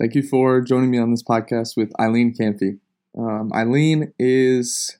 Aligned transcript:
Thank 0.00 0.14
you 0.14 0.22
for 0.22 0.62
joining 0.62 0.90
me 0.90 0.96
on 0.96 1.10
this 1.10 1.22
podcast 1.22 1.76
with 1.76 1.92
Eileen 2.00 2.34
Kampfe. 2.34 2.78
Um, 3.18 3.52
Eileen 3.52 4.14
is 4.18 4.96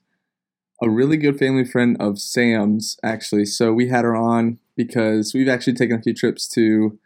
a 0.79 0.91
really 0.91 1.17
good 1.17 1.39
family 1.39 1.65
friend 1.65 1.97
of 1.99 2.19
Sam's, 2.19 2.97
actually. 3.03 3.45
So 3.45 3.73
we 3.73 3.87
had 3.87 4.05
her 4.05 4.15
on 4.15 4.59
because 4.77 5.33
we've 5.33 5.49
actually 5.49 5.73
taken 5.73 5.97
a 5.97 6.01
few 6.03 6.13
trips 6.13 6.47
to 6.49 6.99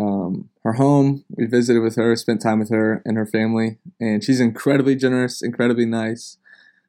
um, 0.00 0.48
her 0.64 0.72
home. 0.72 1.26
We 1.28 1.44
visited 1.44 1.80
with 1.80 1.96
her, 1.96 2.16
spent 2.16 2.40
time 2.40 2.60
with 2.60 2.70
her 2.70 3.02
and 3.04 3.18
her 3.18 3.26
family, 3.26 3.76
and 4.00 4.24
she's 4.24 4.40
incredibly 4.40 4.96
generous, 4.96 5.42
incredibly 5.42 5.84
nice. 5.84 6.38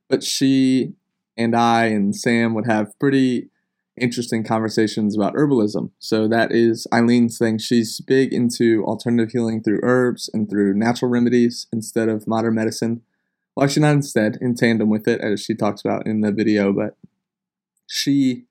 But 0.07 0.23
she 0.23 0.93
and 1.35 1.53
I 1.53 1.87
and 1.87 2.15
Sam 2.15 2.53
would 2.53 2.65
have 2.65 2.97
pretty 2.97 3.49
interesting 3.99 4.43
conversations 4.43 5.15
about 5.15 5.33
herbalism. 5.33 5.91
So 5.99 6.27
that 6.27 6.51
is 6.51 6.87
Eileen's 6.93 7.37
thing. 7.37 7.57
She's 7.57 7.99
big 8.01 8.33
into 8.33 8.83
alternative 8.85 9.31
healing 9.31 9.61
through 9.61 9.79
herbs 9.83 10.29
and 10.33 10.49
through 10.49 10.73
natural 10.73 11.11
remedies 11.11 11.67
instead 11.71 12.09
of 12.09 12.27
modern 12.27 12.55
medicine. 12.55 13.01
Well, 13.55 13.65
actually, 13.65 13.81
not 13.81 13.93
instead, 13.93 14.37
in 14.41 14.55
tandem 14.55 14.89
with 14.89 15.07
it, 15.07 15.21
as 15.21 15.41
she 15.41 15.55
talks 15.55 15.81
about 15.81 16.07
in 16.07 16.21
the 16.21 16.31
video. 16.31 16.71
But 16.71 16.95
she, 17.87 18.45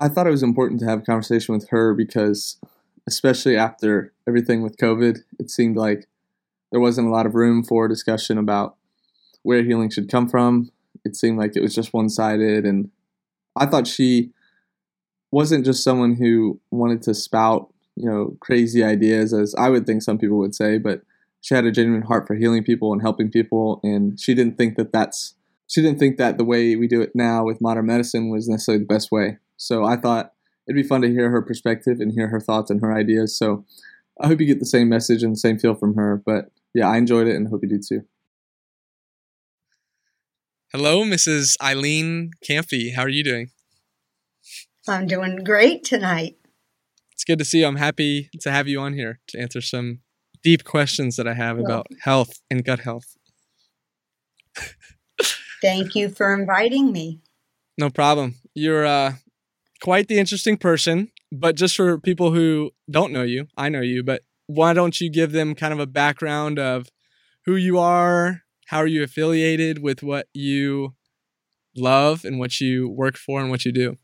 I 0.00 0.08
thought 0.08 0.26
it 0.26 0.30
was 0.30 0.42
important 0.42 0.80
to 0.80 0.86
have 0.86 1.00
a 1.00 1.04
conversation 1.04 1.54
with 1.54 1.68
her 1.70 1.94
because, 1.94 2.58
especially 3.06 3.56
after 3.56 4.12
everything 4.26 4.62
with 4.62 4.78
COVID, 4.78 5.18
it 5.38 5.50
seemed 5.50 5.76
like 5.76 6.06
there 6.70 6.80
wasn't 6.80 7.08
a 7.08 7.10
lot 7.10 7.26
of 7.26 7.34
room 7.34 7.62
for 7.62 7.88
discussion 7.88 8.38
about 8.38 8.76
where 9.42 9.62
healing 9.62 9.90
should 9.90 10.10
come 10.10 10.28
from. 10.28 10.70
It 11.04 11.16
seemed 11.16 11.38
like 11.38 11.56
it 11.56 11.62
was 11.62 11.74
just 11.74 11.92
one 11.92 12.08
sided. 12.08 12.64
And 12.64 12.90
I 13.56 13.66
thought 13.66 13.86
she 13.86 14.32
wasn't 15.30 15.64
just 15.64 15.84
someone 15.84 16.14
who 16.14 16.60
wanted 16.70 17.02
to 17.02 17.14
spout, 17.14 17.72
you 17.96 18.08
know, 18.08 18.36
crazy 18.40 18.82
ideas, 18.82 19.32
as 19.32 19.54
I 19.56 19.68
would 19.68 19.86
think 19.86 20.02
some 20.02 20.18
people 20.18 20.38
would 20.38 20.54
say, 20.54 20.78
but 20.78 21.02
she 21.40 21.54
had 21.54 21.64
a 21.64 21.72
genuine 21.72 22.02
heart 22.02 22.26
for 22.26 22.34
healing 22.34 22.64
people 22.64 22.92
and 22.92 23.02
helping 23.02 23.30
people. 23.30 23.80
And 23.82 24.18
she 24.18 24.34
didn't 24.34 24.56
think 24.56 24.76
that 24.76 24.92
that's, 24.92 25.34
she 25.66 25.82
didn't 25.82 25.98
think 25.98 26.16
that 26.16 26.38
the 26.38 26.44
way 26.44 26.76
we 26.76 26.88
do 26.88 27.00
it 27.00 27.12
now 27.14 27.44
with 27.44 27.60
modern 27.60 27.86
medicine 27.86 28.30
was 28.30 28.48
necessarily 28.48 28.82
the 28.82 28.92
best 28.92 29.12
way. 29.12 29.38
So 29.56 29.84
I 29.84 29.96
thought 29.96 30.32
it'd 30.66 30.80
be 30.80 30.86
fun 30.86 31.02
to 31.02 31.08
hear 31.08 31.30
her 31.30 31.42
perspective 31.42 32.00
and 32.00 32.12
hear 32.12 32.28
her 32.28 32.40
thoughts 32.40 32.70
and 32.70 32.80
her 32.80 32.92
ideas. 32.92 33.36
So 33.36 33.64
I 34.20 34.26
hope 34.26 34.40
you 34.40 34.46
get 34.46 34.60
the 34.60 34.66
same 34.66 34.88
message 34.88 35.22
and 35.22 35.32
the 35.32 35.38
same 35.38 35.58
feel 35.58 35.74
from 35.74 35.94
her. 35.94 36.22
But 36.24 36.46
yeah, 36.74 36.88
I 36.88 36.96
enjoyed 36.96 37.26
it 37.26 37.36
and 37.36 37.48
hope 37.48 37.60
you 37.62 37.68
do 37.68 37.80
too. 37.86 38.02
Hello, 40.72 41.02
Mrs. 41.02 41.54
Eileen 41.62 42.32
Kampfe. 42.46 42.94
How 42.94 43.02
are 43.02 43.08
you 43.08 43.24
doing? 43.24 43.50
I'm 44.88 45.06
doing 45.06 45.44
great 45.44 45.84
tonight. 45.84 46.36
It's 47.12 47.24
good 47.24 47.38
to 47.38 47.44
see 47.44 47.60
you. 47.60 47.66
I'm 47.66 47.76
happy 47.76 48.30
to 48.40 48.50
have 48.50 48.68
you 48.68 48.80
on 48.80 48.94
here 48.94 49.20
to 49.28 49.38
answer 49.38 49.60
some 49.60 50.00
deep 50.42 50.64
questions 50.64 51.16
that 51.16 51.26
I 51.26 51.34
have 51.34 51.58
about 51.58 51.86
health 52.02 52.40
and 52.50 52.64
gut 52.64 52.80
health. 52.80 53.16
thank 55.62 55.94
you 55.94 56.08
for 56.08 56.32
inviting 56.32 56.92
me. 56.92 57.20
No 57.76 57.90
problem. 57.90 58.36
You're 58.54 58.86
uh, 58.86 59.14
quite 59.82 60.08
the 60.08 60.18
interesting 60.18 60.56
person, 60.56 61.10
but 61.30 61.56
just 61.56 61.76
for 61.76 61.98
people 61.98 62.32
who 62.32 62.70
don't 62.90 63.12
know 63.12 63.22
you, 63.22 63.48
I 63.56 63.68
know 63.68 63.80
you, 63.80 64.02
but 64.02 64.22
why 64.46 64.72
don't 64.72 65.00
you 65.00 65.10
give 65.10 65.32
them 65.32 65.54
kind 65.54 65.72
of 65.72 65.80
a 65.80 65.86
background 65.86 66.58
of 66.58 66.88
who 67.44 67.56
you 67.56 67.78
are, 67.78 68.42
how 68.66 68.78
are 68.78 68.86
you 68.86 69.02
affiliated 69.02 69.82
with 69.82 70.02
what 70.02 70.28
you 70.32 70.94
love 71.76 72.24
and 72.24 72.38
what 72.38 72.60
you 72.60 72.88
work 72.88 73.16
for 73.16 73.40
and 73.40 73.50
what 73.50 73.64
you 73.64 73.72
do? 73.72 73.96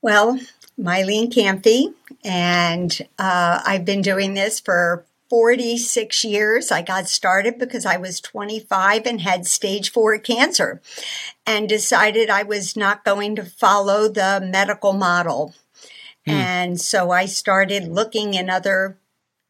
Well, 0.00 0.38
Mylene 0.78 1.32
Kampfe, 1.32 1.94
and 2.24 2.98
uh, 3.18 3.60
I've 3.66 3.84
been 3.84 4.02
doing 4.02 4.34
this 4.34 4.60
for 4.60 5.04
46 5.28 6.24
years. 6.24 6.70
I 6.70 6.82
got 6.82 7.08
started 7.08 7.58
because 7.58 7.84
I 7.84 7.96
was 7.96 8.20
25 8.20 9.06
and 9.06 9.20
had 9.20 9.46
stage 9.46 9.92
four 9.92 10.16
cancer 10.18 10.80
and 11.46 11.68
decided 11.68 12.30
I 12.30 12.44
was 12.44 12.76
not 12.76 13.04
going 13.04 13.36
to 13.36 13.44
follow 13.44 14.08
the 14.08 14.40
medical 14.42 14.92
model. 14.92 15.54
Hmm. 16.24 16.30
And 16.30 16.80
so 16.80 17.10
I 17.10 17.26
started 17.26 17.88
looking 17.88 18.34
in 18.34 18.48
other 18.48 18.98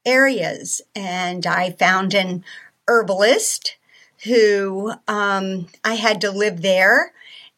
areas 0.04 0.80
and 0.94 1.46
I 1.46 1.70
found 1.70 2.14
an 2.14 2.44
herbalist 2.88 3.76
who 4.24 4.92
um, 5.06 5.68
I 5.84 5.94
had 5.94 6.20
to 6.22 6.30
live 6.30 6.62
there 6.62 7.12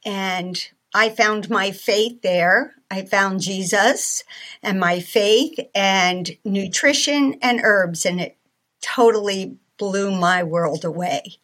and 0.04 0.68
I 0.92 1.08
found 1.08 1.48
my 1.48 1.70
faith 1.70 2.20
there. 2.22 2.74
I 2.90 3.02
found 3.02 3.40
Jesus 3.40 4.24
and 4.62 4.80
my 4.80 5.00
faith 5.00 5.58
and 5.74 6.36
nutrition 6.44 7.38
and 7.40 7.60
herbs, 7.62 8.04
and 8.04 8.20
it 8.20 8.36
totally 8.80 9.56
blew 9.78 10.10
my 10.10 10.42
world 10.42 10.84
away. 10.84 11.36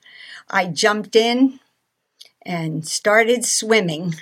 I 0.51 0.67
jumped 0.67 1.15
in 1.15 1.61
and 2.45 2.87
started 2.87 3.45
swimming. 3.45 4.15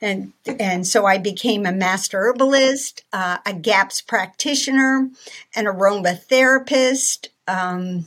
And, 0.00 0.32
and 0.46 0.86
so 0.86 1.06
I 1.06 1.18
became 1.18 1.66
a 1.66 1.72
master 1.72 2.20
herbalist, 2.20 3.04
uh, 3.12 3.38
a 3.44 3.52
GAPS 3.52 4.00
practitioner, 4.00 5.10
an 5.54 5.66
aromatherapist. 5.66 7.28
Um, 7.46 8.06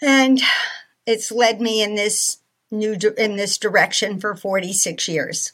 and 0.00 0.40
it's 1.06 1.30
led 1.30 1.60
me 1.60 1.82
in 1.82 1.94
this 1.94 2.38
new 2.70 2.96
in 3.18 3.36
this 3.36 3.58
direction 3.58 4.18
for 4.18 4.34
46 4.34 5.06
years 5.06 5.52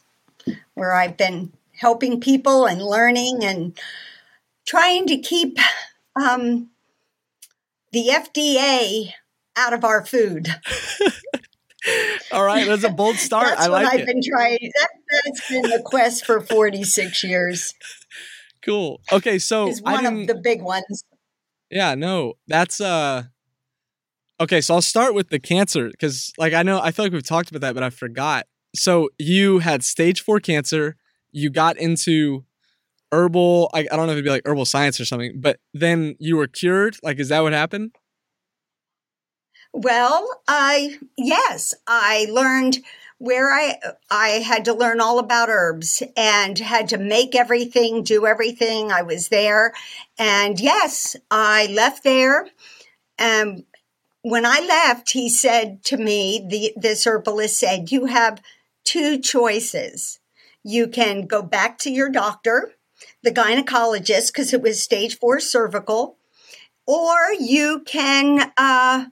where 0.74 0.92
I've 0.92 1.16
been 1.16 1.52
helping 1.78 2.20
people 2.20 2.66
and 2.66 2.82
learning 2.82 3.44
and 3.44 3.78
trying 4.66 5.06
to 5.06 5.18
keep 5.18 5.58
um, 6.16 6.70
the 7.92 8.08
FDA 8.08 9.12
out 9.56 9.72
of 9.72 9.84
our 9.84 10.04
food. 10.04 10.48
All 12.32 12.44
right, 12.44 12.66
that's 12.66 12.84
a 12.84 12.90
bold 12.90 13.16
start. 13.18 13.48
that's 13.48 13.62
I 13.62 13.66
like 13.68 13.84
what 13.84 13.94
I've 13.94 14.00
it. 14.00 14.06
been 14.06 14.20
trying. 14.22 14.58
That, 14.60 14.88
that's 15.24 15.48
been 15.48 15.62
the 15.62 15.82
quest 15.84 16.26
for 16.26 16.40
46 16.40 17.24
years. 17.24 17.74
Cool. 18.60 19.00
Okay, 19.12 19.38
so 19.38 19.68
it's 19.68 19.80
one 19.80 20.04
of 20.04 20.26
the 20.26 20.34
big 20.34 20.60
ones. 20.60 21.04
Yeah, 21.70 21.94
no, 21.94 22.34
that's 22.48 22.80
uh 22.80 23.22
Okay, 24.40 24.60
so 24.60 24.74
I'll 24.74 24.82
start 24.82 25.14
with 25.14 25.30
the 25.30 25.38
cancer 25.38 25.88
because, 25.88 26.32
like, 26.38 26.52
I 26.52 26.64
know 26.64 26.80
I 26.80 26.90
feel 26.90 27.04
like 27.04 27.12
we've 27.12 27.22
talked 27.22 27.50
about 27.50 27.60
that, 27.62 27.74
but 27.74 27.82
I 27.82 27.90
forgot. 27.90 28.46
So 28.74 29.10
you 29.16 29.60
had 29.60 29.84
stage 29.84 30.20
four 30.20 30.40
cancer. 30.40 30.96
You 31.32 31.50
got 31.50 31.76
into 31.76 32.44
herbal. 33.12 33.70
I, 33.72 33.80
I 33.80 33.96
don't 33.96 34.06
know 34.06 34.12
if 34.12 34.16
it'd 34.16 34.24
be 34.24 34.30
like 34.30 34.46
herbal 34.46 34.64
science 34.64 35.00
or 35.00 35.04
something, 35.04 35.40
but 35.40 35.60
then 35.74 36.16
you 36.18 36.36
were 36.36 36.46
cured. 36.46 36.96
Like, 37.02 37.18
is 37.18 37.28
that 37.28 37.40
what 37.40 37.52
happened? 37.52 37.92
Well, 39.72 40.42
I 40.48 40.98
yes, 41.16 41.74
I 41.86 42.26
learned 42.30 42.78
where 43.18 43.52
I 43.52 43.78
I 44.10 44.28
had 44.28 44.64
to 44.66 44.74
learn 44.74 45.00
all 45.00 45.18
about 45.18 45.48
herbs 45.50 46.02
and 46.16 46.58
had 46.58 46.88
to 46.88 46.98
make 46.98 47.34
everything, 47.34 48.02
do 48.02 48.26
everything. 48.26 48.90
I 48.90 49.02
was 49.02 49.28
there, 49.28 49.74
and 50.18 50.58
yes, 50.58 51.16
I 51.30 51.66
left 51.66 52.04
there. 52.04 52.48
and 53.18 53.64
when 54.22 54.44
I 54.44 54.60
left, 54.60 55.10
he 55.10 55.28
said 55.28 55.84
to 55.84 55.96
me, 55.96 56.44
the, 56.48 56.72
this 56.76 57.06
herbalist 57.06 57.58
said, 57.58 57.90
you 57.92 58.06
have 58.06 58.42
two 58.84 59.18
choices. 59.18 60.18
You 60.70 60.86
can 60.86 61.26
go 61.26 61.40
back 61.40 61.78
to 61.78 61.90
your 61.90 62.10
doctor, 62.10 62.72
the 63.22 63.30
gynecologist, 63.30 64.26
because 64.26 64.52
it 64.52 64.60
was 64.60 64.82
stage 64.82 65.18
four 65.18 65.40
cervical, 65.40 66.18
or 66.86 67.32
you 67.40 67.80
can 67.86 68.52
uh, 68.58 69.06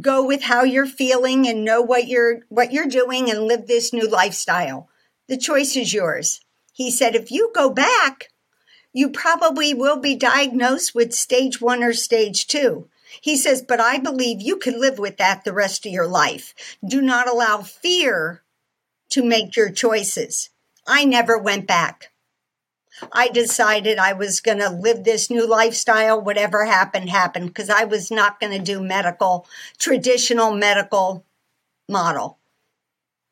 go 0.00 0.24
with 0.24 0.42
how 0.42 0.62
you're 0.62 0.86
feeling 0.86 1.48
and 1.48 1.64
know 1.64 1.82
what 1.82 2.06
you're 2.06 2.42
what 2.48 2.72
you're 2.72 2.86
doing 2.86 3.28
and 3.28 3.40
live 3.42 3.66
this 3.66 3.92
new 3.92 4.08
lifestyle. 4.08 4.88
The 5.26 5.36
choice 5.36 5.74
is 5.74 5.92
yours. 5.92 6.40
He 6.72 6.92
said, 6.92 7.16
if 7.16 7.32
you 7.32 7.50
go 7.52 7.70
back, 7.70 8.28
you 8.92 9.10
probably 9.10 9.74
will 9.74 9.98
be 9.98 10.14
diagnosed 10.14 10.94
with 10.94 11.12
stage 11.12 11.60
one 11.60 11.82
or 11.82 11.92
stage 11.92 12.46
two. 12.46 12.88
He 13.20 13.36
says, 13.36 13.64
but 13.66 13.80
I 13.80 13.98
believe 13.98 14.40
you 14.40 14.58
can 14.58 14.80
live 14.80 15.00
with 15.00 15.16
that 15.16 15.42
the 15.42 15.52
rest 15.52 15.86
of 15.86 15.92
your 15.92 16.06
life. 16.06 16.54
Do 16.86 17.02
not 17.02 17.28
allow 17.28 17.62
fear 17.62 18.44
to 19.10 19.24
make 19.24 19.56
your 19.56 19.72
choices. 19.72 20.50
I 20.86 21.04
never 21.04 21.38
went 21.38 21.66
back. 21.66 22.10
I 23.12 23.28
decided 23.28 23.98
I 23.98 24.12
was 24.12 24.40
going 24.40 24.58
to 24.58 24.70
live 24.70 25.04
this 25.04 25.30
new 25.30 25.46
lifestyle. 25.46 26.20
Whatever 26.20 26.64
happened, 26.64 27.10
happened 27.10 27.48
because 27.48 27.68
I 27.68 27.84
was 27.84 28.10
not 28.10 28.38
going 28.38 28.52
to 28.52 28.64
do 28.64 28.80
medical, 28.80 29.46
traditional 29.78 30.54
medical 30.54 31.24
model. 31.88 32.38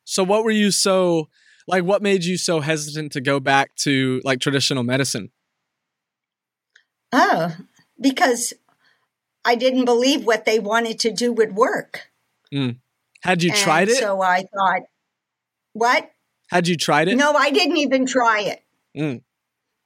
So, 0.04 0.24
what 0.24 0.44
were 0.44 0.50
you 0.50 0.70
so 0.70 1.28
like? 1.68 1.84
What 1.84 2.02
made 2.02 2.24
you 2.24 2.36
so 2.36 2.60
hesitant 2.60 3.12
to 3.12 3.20
go 3.20 3.38
back 3.38 3.74
to 3.76 4.20
like 4.24 4.40
traditional 4.40 4.82
medicine? 4.82 5.30
Oh, 7.12 7.54
because 8.00 8.52
I 9.44 9.54
didn't 9.54 9.84
believe 9.84 10.24
what 10.24 10.44
they 10.44 10.58
wanted 10.58 10.98
to 11.00 11.12
do 11.12 11.32
would 11.32 11.54
work. 11.54 12.10
Mm. 12.52 12.78
Had 13.22 13.42
you 13.42 13.50
and 13.50 13.58
tried 13.58 13.88
it? 13.88 13.96
So 13.96 14.20
I 14.20 14.44
thought, 14.54 14.82
what? 15.72 16.10
Had 16.52 16.68
you 16.68 16.76
tried 16.76 17.08
it? 17.08 17.16
No, 17.16 17.32
I 17.32 17.50
didn't 17.50 17.78
even 17.78 18.06
try 18.06 18.40
it. 18.42 18.62
Mm. 18.96 19.22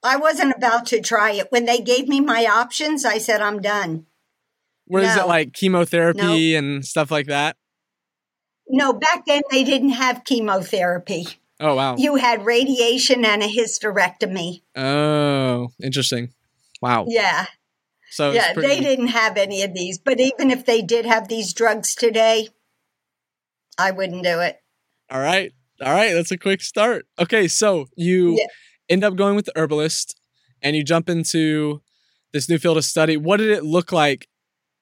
I 0.02 0.16
wasn't 0.16 0.54
about 0.56 0.86
to 0.86 1.00
try 1.00 1.32
it. 1.32 1.50
When 1.50 1.64
they 1.64 1.78
gave 1.78 2.08
me 2.08 2.20
my 2.20 2.44
options, 2.46 3.04
I 3.04 3.18
said, 3.18 3.40
I'm 3.40 3.60
done. 3.60 4.06
Is 4.88 5.16
No. 5.16 5.22
it 5.24 5.28
like 5.28 5.52
chemotherapy 5.52 6.54
and 6.54 6.84
stuff 6.84 7.10
like 7.10 7.26
that? 7.26 7.56
No, 8.68 8.92
back 8.92 9.26
then 9.26 9.42
they 9.50 9.64
didn't 9.64 9.90
have 9.90 10.24
chemotherapy. 10.24 11.26
Oh 11.58 11.74
wow. 11.74 11.96
You 11.96 12.16
had 12.16 12.44
radiation 12.44 13.24
and 13.24 13.42
a 13.42 13.46
hysterectomy. 13.48 14.62
Oh, 14.76 15.68
interesting. 15.82 16.30
Wow. 16.82 17.06
Yeah. 17.08 17.46
So 18.10 18.32
yeah, 18.32 18.52
pretty- 18.52 18.68
they 18.68 18.80
didn't 18.80 19.08
have 19.08 19.36
any 19.36 19.62
of 19.62 19.72
these. 19.74 19.98
But 19.98 20.20
even 20.20 20.50
if 20.50 20.66
they 20.66 20.82
did 20.82 21.06
have 21.06 21.28
these 21.28 21.52
drugs 21.54 21.94
today, 21.94 22.48
I 23.78 23.90
wouldn't 23.90 24.22
do 24.24 24.40
it. 24.40 24.60
All 25.10 25.20
right. 25.20 25.52
All 25.82 25.92
right. 25.92 26.14
That's 26.14 26.30
a 26.30 26.38
quick 26.38 26.62
start. 26.62 27.06
Okay. 27.18 27.48
So 27.48 27.86
you 27.96 28.36
Yeah. 28.38 28.46
end 28.88 29.04
up 29.04 29.16
going 29.16 29.36
with 29.36 29.46
the 29.46 29.52
herbalist 29.56 30.18
and 30.62 30.74
you 30.76 30.82
jump 30.84 31.08
into 31.08 31.82
this 32.32 32.48
new 32.48 32.58
field 32.58 32.76
of 32.76 32.84
study. 32.84 33.16
What 33.16 33.38
did 33.38 33.50
it 33.50 33.64
look 33.64 33.92
like 33.92 34.28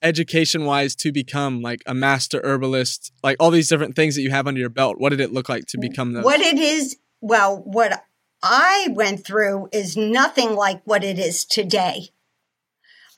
education 0.03 0.65
wise 0.65 0.95
to 0.97 1.11
become 1.13 1.63
like 1.63 1.83
a 1.87 1.95
master 1.95 2.41
herbalist? 2.45 3.13
Like 3.23 3.37
all 3.41 3.51
these 3.51 3.69
different 3.69 3.97
things 3.97 4.15
that 4.15 4.23
you 4.23 4.31
have 4.31 4.47
under 4.47 4.61
your 4.61 4.69
belt. 4.71 4.97
What 4.99 5.11
did 5.11 5.21
it 5.21 5.33
look 5.33 5.49
like 5.49 5.67
to 5.67 5.79
become 5.79 6.13
those? 6.13 6.25
What 6.25 6.41
it 6.41 6.59
is, 6.59 6.97
well, 7.21 7.57
what 7.65 8.05
I 8.43 8.89
went 8.91 9.25
through 9.25 9.69
is 9.73 9.97
nothing 9.97 10.55
like 10.55 10.83
what 10.85 11.03
it 11.03 11.19
is 11.19 11.45
today. 11.45 12.11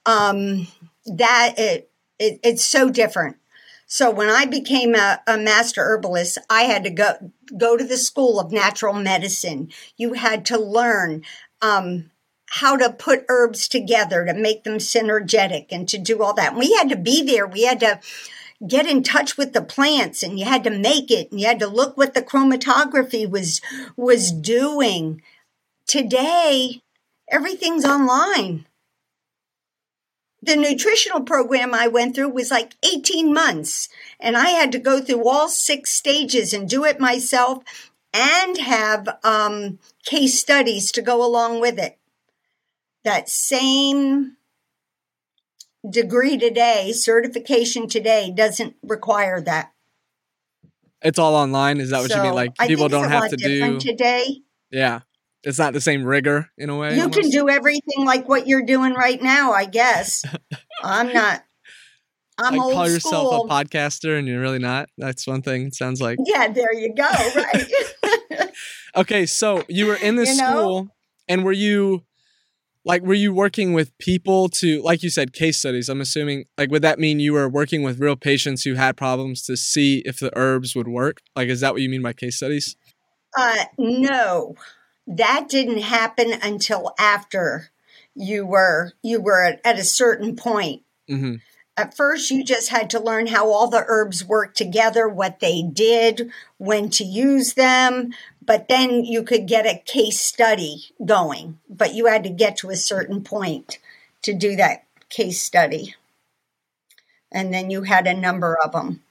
Um, 0.06 0.68
that 1.06 1.54
it, 1.58 1.90
it 2.18 2.40
it's 2.44 2.64
so 2.64 2.90
different. 2.90 3.36
So 3.86 4.10
when 4.10 4.28
I 4.28 4.44
became 4.46 4.94
a, 4.94 5.20
a 5.26 5.38
master 5.38 5.82
herbalist, 5.82 6.38
I 6.50 6.62
had 6.62 6.84
to 6.84 6.90
go 6.90 7.32
go 7.56 7.76
to 7.76 7.84
the 7.84 7.96
school 7.96 8.40
of 8.40 8.52
natural 8.52 8.92
medicine. 8.92 9.70
You 9.96 10.14
had 10.14 10.44
to 10.46 10.58
learn 10.58 11.22
um, 11.62 12.10
how 12.50 12.76
to 12.76 12.92
put 12.92 13.24
herbs 13.28 13.68
together 13.68 14.24
to 14.24 14.34
make 14.34 14.64
them 14.64 14.78
synergetic 14.78 15.66
and 15.70 15.88
to 15.88 15.98
do 15.98 16.22
all 16.22 16.34
that. 16.34 16.50
And 16.50 16.58
we 16.58 16.74
had 16.74 16.88
to 16.88 16.96
be 16.96 17.22
there. 17.22 17.46
We 17.46 17.64
had 17.64 17.80
to 17.80 18.00
get 18.66 18.86
in 18.86 19.02
touch 19.02 19.36
with 19.36 19.52
the 19.52 19.62
plants 19.62 20.22
and 20.22 20.38
you 20.38 20.44
had 20.44 20.64
to 20.64 20.70
make 20.70 21.10
it 21.10 21.30
and 21.30 21.40
you 21.40 21.46
had 21.46 21.58
to 21.58 21.66
look 21.66 21.96
what 21.96 22.14
the 22.14 22.22
chromatography 22.22 23.28
was 23.28 23.60
was 23.96 24.32
doing 24.32 25.20
today 25.86 26.80
everything's 27.30 27.84
online 27.84 28.66
the 30.46 30.56
nutritional 30.56 31.20
program 31.20 31.74
i 31.74 31.86
went 31.86 32.14
through 32.14 32.28
was 32.28 32.50
like 32.50 32.74
18 32.84 33.32
months 33.32 33.88
and 34.20 34.36
i 34.36 34.48
had 34.48 34.72
to 34.72 34.78
go 34.78 35.00
through 35.00 35.28
all 35.28 35.48
six 35.48 35.90
stages 35.92 36.52
and 36.52 36.68
do 36.68 36.84
it 36.84 37.00
myself 37.00 37.62
and 38.12 38.56
have 38.56 39.08
um, 39.24 39.78
case 40.04 40.38
studies 40.38 40.90
to 40.92 41.02
go 41.02 41.24
along 41.24 41.60
with 41.60 41.78
it 41.78 41.98
that 43.04 43.28
same 43.28 44.36
degree 45.88 46.36
today, 46.36 46.92
certification 46.92 47.88
today 47.88 48.32
doesn't 48.34 48.74
require 48.82 49.40
that. 49.42 49.72
It's 51.02 51.18
all 51.18 51.34
online. 51.34 51.78
Is 51.78 51.90
that 51.90 52.00
what 52.00 52.10
you 52.10 52.16
mean? 52.16 52.32
So, 52.32 52.34
Like 52.34 52.56
people 52.58 52.88
don't 52.88 53.08
have 53.10 53.28
to 53.30 53.36
do. 53.36 53.78
today. 53.78 54.42
Yeah. 54.70 55.00
It's 55.46 55.60
not 55.60 55.72
the 55.72 55.80
same 55.80 56.02
rigor 56.02 56.50
in 56.58 56.70
a 56.70 56.76
way. 56.76 56.96
You 56.96 57.08
can 57.08 57.30
do 57.30 57.48
everything 57.48 58.04
like 58.04 58.28
what 58.28 58.48
you're 58.48 58.64
doing 58.64 58.94
right 58.94 59.22
now, 59.22 59.52
I 59.52 59.64
guess. 59.64 60.24
I'm 60.82 61.12
not. 61.12 61.44
I'm 62.36 62.54
like 62.56 62.62
old 62.62 62.74
call 62.74 62.88
yourself 62.90 63.28
school. 63.28 63.46
a 63.46 63.48
podcaster 63.48 64.18
and 64.18 64.26
you're 64.26 64.40
really 64.40 64.58
not. 64.58 64.88
That's 64.98 65.24
one 65.24 65.42
thing. 65.42 65.68
It 65.68 65.76
sounds 65.76 66.02
like. 66.02 66.18
yeah, 66.26 66.48
there 66.48 66.74
you 66.74 66.92
go. 66.94 67.08
Right. 67.36 68.50
Okay, 68.96 69.26
so 69.26 69.62
you 69.68 69.86
were 69.86 69.96
in 69.96 70.16
this 70.16 70.30
You 70.30 70.42
know? 70.42 70.50
school, 70.50 70.88
and 71.28 71.44
were 71.44 71.52
you 71.52 72.02
like 72.84 73.02
were 73.02 73.14
you 73.14 73.32
working 73.32 73.72
with 73.74 73.96
people 73.98 74.48
to 74.48 74.80
like 74.82 75.02
you 75.02 75.10
said 75.10 75.32
case 75.32 75.58
studies? 75.58 75.88
I'm 75.88 76.00
assuming 76.00 76.46
like 76.58 76.70
would 76.70 76.82
that 76.82 76.98
mean 76.98 77.20
you 77.20 77.34
were 77.34 77.48
working 77.48 77.82
with 77.82 78.00
real 78.00 78.16
patients 78.16 78.64
who 78.64 78.74
had 78.74 78.96
problems 78.96 79.42
to 79.44 79.56
see 79.56 79.98
if 80.06 80.18
the 80.18 80.30
herbs 80.36 80.74
would 80.74 80.88
work? 80.88 81.20
Like 81.36 81.48
is 81.48 81.60
that 81.60 81.72
what 81.74 81.82
you 81.82 81.90
mean 81.90 82.02
by 82.02 82.14
case 82.14 82.36
studies? 82.36 82.74
Uh, 83.36 83.64
no, 83.76 84.54
that 85.06 85.48
didn't 85.48 85.82
happen 85.82 86.32
until 86.42 86.94
after 86.98 87.70
you 88.14 88.46
were 88.46 88.92
you 89.02 89.20
were 89.20 89.58
at, 89.64 89.78
a 89.78 89.84
certain 89.84 90.36
point. 90.36 90.82
hmm 91.08 91.36
At 91.76 91.94
first, 91.94 92.30
you 92.30 92.42
just 92.42 92.70
had 92.70 92.90
to 92.90 93.00
learn 93.00 93.26
how 93.26 93.50
all 93.50 93.68
the 93.68 93.84
herbs 93.86 94.24
work 94.24 94.54
together, 94.54 95.08
what 95.08 95.40
they 95.40 95.62
did, 95.62 96.30
when 96.58 96.90
to 96.90 97.04
use 97.04 97.54
them. 97.54 98.14
But 98.42 98.68
then 98.68 99.04
you 99.04 99.22
could 99.22 99.46
get 99.46 99.66
a 99.66 99.82
case 99.84 100.20
study 100.20 100.86
going. 101.04 101.58
But 101.68 101.94
you 101.94 102.06
had 102.06 102.22
to 102.24 102.30
get 102.30 102.56
to 102.58 102.70
a 102.70 102.76
certain 102.76 103.22
point 103.22 103.78
to 104.22 104.32
do 104.32 104.56
that 104.56 104.84
case 105.08 105.40
study. 105.40 105.94
And 107.30 107.52
then 107.52 107.70
you 107.70 107.82
had 107.82 108.06
a 108.06 108.14
number 108.14 108.56
of 108.56 108.72
them. 108.72 109.02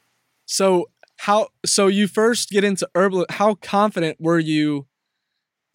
So 0.46 0.90
how 1.18 1.50
so 1.66 1.88
you 1.88 2.08
first 2.08 2.50
get 2.50 2.64
into 2.64 2.90
herbal 2.96 3.26
how 3.30 3.56
confident 3.56 4.20
were 4.20 4.40
you 4.40 4.88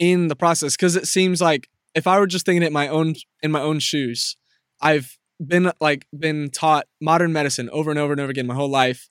in 0.00 0.26
the 0.26 0.34
process 0.34 0.76
cuz 0.76 0.96
it 0.96 1.06
seems 1.06 1.40
like 1.40 1.68
if 1.94 2.08
I 2.08 2.18
were 2.18 2.26
just 2.26 2.44
thinking 2.44 2.64
it 2.64 2.72
my 2.72 2.88
own 2.88 3.14
in 3.42 3.52
my 3.52 3.60
own 3.60 3.78
shoes 3.78 4.36
I've 4.80 5.18
been 5.44 5.72
like 5.80 6.06
been 6.16 6.50
taught 6.50 6.86
modern 7.00 7.32
medicine 7.32 7.70
over 7.70 7.90
and 7.90 7.98
over 7.98 8.12
and 8.12 8.20
over 8.20 8.30
again 8.30 8.46
my 8.46 8.54
whole 8.54 8.68
life. 8.68 9.08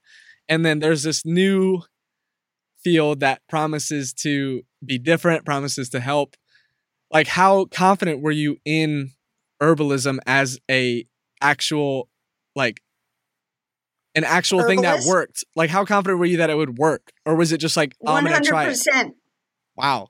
And 0.47 0.65
then 0.65 0.79
there's 0.79 1.03
this 1.03 1.25
new 1.25 1.81
field 2.83 3.19
that 3.19 3.41
promises 3.49 4.13
to 4.13 4.61
be 4.85 4.97
different 4.97 5.45
promises 5.45 5.89
to 5.89 5.99
help. 5.99 6.35
Like 7.11 7.27
how 7.27 7.65
confident 7.65 8.21
were 8.21 8.31
you 8.31 8.57
in 8.65 9.11
herbalism 9.61 10.19
as 10.25 10.59
a 10.69 11.05
actual 11.41 12.09
like 12.55 12.81
an 14.15 14.23
actual 14.23 14.63
thing 14.63 14.81
that 14.81 15.03
worked? 15.07 15.43
Like 15.55 15.69
how 15.69 15.85
confident 15.85 16.19
were 16.19 16.25
you 16.25 16.37
that 16.37 16.49
it 16.49 16.55
would 16.55 16.77
work? 16.77 17.11
Or 17.25 17.35
was 17.35 17.51
it 17.51 17.57
just 17.57 17.77
like 17.77 17.95
oh, 18.05 18.13
i'm 18.13 18.23
gonna 18.23 18.41
try 18.41 18.65
it? 18.67 18.71
100%. 18.71 19.11
wow 19.75 20.09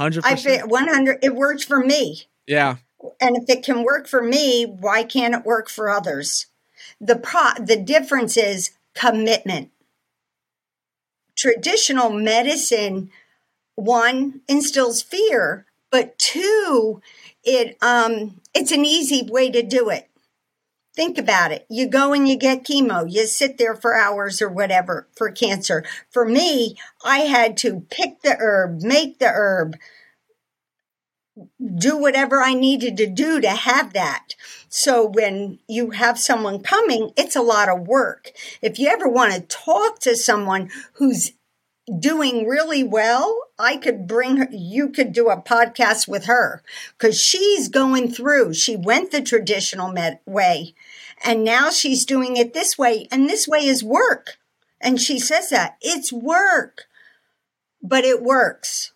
100% 0.00 0.22
I 0.24 0.34
fit 0.36 0.66
100. 0.68 1.18
It 1.22 1.34
worked 1.36 1.64
for 1.64 1.78
me. 1.84 2.24
yeah 2.46 2.76
and 3.20 3.36
if 3.36 3.48
it 3.48 3.64
can 3.64 3.82
work 3.82 4.06
for 4.06 4.22
me 4.22 4.64
why 4.64 5.02
can't 5.02 5.34
it 5.34 5.44
work 5.44 5.68
for 5.70 5.88
others 5.88 6.46
the 7.00 7.16
pro 7.16 7.50
the 7.58 7.76
difference 7.76 8.36
is 8.36 8.72
commitment 8.94 9.70
traditional 11.34 12.10
medicine 12.10 13.10
one 13.74 14.42
instills 14.48 15.00
fear 15.00 15.64
but 15.90 16.18
two 16.18 17.00
it 17.42 17.78
um 17.80 18.38
it's 18.52 18.72
an 18.72 18.84
easy 18.84 19.22
way 19.30 19.50
to 19.50 19.62
do 19.62 19.88
it 19.88 20.09
think 21.00 21.16
about 21.16 21.50
it 21.50 21.64
you 21.70 21.88
go 21.88 22.12
and 22.12 22.28
you 22.28 22.36
get 22.36 22.62
chemo 22.62 23.10
you 23.10 23.26
sit 23.26 23.56
there 23.56 23.74
for 23.74 23.96
hours 23.96 24.42
or 24.42 24.50
whatever 24.50 25.08
for 25.16 25.30
cancer 25.30 25.82
for 26.10 26.26
me 26.26 26.76
i 27.02 27.20
had 27.20 27.56
to 27.56 27.80
pick 27.88 28.20
the 28.20 28.36
herb 28.38 28.82
make 28.82 29.18
the 29.18 29.28
herb 29.28 29.76
do 31.74 31.96
whatever 31.96 32.42
I 32.42 32.52
needed 32.52 32.98
to 32.98 33.06
do 33.06 33.40
to 33.40 33.48
have 33.48 33.94
that. 33.94 34.34
So 34.68 35.06
when 35.06 35.58
you 35.68 35.90
have 35.90 36.18
someone 36.18 36.60
coming, 36.62 37.12
it's 37.16 37.36
a 37.36 37.40
lot 37.40 37.70
of 37.70 37.86
work. 37.86 38.32
If 38.60 38.78
you 38.78 38.88
ever 38.88 39.08
want 39.08 39.32
to 39.32 39.40
talk 39.40 40.00
to 40.00 40.14
someone 40.16 40.68
who's 40.94 41.32
doing 41.98 42.46
really 42.46 42.84
well, 42.84 43.36
I 43.58 43.76
could 43.76 44.06
bring 44.06 44.36
her, 44.36 44.48
you 44.50 44.90
could 44.90 45.12
do 45.12 45.28
a 45.28 45.40
podcast 45.40 46.06
with 46.06 46.26
her 46.26 46.62
because 46.96 47.20
she's 47.20 47.68
going 47.68 48.10
through, 48.10 48.54
she 48.54 48.76
went 48.76 49.10
the 49.10 49.22
traditional 49.22 49.90
med 49.90 50.20
way 50.26 50.74
and 51.24 51.44
now 51.44 51.70
she's 51.70 52.04
doing 52.04 52.36
it 52.36 52.54
this 52.54 52.78
way 52.78 53.06
and 53.10 53.28
this 53.28 53.46
way 53.46 53.60
is 53.60 53.84
work. 53.84 54.38
And 54.80 55.00
she 55.00 55.18
says 55.18 55.50
that 55.50 55.76
it's 55.80 56.12
work, 56.12 56.84
but 57.82 58.04
it 58.04 58.22
works. 58.22 58.92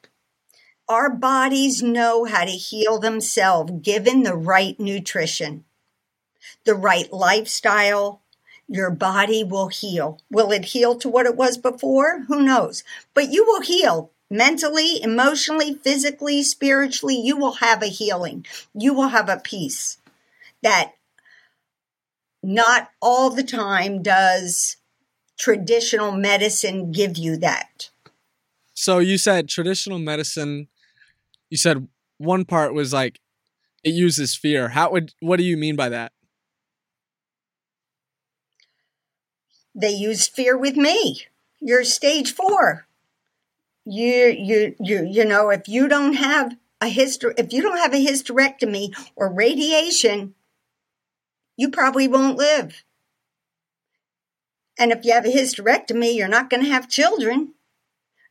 Our 0.89 1.11
bodies 1.11 1.83
know 1.83 2.25
how 2.25 2.45
to 2.45 2.51
heal 2.51 2.99
themselves 2.99 3.73
given 3.83 4.23
the 4.23 4.35
right 4.35 4.79
nutrition, 4.79 5.65
the 6.65 6.75
right 6.75 7.11
lifestyle. 7.13 8.21
Your 8.67 8.91
body 8.91 9.45
will 9.45 9.69
heal. 9.69 10.21
Will 10.31 10.51
it 10.53 10.67
heal 10.67 10.97
to 10.97 11.09
what 11.09 11.27
it 11.27 11.37
was 11.37 11.59
before? 11.59 12.23
Who 12.29 12.41
knows? 12.41 12.83
But 13.13 13.31
you 13.31 13.45
will 13.45 13.61
heal 13.61 14.11
mentally, 14.31 15.03
emotionally, 15.03 15.75
physically, 15.75 16.43
spiritually. 16.43 17.17
You 17.17 17.37
will 17.37 17.55
have 17.55 17.83
a 17.83 17.87
healing. 17.87 18.47
You 18.75 18.95
will 18.95 19.09
have 19.09 19.29
a 19.29 19.39
peace 19.39 19.99
that 20.63 20.95
not 22.45 22.91
all 23.01 23.31
the 23.31 23.43
time 23.43 24.03
does 24.03 24.77
traditional 25.39 26.13
medicine 26.13 26.93
give 26.93 27.17
you 27.17 27.37
that. 27.37 27.91
so 28.75 28.99
you 28.99 29.19
said 29.19 29.49
traditional 29.49 29.99
medicine 29.99 30.69
you 31.51 31.57
said 31.57 31.89
one 32.19 32.45
part 32.45 32.75
was 32.75 32.93
like 32.93 33.21
it 33.83 33.91
uses 33.91 34.37
fear 34.37 34.69
how 34.69 34.91
would 34.93 35.13
what 35.21 35.37
do 35.37 35.45
you 35.45 35.57
mean 35.57 35.77
by 35.77 35.89
that 35.89 36.13
they 39.75 39.91
used 39.91 40.33
fear 40.33 40.57
with 40.57 40.77
me. 40.77 41.23
You're 41.61 41.85
stage 41.85 42.33
four. 42.33 42.87
You, 43.85 44.35
you, 44.39 44.77
you, 44.81 45.07
you 45.11 45.25
know, 45.25 45.51
if 45.51 45.69
you 45.69 45.89
don't 45.89 46.15
have 46.15 46.57
a 46.81 46.87
hyster 46.87 47.33
if 47.39 47.53
you 47.53 47.63
don't 47.63 47.79
have 47.79 47.95
a 47.95 48.05
hysterectomy 48.05 48.95
or 49.17 49.33
radiation, 49.33 50.35
you 51.57 51.71
probably 51.71 52.09
won't 52.09 52.37
live. 52.37 52.85
And 54.79 54.91
if 54.91 55.05
you 55.05 55.13
have 55.13 55.25
a 55.25 55.29
hysterectomy, 55.29 56.15
you're 56.15 56.29
not 56.29 56.51
going 56.51 56.65
to 56.65 56.71
have 56.71 56.89
children. 56.89 57.55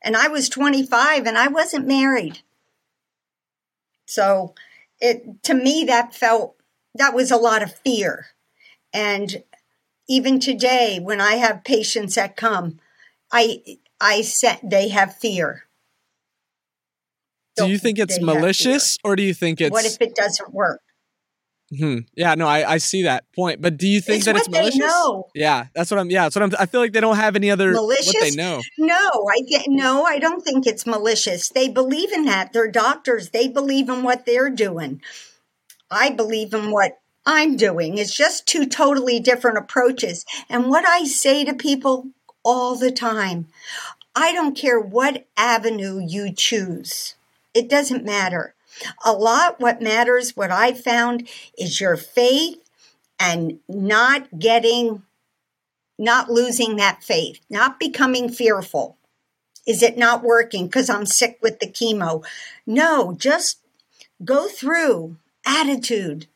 And 0.02 0.18
I 0.18 0.28
was 0.28 0.50
25 0.50 1.26
and 1.26 1.38
I 1.38 1.48
wasn't 1.48 1.88
married. 1.88 2.42
So 4.06 4.54
it 5.00 5.44
to 5.44 5.54
me 5.54 5.86
that 5.88 6.14
felt 6.14 6.56
that 6.96 7.14
was 7.14 7.32
a 7.32 7.38
lot 7.38 7.64
of 7.64 7.74
fear. 7.74 8.28
And 8.94 9.44
even 10.10 10.40
today 10.40 11.00
when 11.02 11.22
I 11.22 11.36
have 11.36 11.64
patients 11.64 12.16
that 12.16 12.36
come, 12.36 12.80
I 13.32 13.64
I 14.02 14.22
said 14.22 14.60
they 14.62 14.90
have 14.90 15.16
fear. 15.16 15.64
Do 17.56 17.68
you 17.68 17.78
think 17.78 18.00
it's 18.00 18.20
malicious 18.20 18.98
or 19.04 19.16
do 19.16 19.24
you 19.24 19.34
think 19.34 19.62
it's 19.62 19.72
What 19.72 19.86
if 19.86 20.02
it 20.02 20.16
doesn't 20.16 20.54
work? 20.54 20.82
Hmm. 21.78 22.00
Yeah, 22.16 22.36
no, 22.36 22.48
I, 22.48 22.74
I 22.74 22.78
see 22.78 23.04
that 23.04 23.32
point. 23.34 23.62
But 23.62 23.78
do 23.78 23.88
you 23.88 24.02
think 24.02 24.18
It's 24.18 24.26
that 24.26 24.36
it's 24.36 24.50
malicious? 24.50 24.80
know. 24.80 25.28
Yeah, 25.34 25.68
that's 25.74 25.92
what 25.92 26.00
I'm. 26.00 26.10
Yeah, 26.10 26.24
that's 26.24 26.36
what 26.36 26.44
I'm. 26.44 26.52
I 26.60 26.66
feel 26.66 26.82
like 26.82 26.94
they 26.94 27.00
don't 27.00 27.16
have 27.16 27.36
any 27.36 27.52
other 27.52 27.72
Malicious? 27.72 28.08
what 28.08 28.22
they 28.22 28.32
know. 28.32 28.62
No, 28.78 29.30
I 29.30 29.42
get 29.48 29.66
no, 29.68 30.04
I 30.04 30.20
don't 30.20 30.44
think 30.44 30.68
it's 30.68 30.86
malicious. 30.86 31.50
They 31.50 31.70
believe 31.70 32.12
in 32.12 32.26
that. 32.26 32.54
They're 32.54 32.70
doctors. 32.72 33.30
They 33.30 33.48
believe 33.48 33.90
in 33.90 34.04
what 34.04 34.26
they're 34.26 34.50
doing. 34.50 35.02
I 35.90 36.10
believe 36.10 36.54
in 36.54 36.72
what 36.72 37.00
I'm 37.26 37.56
doing. 37.56 37.98
It's 37.98 38.16
just 38.16 38.48
two 38.48 38.66
totally 38.66 39.20
different 39.20 39.58
approaches. 39.58 40.26
And 40.50 40.68
what 40.68 40.86
I 40.88 41.06
say 41.06 41.46
to 41.46 41.54
people 41.54 42.08
all 42.44 42.76
the 42.76 42.92
time, 42.92 43.48
I 44.16 44.34
don't 44.34 44.58
care 44.58 44.80
what 44.80 45.26
avenue 45.38 46.06
you 46.06 46.32
choose. 46.34 47.16
It 47.54 47.70
doesn't 47.70 48.04
matter. 48.04 48.54
A 49.06 49.14
lot 49.14 49.60
what 49.60 49.82
matters, 49.82 50.36
what 50.36 50.52
I 50.52 50.74
found 50.74 51.28
is 51.58 51.80
your 51.82 51.98
faith 51.98 52.60
and 53.20 53.60
not 53.68 54.40
getting 54.40 55.04
not 55.98 56.30
losing 56.30 56.76
that 56.78 57.04
faith, 57.04 57.40
not 57.50 57.80
becoming 57.80 58.30
fearful. 58.30 58.98
Is 59.66 59.82
it 59.82 59.98
not 59.98 60.24
working 60.24 60.66
because 60.66 60.90
I'm 60.90 61.06
sick 61.06 61.40
with 61.42 61.60
the 61.60 61.68
chemo? 61.68 62.26
No, 62.66 63.14
just 63.14 63.60
go 64.24 64.48
through 64.48 65.18
attitude. 65.46 66.28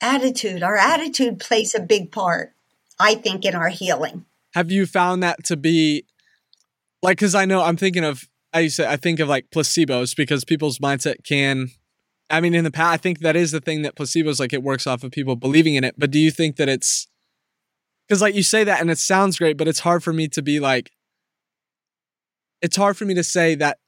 Attitude. 0.00 0.62
Our 0.62 0.76
attitude 0.76 1.38
plays 1.38 1.74
a 1.74 1.80
big 1.80 2.10
part, 2.10 2.52
I 2.98 3.14
think, 3.14 3.44
in 3.44 3.54
our 3.54 3.68
healing. 3.68 4.24
Have 4.54 4.70
you 4.70 4.86
found 4.86 5.22
that 5.22 5.44
to 5.44 5.56
be 5.56 6.04
like? 7.02 7.18
Because 7.18 7.34
I 7.34 7.44
know 7.44 7.62
I'm 7.62 7.76
thinking 7.76 8.04
of. 8.04 8.28
I 8.52 8.60
used 8.60 8.76
to. 8.76 8.88
I 8.88 8.96
think 8.96 9.20
of 9.20 9.28
like 9.28 9.50
placebos 9.50 10.16
because 10.16 10.44
people's 10.44 10.78
mindset 10.78 11.24
can. 11.24 11.70
I 12.30 12.40
mean, 12.40 12.54
in 12.54 12.64
the 12.64 12.70
past, 12.70 12.92
I 12.92 12.96
think 12.98 13.20
that 13.20 13.36
is 13.36 13.52
the 13.52 13.60
thing 13.60 13.82
that 13.82 13.96
placebos 13.96 14.38
like 14.38 14.52
it 14.52 14.62
works 14.62 14.86
off 14.86 15.02
of 15.02 15.12
people 15.12 15.36
believing 15.36 15.74
in 15.74 15.84
it. 15.84 15.94
But 15.96 16.10
do 16.10 16.18
you 16.18 16.30
think 16.30 16.56
that 16.56 16.68
it's 16.68 17.06
because 18.06 18.22
like 18.22 18.34
you 18.34 18.42
say 18.42 18.64
that 18.64 18.80
and 18.80 18.90
it 18.90 18.98
sounds 18.98 19.38
great, 19.38 19.56
but 19.56 19.68
it's 19.68 19.80
hard 19.80 20.02
for 20.02 20.12
me 20.12 20.28
to 20.28 20.42
be 20.42 20.60
like. 20.60 20.90
It's 22.60 22.76
hard 22.76 22.96
for 22.96 23.04
me 23.04 23.14
to 23.14 23.22
say 23.22 23.54
that 23.54 23.78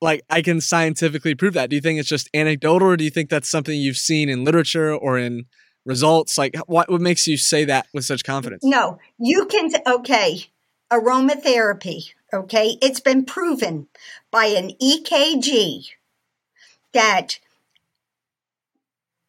like 0.00 0.22
I 0.30 0.42
can 0.42 0.60
scientifically 0.60 1.34
prove 1.34 1.54
that. 1.54 1.70
Do 1.70 1.76
you 1.76 1.82
think 1.82 1.98
it's 1.98 2.08
just 2.08 2.28
anecdotal, 2.34 2.88
or 2.88 2.96
do 2.96 3.04
you 3.04 3.10
think 3.10 3.30
that's 3.30 3.50
something 3.50 3.78
you've 3.78 3.96
seen 3.96 4.28
in 4.28 4.44
literature 4.44 4.94
or 4.94 5.18
in 5.18 5.46
results? 5.84 6.38
Like, 6.38 6.56
what 6.66 6.90
what 6.90 7.00
makes 7.00 7.26
you 7.26 7.36
say 7.36 7.64
that 7.64 7.86
with 7.92 8.04
such 8.04 8.24
confidence? 8.24 8.62
No, 8.64 8.98
you 9.18 9.46
can, 9.46 9.70
okay, 9.86 10.46
aromatherapy, 10.92 12.12
okay, 12.32 12.78
it's 12.82 13.00
been 13.00 13.24
proven 13.24 13.88
by 14.30 14.46
an 14.46 14.72
EKG 14.82 15.90
that 16.92 17.38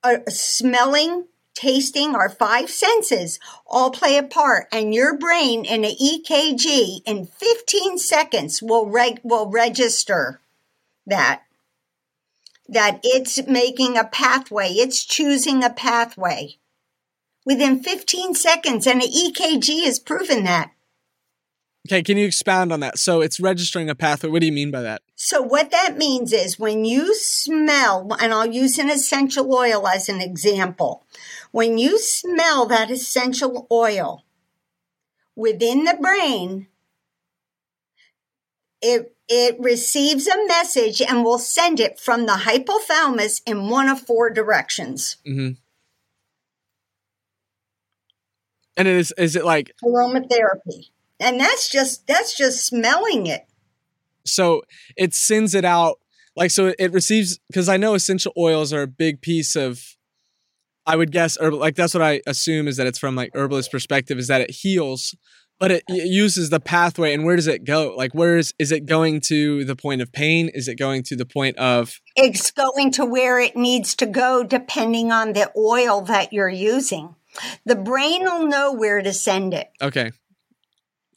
uh, 0.03 0.17
smelling, 0.27 1.25
tasting, 1.53 2.15
our 2.15 2.29
five 2.29 2.69
senses 2.69 3.39
all 3.67 3.91
play 3.91 4.17
a 4.17 4.23
part, 4.23 4.67
and 4.71 4.93
your 4.93 5.17
brain 5.17 5.65
in 5.65 5.83
an 5.83 5.91
EKG 5.91 7.01
in 7.05 7.25
15 7.25 7.97
seconds 7.97 8.61
will 8.61 8.87
reg- 8.89 9.21
will 9.23 9.49
register 9.49 10.39
that 11.05 11.43
that 12.71 12.99
it's 13.03 13.45
making 13.47 13.97
a 13.97 14.03
pathway, 14.03 14.69
it's 14.69 15.03
choosing 15.03 15.63
a 15.63 15.71
pathway 15.71 16.55
within 17.43 17.81
15 17.81 18.35
seconds, 18.35 18.85
and 18.85 19.01
an 19.01 19.09
EKG 19.09 19.83
has 19.85 19.97
proven 19.97 20.43
that. 20.43 20.71
Okay, 21.87 22.03
can 22.03 22.17
you 22.17 22.25
expound 22.25 22.73
on 22.73 22.81
that? 22.81 22.99
So 22.99 23.21
it's 23.21 23.39
registering 23.39 23.89
a 23.89 23.95
pathway. 23.95 24.29
What 24.29 24.41
do 24.41 24.45
you 24.45 24.51
mean 24.51 24.69
by 24.69 24.81
that? 24.81 25.01
So, 25.15 25.41
what 25.41 25.71
that 25.71 25.97
means 25.97 26.33
is 26.33 26.59
when 26.59 26.85
you 26.85 27.15
smell, 27.15 28.15
and 28.19 28.33
I'll 28.33 28.45
use 28.45 28.77
an 28.77 28.89
essential 28.89 29.53
oil 29.53 29.87
as 29.87 30.09
an 30.09 30.21
example, 30.21 31.05
when 31.51 31.77
you 31.77 31.97
smell 31.97 32.65
that 32.67 32.91
essential 32.91 33.67
oil 33.71 34.23
within 35.35 35.85
the 35.85 35.97
brain, 35.99 36.67
it 38.81 39.15
it 39.27 39.59
receives 39.59 40.27
a 40.27 40.47
message 40.47 41.01
and 41.01 41.23
will 41.23 41.39
send 41.39 41.79
it 41.79 41.99
from 41.99 42.25
the 42.25 42.43
hypothalamus 42.45 43.41
in 43.45 43.69
one 43.69 43.87
of 43.87 44.01
four 44.01 44.29
directions. 44.29 45.17
hmm 45.25 45.51
And 48.75 48.87
it 48.87 48.95
is 48.95 49.13
is 49.17 49.35
it 49.35 49.45
like 49.45 49.73
Aromatherapy. 49.83 50.89
And 51.19 51.39
that's 51.39 51.69
just 51.69 52.07
that's 52.07 52.37
just 52.37 52.65
smelling 52.65 53.27
it. 53.27 53.45
so 54.25 54.61
it 54.97 55.13
sends 55.13 55.55
it 55.55 55.65
out 55.65 55.99
like 56.35 56.51
so 56.51 56.73
it 56.77 56.91
receives 56.93 57.39
because 57.49 57.67
I 57.69 57.77
know 57.77 57.93
essential 57.95 58.31
oils 58.37 58.71
are 58.73 58.83
a 58.83 58.87
big 58.87 59.21
piece 59.21 59.55
of 59.55 59.83
I 60.85 60.95
would 60.95 61.11
guess 61.11 61.37
herb 61.39 61.53
like 61.53 61.75
that's 61.75 61.93
what 61.93 62.03
I 62.03 62.21
assume 62.27 62.67
is 62.67 62.77
that 62.77 62.87
it's 62.87 62.99
from 62.99 63.15
like 63.15 63.31
herbalist 63.33 63.71
perspective 63.71 64.17
is 64.17 64.27
that 64.27 64.41
it 64.41 64.51
heals 64.51 65.15
but 65.59 65.71
it, 65.71 65.83
it 65.89 66.07
uses 66.07 66.49
the 66.49 66.59
pathway 66.59 67.13
and 67.13 67.25
where 67.25 67.35
does 67.35 67.47
it 67.47 67.63
go 67.65 67.93
like 67.97 68.13
where 68.13 68.37
is 68.37 68.53
is 68.59 68.71
it 68.71 68.85
going 68.85 69.19
to 69.21 69.65
the 69.65 69.75
point 69.75 70.01
of 70.01 70.11
pain 70.11 70.49
is 70.53 70.67
it 70.67 70.75
going 70.75 71.03
to 71.03 71.15
the 71.15 71.25
point 71.25 71.57
of 71.57 71.99
It's 72.15 72.51
going 72.51 72.91
to 72.91 73.05
where 73.05 73.39
it 73.39 73.55
needs 73.55 73.95
to 73.95 74.05
go 74.05 74.43
depending 74.43 75.11
on 75.11 75.33
the 75.33 75.51
oil 75.57 76.01
that 76.01 76.31
you're 76.33 76.47
using. 76.49 77.15
The 77.65 77.75
brain 77.75 78.23
will 78.23 78.47
know 78.47 78.73
where 78.73 79.01
to 79.01 79.13
send 79.13 79.53
it. 79.53 79.69
okay 79.81 80.11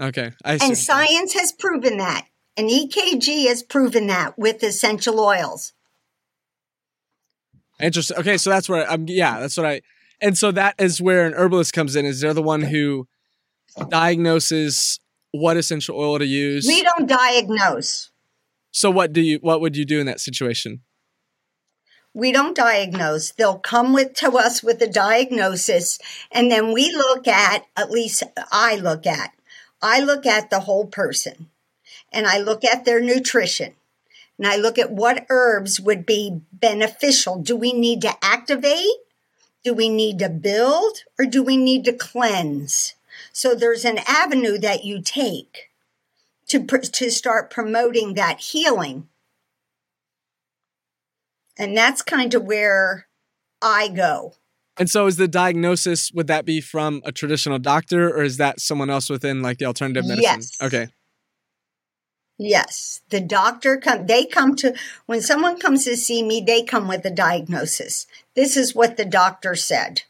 okay 0.03 0.33
I 0.45 0.59
see. 0.59 0.67
And 0.67 0.77
science 0.79 1.35
has 1.35 1.53
proven 1.53 1.99
that. 1.99 2.27
And 2.57 2.69
EKG 2.69 3.47
has 3.49 3.63
proven 3.63 4.09
that 4.09 4.39
with 4.39 4.63
essential 4.63 5.19
oils. 5.21 5.73
Interesting. 7.81 8.19
Okay, 8.19 8.37
so 8.37 8.51
that's 8.51 8.69
where 8.69 8.89
I'm. 8.89 9.07
Yeah, 9.09 9.41
that's 9.41 9.57
what 9.57 9.67
I. 9.67 9.81
And 10.21 10.37
so 10.37 10.53
that 10.53 10.75
is 10.79 11.01
where 11.01 11.27
an 11.27 11.35
herbalist 11.35 11.73
comes 11.73 11.97
in. 11.97 12.05
Is 12.05 12.21
they're 12.21 12.35
the 12.35 12.43
one 12.43 12.63
who 12.63 13.09
diagnoses 13.89 15.01
what 15.33 15.57
essential 15.57 15.99
oil 15.99 16.19
to 16.19 16.27
use. 16.27 16.67
We 16.67 16.83
don't 16.83 17.09
diagnose. 17.09 18.11
So 18.71 18.91
what 18.91 19.13
do 19.13 19.21
you? 19.21 19.39
What 19.41 19.61
would 19.61 19.77
you 19.77 19.85
do 19.85 19.99
in 19.99 20.07
that 20.07 20.21
situation? 20.21 20.83
We 22.15 22.31
don't 22.31 22.55
diagnose. 22.55 23.33
They'll 23.33 23.59
come 23.59 23.95
with 23.95 24.13
to 24.17 24.31
us 24.37 24.63
with 24.63 24.83
a 24.83 24.87
diagnosis 24.87 25.99
and 26.31 26.51
then 26.51 26.75
we 26.75 26.93
look 26.93 27.27
at 27.27 27.65
at 27.75 27.91
least 27.91 28.23
I 28.53 28.77
look 28.77 29.07
at 29.07 29.33
I 29.83 30.01
look 30.01 30.25
at 30.25 30.49
the 30.49 30.61
whole 30.61 30.87
person 30.87 31.51
and 32.12 32.27
I 32.27 32.39
look 32.39 32.65
at 32.65 32.85
their 32.85 33.01
nutrition. 33.01 33.75
And 34.39 34.47
I 34.47 34.57
look 34.57 34.79
at 34.79 34.91
what 34.91 35.27
herbs 35.29 35.81
would 35.81 36.07
be 36.07 36.41
beneficial. 36.53 37.39
Do 37.39 37.57
we 37.57 37.73
need 37.73 38.01
to 38.03 38.15
activate? 38.23 38.87
Do 39.62 39.75
we 39.75 39.89
need 39.89 40.19
to 40.21 40.29
build 40.29 40.99
or 41.19 41.27
do 41.27 41.43
we 41.43 41.57
need 41.57 41.85
to 41.85 41.93
cleanse? 41.93 42.95
So 43.33 43.55
there's 43.55 43.85
an 43.85 43.99
avenue 44.07 44.59
that 44.59 44.85
you 44.85 45.01
take 45.03 45.71
to 46.49 46.67
to 46.67 47.11
start 47.11 47.51
promoting 47.51 48.15
that 48.15 48.41
healing. 48.41 49.09
And 51.57 51.77
that's 51.77 52.03
kind 52.03 52.35
of 52.35 52.45
where 52.45 53.07
I 53.61 53.89
go. 53.89 54.35
And 54.79 54.88
so 54.88 55.07
is 55.07 55.17
the 55.17 55.29
diagnosis? 55.29 56.11
Would 56.12 56.29
that 56.29 56.45
be 56.45 56.61
from 56.61 57.02
a 57.05 57.12
traditional 57.12 57.59
doctor, 57.59 58.09
or 58.09 58.23
is 58.23 58.38
that 58.38 58.61
someone 58.61 58.91
else 58.91 59.11
within 59.11 59.43
like 59.43 59.59
the 59.59 59.67
alternative 59.67 60.07
medicine? 60.07 60.41
Yes. 60.41 60.57
Okay. 60.62 60.88
Yes, 62.38 63.02
the 63.11 63.21
doctor 63.21 63.76
come 63.76 64.07
they 64.07 64.25
come 64.25 64.57
to 64.57 64.75
when 65.07 65.21
someone 65.21 65.61
comes 65.61 65.85
to 65.85 65.97
see 65.97 66.23
me, 66.23 66.41
they 66.41 66.62
come 66.62 66.88
with 66.88 67.05
a 67.05 67.11
diagnosis. 67.11 68.07
This 68.35 68.57
is 68.57 68.75
what 68.75 68.97
the 68.97 69.05
doctor 69.05 69.55
said. 69.55 70.02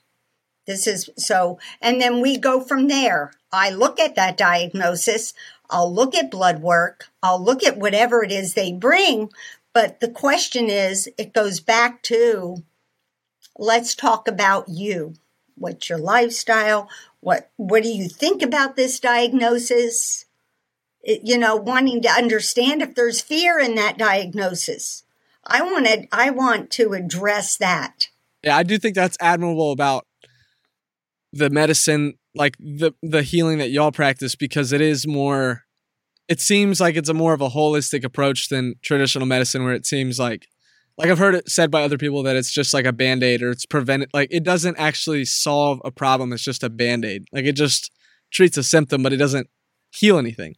This 0.67 0.87
is 0.87 1.11
so 1.19 1.59
and 1.81 2.01
then 2.01 2.21
we 2.23 2.39
go 2.39 2.63
from 2.63 2.89
there. 2.89 3.33
I 3.53 3.71
look 3.71 3.99
at 3.99 4.15
that 4.15 4.39
diagnosis, 4.39 5.35
I'll 5.69 5.93
look 5.93 6.15
at 6.15 6.31
blood 6.31 6.63
work, 6.63 7.09
I'll 7.23 7.43
look 7.43 7.63
at 7.65 7.77
whatever 7.77 8.23
it 8.23 8.33
is 8.33 8.55
they 8.55 8.73
bring, 8.73 9.29
but 9.75 10.01
the 10.01 10.09
question 10.09 10.71
is 10.71 11.11
it 11.19 11.35
goes 11.35 11.61
back 11.61 12.03
to 12.05 12.63
let's 13.59 13.95
talk 13.95 14.29
about 14.29 14.69
you. 14.69 15.15
What's 15.57 15.89
your 15.89 15.99
lifestyle? 15.99 16.89
What 17.21 17.51
what 17.57 17.83
do 17.83 17.89
you 17.89 18.09
think 18.09 18.43
about 18.43 18.77
this 18.77 18.99
diagnosis? 18.99 20.25
It- 21.03 21.23
you 21.25 21.39
know, 21.39 21.57
wanting 21.57 22.01
to 22.03 22.09
understand 22.09 22.83
if 22.83 22.95
there's 22.95 23.21
fear 23.21 23.59
in 23.59 23.75
that 23.75 23.99
diagnosis. 23.99 25.05
I 25.45 25.63
wanted 25.63 26.09
I 26.13 26.31
want 26.31 26.71
to 26.73 26.93
address 26.93 27.57
that. 27.57 28.09
Yeah, 28.43 28.57
I 28.57 28.63
do 28.63 28.79
think 28.79 28.95
that's 28.95 29.17
admirable 29.21 29.73
about 29.73 30.07
the 31.33 31.51
medicine, 31.51 32.15
like 32.35 32.57
the 32.59 32.93
the 33.03 33.23
healing 33.23 33.59
that 33.59 33.71
y'all 33.71 33.93
practice, 33.93 34.35
because 34.35 34.73
it 34.73 34.81
is 34.81 35.07
more. 35.07 35.63
It 36.29 36.41
seems 36.41 36.81
like 36.81 36.97
it's 36.97 37.09
a 37.09 37.15
more 37.15 37.35
of 37.35 37.41
a 37.41 37.51
holistic 37.51 38.05
approach 38.05 38.49
than 38.49 38.77
traditional 38.83 39.27
medicine, 39.27 39.65
where 39.65 39.75
it 39.75 39.85
seems 39.85 40.19
like, 40.19 40.47
like 40.99 41.11
I've 41.11 41.19
heard 41.19 41.35
it 41.35 41.49
said 41.49 41.71
by 41.71 41.83
other 41.83 41.99
people 41.99 42.23
that 42.25 42.37
it's 42.37 42.51
just 42.51 42.75
like 42.75 42.85
a 42.85 42.93
band 42.93 43.23
aid 43.23 43.43
or 43.43 43.51
it's 43.51 43.67
prevented. 43.67 44.11
Like 44.13 44.29
it 44.31 44.45
doesn't 44.45 44.79
actually 44.79 45.25
solve 45.25 45.81
a 45.85 45.91
problem; 45.91 46.33
it's 46.33 46.43
just 46.43 46.63
a 46.63 46.71
band 46.71 47.05
aid. 47.05 47.25
Like 47.33 47.45
it 47.45 47.57
just 47.57 47.91
treats 48.31 48.57
a 48.57 48.63
symptom, 48.63 49.03
but 49.03 49.13
it 49.13 49.19
doesn't 49.19 49.49
heal 49.91 50.19
anything. 50.19 50.57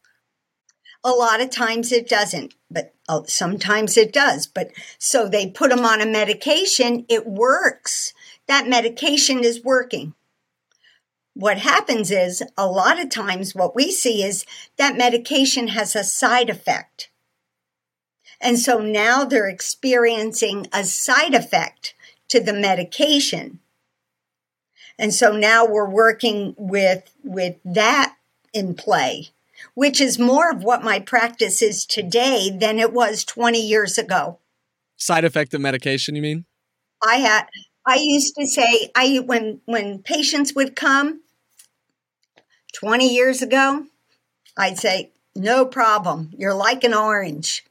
A 1.04 1.10
lot 1.10 1.40
of 1.40 1.50
times 1.50 1.92
it 1.92 2.08
doesn't, 2.08 2.54
but 2.70 2.94
uh, 3.08 3.22
sometimes 3.26 3.96
it 3.96 4.12
does. 4.12 4.46
But 4.46 4.70
so 4.98 5.28
they 5.28 5.50
put 5.50 5.70
them 5.70 5.84
on 5.84 6.00
a 6.00 6.06
medication, 6.06 7.04
it 7.08 7.26
works. 7.26 8.14
That 8.48 8.68
medication 8.68 9.44
is 9.44 9.62
working. 9.62 10.14
What 11.34 11.58
happens 11.58 12.10
is 12.10 12.42
a 12.56 12.66
lot 12.66 13.00
of 13.00 13.10
times 13.10 13.54
what 13.54 13.74
we 13.74 13.90
see 13.90 14.22
is 14.22 14.46
that 14.78 14.96
medication 14.96 15.68
has 15.68 15.94
a 15.94 16.04
side 16.04 16.48
effect. 16.48 17.10
And 18.40 18.58
so 18.58 18.78
now 18.78 19.24
they're 19.24 19.48
experiencing 19.48 20.66
a 20.72 20.84
side 20.84 21.34
effect 21.34 21.94
to 22.28 22.40
the 22.40 22.52
medication. 22.52 23.60
And 24.98 25.12
so 25.12 25.36
now 25.36 25.66
we're 25.66 25.88
working 25.88 26.54
with, 26.56 27.10
with 27.22 27.56
that 27.64 28.16
in 28.52 28.74
play 28.74 29.30
which 29.74 30.00
is 30.00 30.18
more 30.18 30.50
of 30.50 30.62
what 30.62 30.84
my 30.84 31.00
practice 31.00 31.62
is 31.62 31.86
today 31.86 32.50
than 32.50 32.78
it 32.78 32.92
was 32.92 33.24
20 33.24 33.58
years 33.58 33.98
ago. 33.98 34.38
Side 34.96 35.24
effect 35.24 35.54
of 35.54 35.60
medication, 35.60 36.14
you 36.14 36.22
mean? 36.22 36.44
I 37.02 37.16
had 37.16 37.46
I 37.86 37.96
used 37.96 38.34
to 38.36 38.46
say 38.46 38.90
I 38.94 39.18
when 39.18 39.60
when 39.66 40.02
patients 40.02 40.54
would 40.54 40.76
come 40.76 41.22
20 42.74 43.12
years 43.12 43.42
ago, 43.42 43.86
I'd 44.56 44.78
say, 44.78 45.12
"No 45.34 45.66
problem. 45.66 46.30
You're 46.36 46.54
like 46.54 46.84
an 46.84 46.94
orange. 46.94 47.64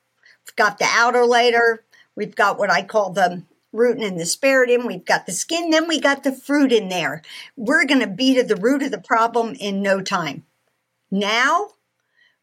Got 0.55 0.77
the 0.77 0.87
outer 0.89 1.25
layer, 1.25 1.83
we've 2.15 2.35
got 2.35 2.57
what 2.57 2.71
I 2.71 2.83
call 2.83 3.11
the 3.11 3.43
root 3.71 3.97
and 3.97 4.19
the 4.19 4.23
asparagus, 4.23 4.85
we've 4.85 5.05
got 5.05 5.25
the 5.25 5.31
skin, 5.31 5.71
then 5.71 5.87
we 5.87 5.99
got 5.99 6.23
the 6.23 6.31
fruit 6.31 6.71
in 6.71 6.89
there. 6.89 7.23
We're 7.55 7.85
going 7.85 8.01
to 8.01 8.07
be 8.07 8.35
to 8.35 8.43
the 8.43 8.55
root 8.55 8.83
of 8.83 8.91
the 8.91 9.01
problem 9.01 9.55
in 9.55 9.81
no 9.81 10.01
time." 10.01 10.45
Now, 11.09 11.69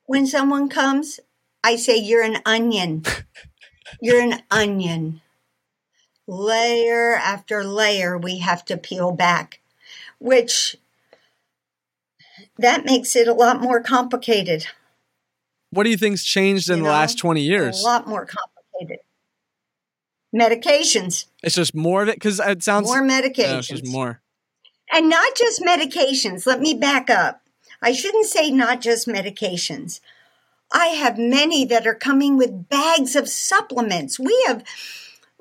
when 0.06 0.26
someone 0.26 0.68
comes, 0.68 1.20
I 1.62 1.76
say, 1.76 1.96
You're 1.96 2.22
an 2.22 2.38
onion. 2.46 3.04
You're 4.00 4.20
an 4.20 4.42
onion. 4.50 5.20
Layer 6.26 7.14
after 7.14 7.64
layer, 7.64 8.16
we 8.16 8.38
have 8.38 8.64
to 8.66 8.76
peel 8.76 9.10
back, 9.12 9.60
which 10.18 10.76
that 12.56 12.84
makes 12.84 13.16
it 13.16 13.26
a 13.26 13.32
lot 13.32 13.60
more 13.60 13.80
complicated. 13.80 14.66
What 15.70 15.84
do 15.84 15.90
you 15.90 15.96
think's 15.96 16.24
changed 16.24 16.68
in 16.68 16.78
you 16.78 16.84
the 16.84 16.90
last 16.90 17.18
20 17.18 17.40
years? 17.42 17.80
A 17.80 17.86
lot 17.86 18.06
more 18.06 18.26
complicated. 18.26 19.04
Medications. 20.34 21.26
It's 21.42 21.54
just 21.54 21.74
more 21.74 22.02
of 22.02 22.08
it 22.08 22.16
because 22.16 22.40
it 22.40 22.62
sounds 22.62 22.86
more 22.86 23.02
medications. 23.02 23.52
No, 23.52 23.60
just 23.60 23.86
more. 23.86 24.20
And 24.92 25.08
not 25.08 25.34
just 25.36 25.62
medications. 25.62 26.46
Let 26.46 26.60
me 26.60 26.74
back 26.74 27.10
up. 27.10 27.42
I 27.82 27.92
shouldn't 27.92 28.26
say 28.26 28.50
not 28.50 28.80
just 28.80 29.06
medications. 29.06 30.00
I 30.72 30.86
have 30.88 31.18
many 31.18 31.64
that 31.64 31.86
are 31.86 31.94
coming 31.94 32.36
with 32.36 32.68
bags 32.68 33.16
of 33.16 33.28
supplements. 33.28 34.18
We 34.18 34.44
have 34.46 34.64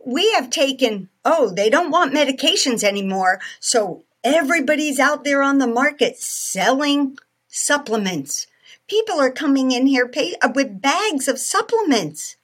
we 0.05 0.31
have 0.33 0.49
taken, 0.49 1.09
oh, 1.25 1.51
they 1.51 1.69
don't 1.69 1.91
want 1.91 2.13
medications 2.13 2.83
anymore. 2.83 3.39
So 3.59 4.03
everybody's 4.23 4.99
out 4.99 5.23
there 5.23 5.43
on 5.43 5.57
the 5.57 5.67
market 5.67 6.17
selling 6.17 7.17
supplements. 7.47 8.47
People 8.89 9.21
are 9.21 9.31
coming 9.31 9.71
in 9.71 9.87
here 9.87 10.07
pay, 10.07 10.35
uh, 10.41 10.49
with 10.53 10.81
bags 10.81 11.27
of 11.27 11.39
supplements. 11.39 12.37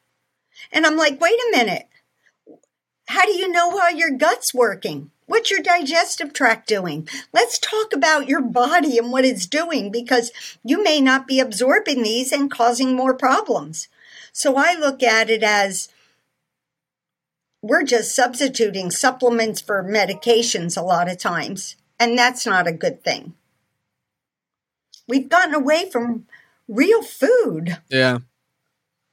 And 0.72 0.86
I'm 0.86 0.96
like, 0.96 1.20
wait 1.20 1.40
a 1.40 1.52
minute. 1.52 1.88
How 3.08 3.26
do 3.26 3.34
you 3.34 3.52
know 3.52 3.78
how 3.78 3.90
your 3.90 4.12
gut's 4.12 4.54
working? 4.54 5.12
What's 5.28 5.50
your 5.50 5.62
digestive 5.62 6.34
tract 6.34 6.68
doing? 6.68 7.08
Let's 7.34 7.58
talk 7.58 7.94
about 7.94 8.28
your 8.28 8.42
body 8.42 8.98
and 9.00 9.12
what 9.12 9.26
it's 9.26 9.48
doing 9.48 9.92
because 9.92 10.32
you 10.64 10.84
may 10.84 11.02
not 11.02 11.28
be 11.28 11.40
absorbing 11.40 12.04
these 12.04 12.32
and 12.32 12.52
causing 12.52 12.96
more 12.96 13.16
problems. 13.16 13.88
So 14.32 14.56
I 14.56 14.76
look 14.76 15.02
at 15.02 15.30
it 15.32 15.42
as 15.42 15.90
we're 17.64 17.84
just 17.84 18.16
substituting 18.16 18.92
supplements 18.92 19.62
for 19.62 19.84
medications 19.84 20.78
a 20.78 20.86
lot 20.86 21.10
of 21.10 21.18
times, 21.18 21.76
and 22.00 22.16
that's 22.16 22.46
not 22.46 22.68
a 22.68 22.72
good 22.72 23.04
thing. 23.04 23.34
We've 25.08 25.30
gotten 25.30 25.54
away 25.54 25.90
from 25.90 26.26
real 26.68 27.04
food. 27.04 27.78
Yeah. 27.90 28.20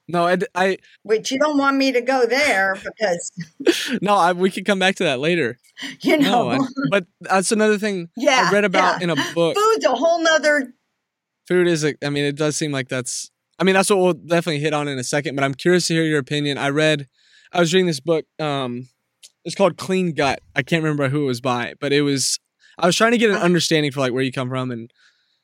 No, 0.09 0.27
I, 0.27 0.39
I 0.55 0.79
which 1.05 1.31
you 1.31 1.39
don't 1.39 1.57
want 1.57 1.77
me 1.77 1.93
to 1.93 2.01
go 2.01 2.27
there 2.27 2.77
because 2.77 3.99
no, 4.03 4.15
I, 4.15 4.33
we 4.33 4.51
can 4.51 4.65
come 4.65 4.79
back 4.79 4.97
to 4.97 5.05
that 5.05 5.21
later. 5.21 5.59
You 6.03 6.19
know, 6.19 6.51
no, 6.51 6.51
I, 6.51 6.59
but 6.91 7.07
that's 7.23 7.51
another 7.51 7.77
thing 7.77 8.11
yeah, 8.17 8.47
I 8.49 8.53
read 8.53 8.65
about 8.65 9.01
yeah. 9.01 9.05
in 9.05 9.11
a 9.11 9.17
book. 9.35 9.57
Food's 9.57 9.85
a 9.85 9.91
whole 9.91 10.23
nother. 10.23 10.75
Food 11.49 11.67
is, 11.67 11.83
a, 11.83 11.95
I 12.05 12.11
mean, 12.11 12.25
it 12.25 12.37
does 12.37 12.57
seem 12.57 12.71
like 12.71 12.89
that's. 12.89 13.31
I 13.59 13.65
mean, 13.65 13.75
that's 13.75 13.91
what 13.91 13.99
we'll 13.99 14.13
definitely 14.13 14.61
hit 14.61 14.75
on 14.75 14.87
in 14.87 14.99
a 14.99 15.03
second. 15.03 15.35
But 15.35 15.45
I'm 15.45 15.55
curious 15.55 15.89
to 15.89 15.95
hear 15.95 16.05
your 16.05 16.21
opinion. 16.21 16.57
I 16.57 16.69
read, 16.69 17.09
I 17.53 17.59
was 17.59 17.73
reading 17.73 17.87
this 17.87 18.01
book. 18.01 18.27
Um, 18.39 18.91
it's 19.45 19.57
called 19.57 19.77
Clean 19.77 20.13
Gut. 20.13 20.41
I 20.55 20.63
can't 20.63 20.85
remember 20.85 21.09
who 21.09 21.23
it 21.25 21.27
was 21.27 21.41
by, 21.41 21.75
but 21.81 21.93
it 21.93 22.03
was. 22.03 22.39
I 22.79 22.87
was 22.87 22.95
trying 22.95 23.13
to 23.13 23.19
get 23.19 23.31
an 23.31 23.37
understanding 23.37 23.91
for 23.91 24.01
like 24.01 24.13
where 24.13 24.23
you 24.23 24.31
come 24.31 24.51
from 24.51 24.71
and 24.71 24.93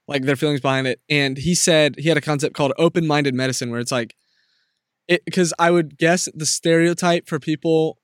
like 0.08 0.24
their 0.24 0.36
feelings 0.36 0.60
behind 0.60 0.88
it. 0.88 1.00
And 1.08 1.36
he 1.36 1.54
said 1.54 1.94
he 1.98 2.08
had 2.08 2.18
a 2.18 2.22
concept 2.22 2.56
called 2.56 2.72
open-minded 2.78 3.34
medicine, 3.34 3.70
where 3.70 3.78
it's 3.78 3.92
like 3.92 4.16
because 5.24 5.54
I 5.58 5.70
would 5.70 5.96
guess 5.96 6.28
the 6.34 6.46
stereotype 6.46 7.28
for 7.28 7.38
people 7.38 7.98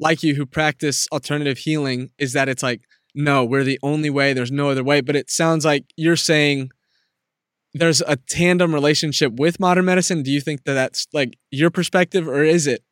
like 0.00 0.22
you 0.22 0.34
who 0.34 0.46
practice 0.46 1.08
alternative 1.10 1.58
healing 1.58 2.10
is 2.18 2.32
that 2.34 2.48
it's 2.48 2.62
like, 2.62 2.82
no, 3.14 3.44
we're 3.44 3.64
the 3.64 3.80
only 3.82 4.10
way. 4.10 4.32
There's 4.32 4.52
no 4.52 4.70
other 4.70 4.84
way. 4.84 5.00
But 5.00 5.16
it 5.16 5.30
sounds 5.30 5.64
like 5.64 5.92
you're 5.96 6.16
saying 6.16 6.70
there's 7.74 8.00
a 8.02 8.16
tandem 8.16 8.72
relationship 8.72 9.34
with 9.38 9.60
modern 9.60 9.84
medicine. 9.84 10.22
Do 10.22 10.30
you 10.30 10.40
think 10.40 10.64
that 10.64 10.74
that's 10.74 11.06
like 11.12 11.38
your 11.50 11.70
perspective, 11.70 12.28
or 12.28 12.44
is 12.44 12.66
it 12.66 12.82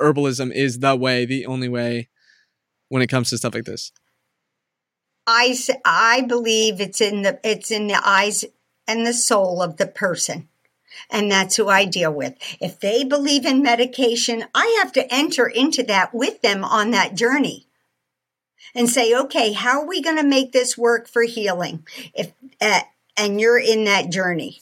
herbalism 0.00 0.52
is 0.52 0.80
the 0.80 0.96
way, 0.96 1.24
the 1.24 1.46
only 1.46 1.68
way 1.68 2.08
when 2.88 3.02
it 3.02 3.06
comes 3.06 3.30
to 3.30 3.38
stuff 3.38 3.54
like 3.54 3.64
this? 3.64 3.92
I 5.26 5.56
I 5.84 6.22
believe 6.22 6.80
it's 6.80 7.00
in 7.00 7.22
the 7.22 7.38
it's 7.42 7.70
in 7.70 7.86
the 7.86 8.00
eyes 8.04 8.44
and 8.86 9.06
the 9.06 9.14
soul 9.14 9.62
of 9.62 9.76
the 9.76 9.86
person 9.86 10.48
and 11.10 11.30
that's 11.30 11.56
who 11.56 11.68
I 11.68 11.84
deal 11.84 12.12
with. 12.12 12.34
If 12.60 12.80
they 12.80 13.04
believe 13.04 13.44
in 13.44 13.62
medication, 13.62 14.44
I 14.54 14.78
have 14.82 14.92
to 14.92 15.12
enter 15.12 15.46
into 15.46 15.82
that 15.84 16.14
with 16.14 16.42
them 16.42 16.64
on 16.64 16.90
that 16.92 17.14
journey 17.14 17.66
and 18.74 18.88
say, 18.88 19.14
okay, 19.14 19.52
how 19.52 19.80
are 19.80 19.86
we 19.86 20.02
going 20.02 20.16
to 20.16 20.22
make 20.22 20.52
this 20.52 20.76
work 20.76 21.08
for 21.08 21.22
healing? 21.22 21.86
If 22.14 22.32
uh, 22.60 22.80
and 23.16 23.40
you're 23.40 23.58
in 23.58 23.84
that 23.84 24.10
journey, 24.10 24.60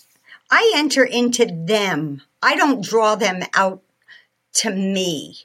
I 0.51 0.73
enter 0.77 1.05
into 1.05 1.47
them. 1.47 2.23
I 2.43 2.57
don't 2.57 2.85
draw 2.85 3.15
them 3.15 3.43
out 3.55 3.83
to 4.55 4.71
me. 4.71 5.39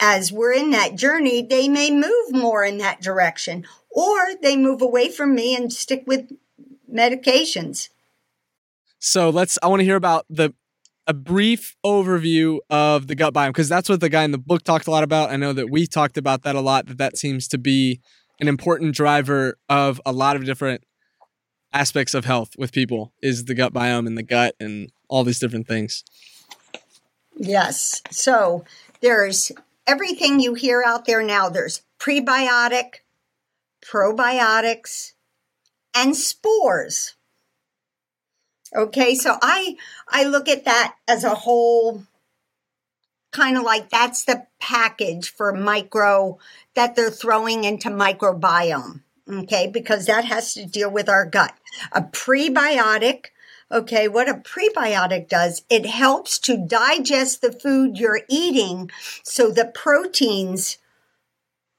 As 0.00 0.32
we're 0.32 0.52
in 0.52 0.70
that 0.70 0.96
journey, 0.96 1.42
they 1.42 1.68
may 1.68 1.90
move 1.90 2.32
more 2.32 2.64
in 2.64 2.78
that 2.78 3.00
direction, 3.00 3.66
or 3.96 4.36
they 4.42 4.56
move 4.56 4.82
away 4.82 5.10
from 5.10 5.34
me 5.34 5.56
and 5.56 5.72
stick 5.72 6.04
with 6.06 6.30
medications. 6.92 7.88
So 8.98 9.30
let's. 9.30 9.58
I 9.62 9.66
want 9.68 9.80
to 9.80 9.84
hear 9.84 9.96
about 9.96 10.26
the 10.28 10.54
a 11.08 11.14
brief 11.14 11.76
overview 11.84 12.58
of 12.68 13.06
the 13.06 13.14
gut 13.14 13.32
biome 13.32 13.48
because 13.48 13.68
that's 13.68 13.88
what 13.88 14.00
the 14.00 14.08
guy 14.08 14.24
in 14.24 14.32
the 14.32 14.38
book 14.38 14.62
talked 14.62 14.86
a 14.86 14.90
lot 14.90 15.02
about. 15.02 15.30
I 15.30 15.36
know 15.36 15.52
that 15.52 15.70
we 15.70 15.86
talked 15.86 16.18
about 16.18 16.42
that 16.42 16.54
a 16.54 16.60
lot. 16.60 16.86
That 16.86 16.98
that 16.98 17.16
seems 17.16 17.48
to 17.48 17.58
be 17.58 18.00
an 18.38 18.48
important 18.48 18.94
driver 18.94 19.56
of 19.68 20.00
a 20.04 20.12
lot 20.12 20.36
of 20.36 20.44
different 20.44 20.84
aspects 21.72 22.12
of 22.12 22.24
health 22.24 22.50
with 22.58 22.72
people 22.72 23.12
is 23.22 23.46
the 23.46 23.54
gut 23.54 23.72
biome 23.72 24.06
and 24.06 24.18
the 24.18 24.22
gut 24.22 24.54
and 24.60 24.90
all 25.08 25.24
these 25.24 25.38
different 25.38 25.66
things. 25.66 26.04
Yes. 27.36 28.02
So 28.10 28.64
there's 29.00 29.52
everything 29.86 30.40
you 30.40 30.54
hear 30.54 30.82
out 30.86 31.06
there 31.06 31.22
now. 31.22 31.48
There's 31.48 31.82
prebiotic, 31.98 32.96
probiotics, 33.84 35.12
and 35.94 36.16
spores. 36.16 37.14
Okay, 38.74 39.14
so 39.14 39.38
I 39.40 39.76
I 40.08 40.24
look 40.24 40.48
at 40.48 40.64
that 40.64 40.96
as 41.08 41.24
a 41.24 41.34
whole 41.34 42.04
kind 43.32 43.56
of 43.56 43.62
like 43.62 43.90
that's 43.90 44.24
the 44.24 44.46
package 44.60 45.30
for 45.30 45.52
micro 45.52 46.38
that 46.74 46.96
they're 46.96 47.10
throwing 47.10 47.64
into 47.64 47.88
microbiome. 47.88 49.02
Okay, 49.28 49.66
because 49.66 50.06
that 50.06 50.24
has 50.24 50.54
to 50.54 50.66
deal 50.66 50.90
with 50.90 51.08
our 51.08 51.26
gut. 51.26 51.54
A 51.92 52.02
prebiotic 52.02 53.26
Okay, 53.70 54.06
what 54.06 54.28
a 54.28 54.34
prebiotic 54.34 55.28
does, 55.28 55.62
it 55.68 55.86
helps 55.86 56.38
to 56.40 56.56
digest 56.56 57.40
the 57.40 57.50
food 57.50 57.98
you're 57.98 58.20
eating 58.28 58.90
so 59.24 59.50
the 59.50 59.64
proteins 59.64 60.78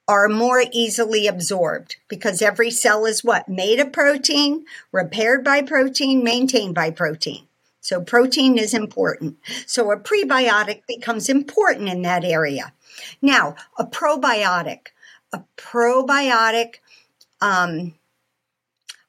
are 0.07 0.29
more 0.29 0.63
easily 0.71 1.27
absorbed 1.27 1.97
because 2.07 2.41
every 2.41 2.71
cell 2.71 3.05
is 3.05 3.23
what? 3.23 3.49
Made 3.49 3.79
of 3.79 3.91
protein, 3.91 4.65
repaired 4.91 5.43
by 5.43 5.61
protein, 5.61 6.23
maintained 6.23 6.73
by 6.73 6.91
protein. 6.91 7.47
So 7.81 8.01
protein 8.01 8.57
is 8.57 8.73
important. 8.73 9.37
So 9.65 9.91
a 9.91 9.97
prebiotic 9.97 10.81
becomes 10.87 11.29
important 11.29 11.89
in 11.89 12.01
that 12.03 12.23
area. 12.23 12.73
Now, 13.21 13.55
a 13.77 13.85
probiotic, 13.85 14.87
a 15.33 15.43
probiotic, 15.55 16.75
um, 17.41 17.95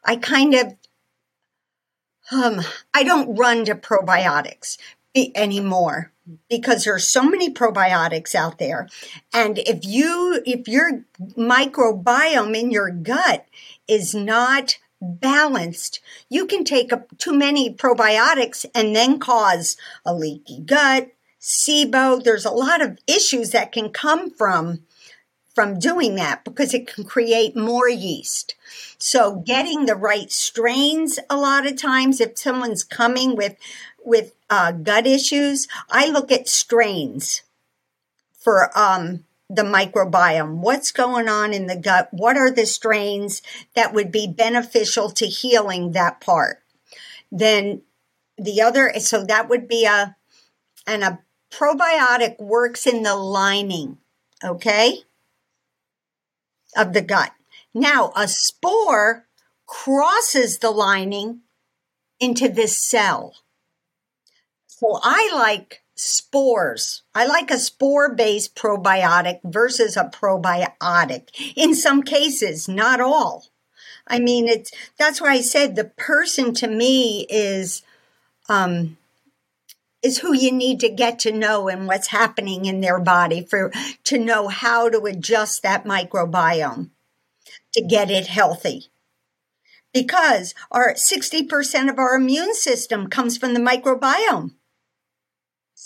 I 0.05 0.17
kind 0.17 0.55
of, 0.55 0.75
um, 2.31 2.61
I 2.93 3.05
don't 3.05 3.37
run 3.37 3.65
to 3.65 3.75
probiotics 3.75 4.77
anymore 5.35 6.13
because 6.49 6.85
there's 6.85 7.07
so 7.07 7.23
many 7.23 7.53
probiotics 7.53 8.35
out 8.35 8.59
there. 8.59 8.89
And 9.33 9.59
if 9.59 9.85
you 9.85 10.43
if 10.45 10.69
your 10.69 11.05
microbiome 11.37 12.57
in 12.57 12.71
your 12.71 12.91
gut 12.91 13.47
is 13.87 14.15
not 14.15 14.79
balanced 15.01 16.01
you 16.29 16.45
can 16.45 16.65
take 16.65 16.91
a, 16.91 17.05
too 17.19 17.33
many 17.33 17.73
probiotics 17.73 18.67
and 18.75 18.97
then 18.97 19.21
cause 19.21 19.77
a 20.05 20.13
leaky 20.13 20.61
gut 20.61 21.13
sibo. 21.41 22.23
There's 22.23 22.45
a 22.45 22.51
lot 22.51 22.83
of 22.83 22.99
issues 23.07 23.51
that 23.51 23.73
can 23.73 23.91
come 23.91 24.31
from 24.31 24.81
from 25.55 25.79
doing 25.79 26.15
that 26.15 26.45
because 26.45 26.73
it 26.73 26.87
can 26.87 27.03
create 27.03 27.57
more 27.57 27.89
yeast. 27.89 28.55
So 28.97 29.43
getting 29.45 29.87
the 29.87 29.97
right 29.97 30.31
strains 30.31 31.19
a 31.29 31.37
lot 31.37 31.67
of 31.67 31.77
times 31.77 32.21
if 32.21 32.39
someone's 32.39 32.85
coming 32.85 33.35
with 33.35 33.57
with 34.05 34.35
uh, 34.51 34.73
gut 34.73 35.07
issues, 35.07 35.69
I 35.91 36.09
look 36.09 36.33
at 36.33 36.49
strains 36.49 37.43
for 38.33 38.71
um, 38.79 39.25
the 39.51 39.63
microbiome. 39.63 40.59
What's 40.59 40.93
going 40.93 41.29
on 41.29 41.53
in 41.53 41.67
the 41.67 41.77
gut? 41.77 42.09
What 42.13 42.37
are 42.37 42.51
the 42.51 42.67
strains 42.67 43.43
that 43.75 43.93
would 43.95 44.13
be 44.13 44.27
beneficial 44.27 45.11
to 45.11 45.27
healing 45.27 45.93
that 45.93 46.21
part? 46.21 46.63
Then 47.31 47.83
the 48.37 48.63
other, 48.63 48.93
so 48.99 49.25
that 49.25 49.49
would 49.49 49.69
be 49.69 49.85
a, 49.85 50.17
and 50.87 51.03
a 51.03 51.21
probiotic 51.51 52.39
works 52.39 52.87
in 52.87 53.03
the 53.03 53.17
lining, 53.17 53.99
okay, 54.45 55.03
of 56.77 56.93
the 56.93 57.03
gut. 57.03 57.33
Now, 57.75 58.13
a 58.17 58.29
spore 58.29 59.27
crosses 59.67 60.59
the 60.59 60.71
lining 60.71 61.41
into 62.21 62.49
this 62.49 62.79
cell. 62.79 63.35
So 64.79 65.01
I 65.03 65.33
like 65.35 65.83
spores. 65.97 67.03
I 67.13 67.27
like 67.27 67.51
a 67.51 67.59
spore 67.59 68.15
based 68.15 68.55
probiotic 68.55 69.41
versus 69.43 69.97
a 69.97 70.05
probiotic. 70.05 71.31
In 71.57 71.75
some 71.75 72.05
cases, 72.05 72.69
not 72.69 73.01
all. 73.01 73.47
I 74.07 74.21
mean, 74.21 74.47
it's 74.47 74.71
that's 74.97 75.21
why 75.21 75.31
I 75.31 75.41
said 75.41 75.75
the 75.75 75.85
person 75.85 76.55
to 76.55 76.69
me 76.69 77.27
is 77.29 77.83
um, 78.49 78.97
is 80.01 80.19
who 80.19 80.33
you 80.33 80.53
need 80.53 80.79
to 80.81 80.89
get 80.89 81.19
to 81.21 81.33
know 81.33 81.69
and 81.69 81.89
what's 81.89 82.09
happening 82.09 82.67
in 82.67 82.81
their 82.81 83.01
body 83.01 83.45
for 83.45 83.73
to 84.05 84.17
know 84.17 84.47
how 84.47 84.89
to 84.89 85.01
adjust 85.07 85.65
that 85.65 85.85
microbiome 85.87 86.91
to 87.73 87.83
get 87.83 88.13
it 88.13 88.29
healthy 88.29 88.87
because 89.93 90.55
our 90.71 90.95
60% 90.95 91.91
of 91.91 91.99
our 91.99 92.15
immune 92.15 92.55
system 92.55 93.09
comes 93.09 93.37
from 93.37 93.55
the 93.55 93.61
microbiome 93.61 94.53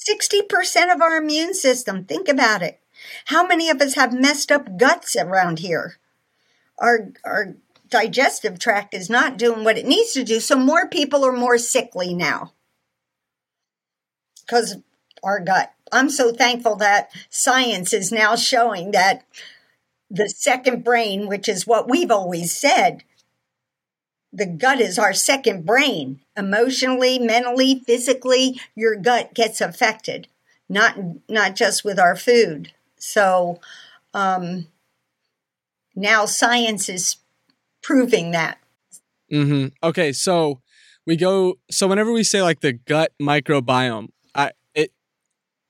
60% 0.08 0.94
of 0.94 1.00
our 1.00 1.16
immune 1.16 1.54
system. 1.54 2.04
Think 2.04 2.28
about 2.28 2.62
it. 2.62 2.80
How 3.26 3.46
many 3.46 3.68
of 3.68 3.80
us 3.80 3.94
have 3.94 4.12
messed 4.12 4.52
up 4.52 4.76
guts 4.76 5.16
around 5.16 5.58
here? 5.58 5.96
Our, 6.78 7.12
our 7.24 7.56
digestive 7.88 8.58
tract 8.58 8.94
is 8.94 9.10
not 9.10 9.36
doing 9.36 9.64
what 9.64 9.78
it 9.78 9.86
needs 9.86 10.12
to 10.12 10.24
do. 10.24 10.40
So 10.40 10.56
more 10.56 10.88
people 10.88 11.24
are 11.24 11.32
more 11.32 11.58
sickly 11.58 12.14
now 12.14 12.52
because 14.44 14.76
our 15.22 15.40
gut. 15.40 15.72
I'm 15.92 16.10
so 16.10 16.32
thankful 16.32 16.76
that 16.76 17.10
science 17.30 17.92
is 17.92 18.10
now 18.10 18.34
showing 18.34 18.90
that 18.92 19.24
the 20.10 20.28
second 20.28 20.84
brain, 20.84 21.26
which 21.28 21.48
is 21.48 21.66
what 21.66 21.88
we've 21.88 22.10
always 22.10 22.56
said, 22.56 23.04
the 24.32 24.46
gut 24.46 24.80
is 24.80 24.98
our 24.98 25.12
second 25.12 25.66
brain. 25.66 26.20
Emotionally, 26.36 27.18
mentally, 27.18 27.80
physically, 27.86 28.60
your 28.74 28.96
gut 28.96 29.34
gets 29.34 29.60
affected, 29.60 30.26
not 30.68 30.96
not 31.28 31.54
just 31.54 31.84
with 31.84 31.98
our 31.98 32.16
food. 32.16 32.72
So 32.96 33.60
um, 34.14 34.68
now 35.94 36.24
science 36.24 36.88
is 36.88 37.16
proving 37.82 38.30
that. 38.30 38.58
Mm-hmm. 39.30 39.68
Okay, 39.82 40.12
so 40.12 40.60
we 41.06 41.16
go. 41.16 41.58
So 41.70 41.86
whenever 41.86 42.12
we 42.12 42.22
say 42.22 42.42
like 42.42 42.60
the 42.60 42.72
gut 42.72 43.12
microbiome, 43.20 44.08
I 44.34 44.52
it 44.74 44.92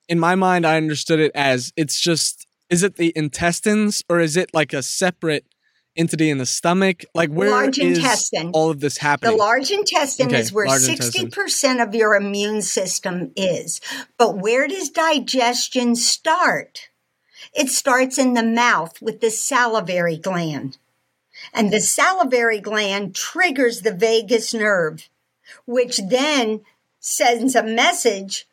in 0.09 0.21
my 0.21 0.37
mind 0.37 0.67
I 0.67 0.77
understood 0.77 1.19
it 1.19 1.33
as 1.35 1.73
it's 1.77 2.01
just 2.01 2.47
is 2.71 2.83
it 2.83 2.97
the 2.97 3.13
intestines 3.17 4.05
or 4.09 4.21
is 4.21 4.37
it 4.37 4.51
like 4.55 4.73
a 4.73 4.83
separate 4.83 5.45
entity 5.97 6.31
in 6.31 6.39
the 6.39 6.47
stomach? 6.47 7.05
Like 7.15 7.31
where 7.31 7.51
large 7.51 7.79
is 7.79 7.99
intestine. 7.99 8.51
all 8.55 8.71
of 8.71 8.81
this 8.81 8.99
happening? 8.99 9.33
The 9.33 9.39
large 9.39 9.71
intestine 9.71 10.29
okay, 10.29 10.41
is 10.41 10.53
where 10.53 10.67
60% 10.67 11.83
of 11.83 11.95
your 11.95 12.15
immune 12.15 12.63
system 12.63 13.33
is. 13.37 13.81
But 14.19 14.39
where 14.39 14.67
does 14.69 14.91
digestion 14.91 15.97
start? 15.97 16.91
It 17.55 17.69
starts 17.69 18.19
in 18.19 18.35
the 18.35 18.43
mouth 18.43 19.01
with 19.03 19.21
the 19.21 19.31
salivary 19.31 20.17
gland. 20.17 20.79
And 21.53 21.73
the 21.73 21.81
salivary 21.81 22.61
gland 22.61 23.15
triggers 23.15 23.81
the 23.81 23.93
vagus 23.93 24.55
nerve, 24.55 25.09
which 25.67 25.99
then 25.99 26.63
sends 27.01 27.55
a 27.55 27.63
message 27.63 28.47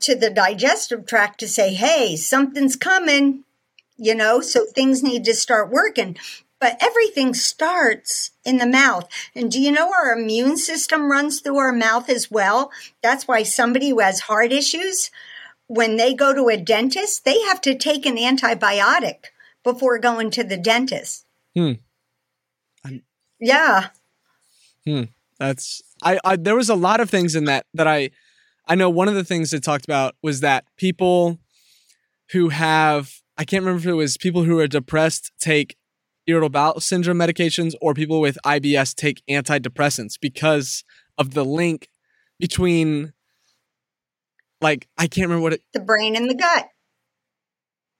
to 0.00 0.14
the 0.14 0.30
digestive 0.30 1.04
tract 1.06 1.40
to 1.40 1.48
say, 1.48 1.74
hey, 1.74 2.16
something's 2.16 2.76
coming, 2.76 3.44
you 3.96 4.14
know, 4.14 4.40
so 4.40 4.64
things 4.64 5.02
need 5.02 5.24
to 5.24 5.34
start 5.34 5.70
working. 5.70 6.16
But 6.62 6.76
everything 6.80 7.34
starts 7.34 8.30
in 8.44 8.58
the 8.58 8.68
mouth. 8.68 9.08
And 9.34 9.50
do 9.50 9.60
you 9.60 9.72
know 9.72 9.90
our 9.92 10.16
immune 10.16 10.56
system 10.56 11.10
runs 11.10 11.40
through 11.40 11.56
our 11.58 11.72
mouth 11.72 12.08
as 12.08 12.30
well? 12.30 12.70
That's 13.02 13.26
why 13.26 13.42
somebody 13.42 13.88
who 13.88 13.98
has 13.98 14.20
heart 14.20 14.52
issues, 14.52 15.10
when 15.66 15.96
they 15.96 16.14
go 16.14 16.32
to 16.32 16.48
a 16.48 16.56
dentist, 16.56 17.24
they 17.24 17.40
have 17.40 17.60
to 17.62 17.76
take 17.76 18.06
an 18.06 18.16
antibiotic 18.16 19.32
before 19.64 19.98
going 19.98 20.30
to 20.30 20.44
the 20.44 20.56
dentist. 20.56 21.26
Hmm. 21.56 21.72
I'm, 22.84 23.02
yeah. 23.40 23.88
Hmm. 24.86 25.02
That's 25.40 25.82
I, 26.00 26.20
I 26.24 26.36
there 26.36 26.54
was 26.54 26.70
a 26.70 26.76
lot 26.76 27.00
of 27.00 27.10
things 27.10 27.34
in 27.34 27.46
that 27.46 27.66
that 27.74 27.88
I 27.88 28.10
I 28.68 28.76
know 28.76 28.88
one 28.88 29.08
of 29.08 29.16
the 29.16 29.24
things 29.24 29.52
it 29.52 29.64
talked 29.64 29.84
about 29.84 30.14
was 30.22 30.38
that 30.42 30.64
people 30.76 31.40
who 32.30 32.50
have 32.50 33.14
I 33.36 33.44
can't 33.44 33.64
remember 33.64 33.80
if 33.80 33.92
it 33.92 33.94
was 33.94 34.16
people 34.16 34.44
who 34.44 34.60
are 34.60 34.68
depressed 34.68 35.32
take 35.40 35.76
irritable 36.26 36.50
bowel 36.50 36.80
syndrome 36.80 37.18
medications 37.18 37.74
or 37.80 37.94
people 37.94 38.20
with 38.20 38.38
IBS 38.44 38.94
take 38.94 39.22
antidepressants 39.28 40.18
because 40.20 40.84
of 41.18 41.34
the 41.34 41.44
link 41.44 41.88
between 42.38 43.12
like 44.60 44.88
I 44.96 45.06
can't 45.06 45.26
remember 45.28 45.42
what 45.42 45.52
it 45.54 45.62
the 45.72 45.80
brain 45.80 46.16
and 46.16 46.30
the 46.30 46.34
gut. 46.34 46.68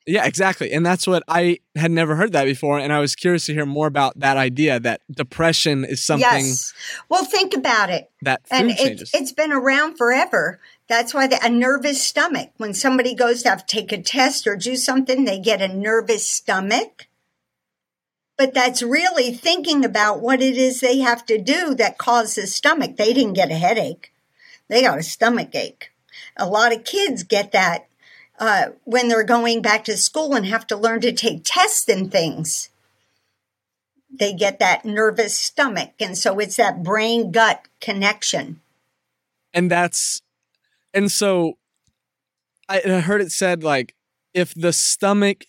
Yeah, 0.05 0.27
exactly. 0.27 0.73
And 0.73 0.85
that's 0.85 1.07
what 1.07 1.23
I 1.29 1.61
had 1.77 1.93
never 1.93 2.17
heard 2.17 2.33
that 2.33 2.45
before 2.45 2.79
and 2.79 2.93
I 2.93 2.99
was 2.99 3.15
curious 3.15 3.47
to 3.47 3.55
hear 3.55 3.67
more 3.67 3.87
about 3.87 4.19
that 4.19 4.37
idea 4.37 4.81
that 4.81 5.01
depression 5.11 5.85
is 5.85 6.05
something 6.05 6.27
Yes. 6.27 6.73
Well, 7.09 7.25
think 7.25 7.55
about 7.55 7.91
it. 7.91 8.11
That 8.23 8.43
and 8.51 8.71
it, 8.71 9.11
it's 9.15 9.33
been 9.33 9.53
around 9.53 9.97
forever. 9.97 10.61
That's 10.89 11.15
why 11.15 11.27
the, 11.27 11.39
a 11.45 11.49
nervous 11.49 12.03
stomach. 12.03 12.51
When 12.57 12.75
somebody 12.75 13.15
goes 13.15 13.43
to 13.43 13.51
have 13.51 13.65
to 13.67 13.77
take 13.77 13.93
a 13.93 14.03
test 14.03 14.47
or 14.47 14.57
do 14.57 14.77
something, 14.77 15.25
they 15.25 15.39
get 15.39 15.63
a 15.63 15.69
nervous 15.69 16.29
stomach 16.29 17.07
but 18.37 18.55
that's 18.55 18.83
really 18.83 19.33
thinking 19.33 19.85
about 19.85 20.21
what 20.21 20.41
it 20.41 20.57
is 20.57 20.81
they 20.81 20.99
have 20.99 21.25
to 21.27 21.39
do 21.39 21.75
that 21.75 21.99
causes 21.99 22.55
stomach. 22.55 22.97
They 22.97 23.13
didn't 23.13 23.35
get 23.35 23.51
a 23.51 23.57
headache. 23.57 24.13
They 24.69 24.83
got 24.83 24.99
a 24.99 25.03
stomach 25.03 25.55
ache. 25.55 25.91
A 26.37 26.47
lot 26.47 26.75
of 26.75 26.85
kids 26.85 27.23
get 27.23 27.53
that 27.53 27.89
uh, 28.39 28.71
when 28.85 29.09
they're 29.09 29.25
going 29.25 29.63
back 29.63 29.85
to 29.85 29.97
school 29.97 30.35
and 30.35 30.47
have 30.47 30.67
to 30.69 30.77
learn 30.77 31.01
to 31.03 31.13
take 31.13 31.43
tests 31.45 31.89
and 31.89 32.11
things. 32.11 32.71
They 34.11 34.33
get 34.33 34.59
that 34.59 34.85
nervous 34.85 35.37
stomach. 35.37 35.93
And 36.01 36.17
so 36.17 36.39
it's 36.39 36.57
that 36.57 36.83
brain 36.83 37.33
gut 37.33 37.67
connection. 37.81 38.61
And 39.55 39.71
that's, 39.71 40.23
and 40.95 41.11
so 41.11 41.59
I 42.69 42.81
heard 42.81 43.21
it 43.21 43.33
said 43.33 43.63
like, 43.63 43.95
if 44.35 44.55
the 44.55 44.73
stomach 44.73 45.45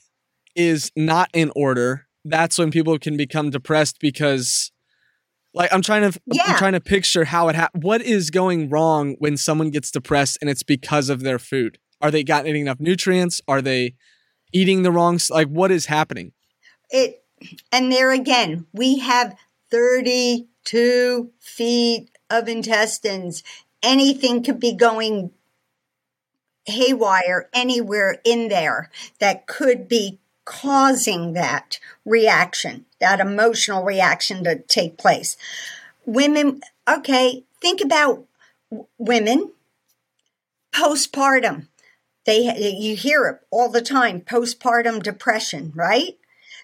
is 0.55 0.91
not 0.95 1.29
in 1.33 1.51
order, 1.55 2.07
that's 2.25 2.57
when 2.57 2.71
people 2.71 2.97
can 2.99 3.17
become 3.17 3.49
depressed 3.49 3.99
because 3.99 4.71
Like 5.53 5.71
I'm 5.73 5.81
trying 5.81 6.11
to 6.11 6.19
Yeah. 6.25 6.43
I'm 6.47 6.57
trying 6.57 6.73
to 6.73 6.81
picture 6.81 7.25
how 7.25 7.49
it 7.49 7.55
ha- 7.55 7.69
what 7.73 8.01
is 8.01 8.29
going 8.31 8.69
wrong 8.69 9.15
when 9.19 9.37
someone 9.37 9.69
gets 9.69 9.91
depressed 9.91 10.37
and 10.41 10.49
it's 10.49 10.63
because 10.63 11.09
of 11.09 11.21
their 11.21 11.39
food. 11.39 11.77
Are 12.01 12.11
they 12.11 12.23
not 12.23 12.45
getting 12.45 12.61
enough 12.61 12.79
nutrients? 12.79 13.41
Are 13.47 13.61
they 13.61 13.95
eating 14.51 14.83
the 14.83 14.91
wrong 14.91 15.19
like 15.29 15.47
what 15.47 15.71
is 15.71 15.85
happening? 15.87 16.33
it 16.89 17.23
and 17.71 17.91
there 17.91 18.11
again 18.11 18.65
we 18.71 18.99
have 18.99 19.35
32 19.71 21.31
feet 21.39 22.09
of 22.29 22.47
intestines 22.47 23.43
anything 23.81 24.43
could 24.43 24.59
be 24.59 24.73
going 24.73 25.31
haywire 26.65 27.49
anywhere 27.53 28.15
in 28.23 28.47
there 28.47 28.89
that 29.19 29.45
could 29.47 29.89
be 29.89 30.19
causing 30.45 31.33
that 31.33 31.79
reaction 32.05 32.85
that 32.99 33.19
emotional 33.19 33.83
reaction 33.83 34.43
to 34.43 34.59
take 34.59 34.97
place. 34.97 35.37
Women 36.05 36.61
okay 36.87 37.43
think 37.61 37.81
about 37.81 38.25
w- 38.71 38.87
women. 38.97 39.51
Postpartum. 40.73 41.67
They 42.25 42.55
you 42.57 42.95
hear 42.95 43.25
it 43.27 43.41
all 43.51 43.69
the 43.69 43.81
time 43.81 44.21
postpartum 44.21 45.03
depression 45.03 45.71
right? 45.75 46.17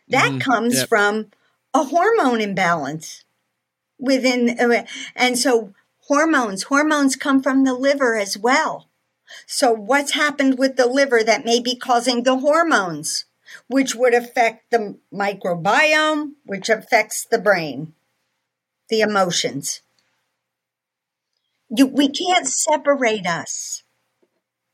That 0.08 0.34
Mhm. 0.34 0.42
comes 0.42 0.76
Yep. 0.76 0.90
from 0.90 1.32
a 1.74 1.84
hormone 1.86 2.42
imbalance 2.42 3.24
within 4.00 4.50
and 5.16 5.38
so 5.38 5.74
hormones 6.08 6.64
hormones 6.64 7.16
come 7.16 7.42
from 7.44 7.64
the 7.64 7.74
liver 7.74 8.16
as 8.16 8.38
well. 8.38 8.90
So 9.48 9.72
what's 9.72 10.14
happened 10.14 10.58
with 10.58 10.76
the 10.78 10.88
liver 10.88 11.24
that 11.24 11.46
may 11.46 11.60
be 11.60 11.76
causing 11.76 12.24
the 12.24 12.38
hormones 12.40 13.26
which 13.68 13.96
would 13.96 14.14
affect 14.14 14.72
the 14.72 14.98
microbiome 15.14 16.32
which 16.46 16.70
affects 16.70 17.26
the 17.30 17.40
brain 17.40 17.94
the 18.90 19.02
emotions 19.02 19.82
you, 21.70 21.86
we 21.86 22.10
can't 22.10 22.48
separate 22.48 23.26
us 23.28 23.84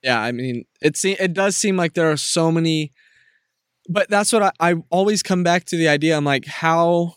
Yeah, 0.01 0.21
I 0.21 0.31
mean, 0.31 0.65
it 0.81 0.95
se- 0.97 1.17
it 1.19 1.33
does 1.33 1.57
seem 1.57 1.77
like 1.77 1.93
there 1.93 2.11
are 2.11 2.17
so 2.17 2.51
many, 2.51 2.93
but 3.89 4.07
that's 4.07 4.31
what 4.31 4.43
I, 4.43 4.51
I 4.59 4.75
always 4.91 5.23
come 5.23 5.43
back 5.43 5.65
to 5.65 5.77
the 5.77 5.87
idea. 5.87 6.15
I'm 6.15 6.23
like, 6.25 6.45
how 6.45 7.15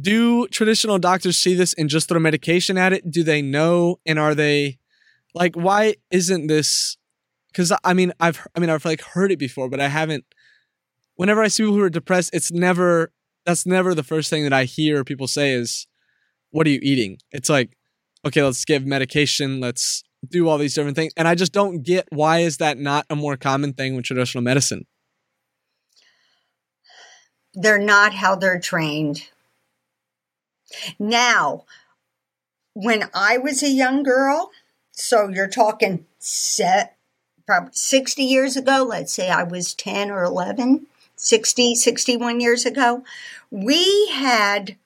do 0.00 0.48
traditional 0.48 0.98
doctors 0.98 1.36
see 1.36 1.54
this 1.54 1.74
and 1.74 1.90
just 1.90 2.08
throw 2.08 2.18
medication 2.18 2.78
at 2.78 2.92
it? 2.94 3.10
Do 3.10 3.22
they 3.22 3.42
know, 3.42 4.00
and 4.06 4.18
are 4.18 4.34
they 4.34 4.78
like, 5.34 5.54
why 5.56 5.96
isn't 6.10 6.46
this? 6.46 6.96
Because 7.48 7.70
I 7.84 7.92
mean, 7.92 8.12
I've 8.18 8.46
I 8.56 8.60
mean, 8.60 8.70
I've 8.70 8.84
like 8.86 9.02
heard 9.02 9.30
it 9.30 9.38
before, 9.38 9.68
but 9.68 9.80
I 9.80 9.88
haven't. 9.88 10.24
Whenever 11.16 11.42
I 11.42 11.48
see 11.48 11.62
people 11.62 11.76
who 11.76 11.82
are 11.82 11.90
depressed, 11.90 12.30
it's 12.32 12.50
never 12.50 13.12
that's 13.46 13.66
never 13.66 13.94
the 13.94 14.02
first 14.02 14.30
thing 14.30 14.42
that 14.44 14.52
I 14.52 14.64
hear 14.64 15.04
people 15.04 15.28
say 15.28 15.52
is, 15.52 15.86
"What 16.50 16.66
are 16.66 16.70
you 16.70 16.80
eating?" 16.82 17.18
It's 17.30 17.50
like, 17.50 17.76
okay, 18.24 18.42
let's 18.42 18.64
give 18.64 18.86
medication, 18.86 19.60
let's 19.60 20.02
do 20.28 20.48
all 20.48 20.56
these 20.58 20.74
different 20.74 20.96
things. 20.96 21.12
And 21.16 21.28
I 21.28 21.34
just 21.34 21.52
don't 21.52 21.82
get 21.82 22.06
why 22.10 22.38
is 22.38 22.56
that 22.58 22.78
not 22.78 23.06
a 23.10 23.16
more 23.16 23.36
common 23.36 23.74
thing 23.74 23.94
with 23.94 24.06
traditional 24.06 24.42
medicine? 24.42 24.86
they're 27.54 27.78
not 27.78 28.14
how 28.14 28.34
they're 28.34 28.60
trained. 28.60 29.28
Now, 30.98 31.64
when 32.72 33.04
I 33.14 33.38
was 33.38 33.62
a 33.62 33.68
young 33.68 34.02
girl, 34.02 34.50
so 34.90 35.28
you're 35.28 35.48
talking 35.48 36.06
set, 36.18 36.96
probably 37.46 37.70
60 37.74 38.22
years 38.22 38.56
ago, 38.56 38.84
let's 38.88 39.12
say 39.12 39.30
I 39.30 39.44
was 39.44 39.74
10 39.74 40.10
or 40.10 40.24
11, 40.24 40.86
60, 41.16 41.74
61 41.74 42.40
years 42.40 42.66
ago, 42.66 43.04
we 43.50 44.08
had 44.08 44.76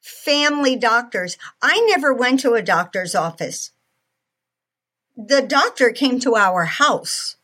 family 0.00 0.76
doctors. 0.76 1.36
I 1.62 1.80
never 1.88 2.12
went 2.12 2.40
to 2.40 2.54
a 2.54 2.62
doctor's 2.62 3.14
office. 3.14 3.72
The 5.16 5.42
doctor 5.42 5.90
came 5.90 6.18
to 6.20 6.36
our 6.36 6.64
house. 6.64 7.36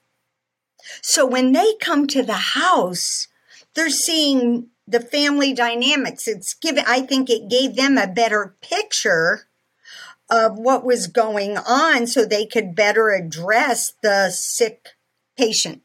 So 1.00 1.26
when 1.26 1.52
they 1.52 1.74
come 1.80 2.06
to 2.08 2.22
the 2.22 2.32
house, 2.32 3.28
they're 3.74 3.90
seeing 3.90 4.68
the 4.86 5.00
family 5.00 5.52
dynamics. 5.52 6.28
It's 6.28 6.54
given, 6.54 6.84
I 6.86 7.00
think 7.00 7.30
it 7.30 7.48
gave 7.48 7.74
them 7.74 7.96
a 7.96 8.06
better 8.06 8.54
picture 8.60 9.46
of 10.30 10.58
what 10.58 10.84
was 10.84 11.06
going 11.06 11.56
on 11.56 12.06
so 12.06 12.24
they 12.24 12.46
could 12.46 12.74
better 12.74 13.10
address 13.10 13.92
the 14.02 14.30
sick 14.30 14.90
patient 15.36 15.83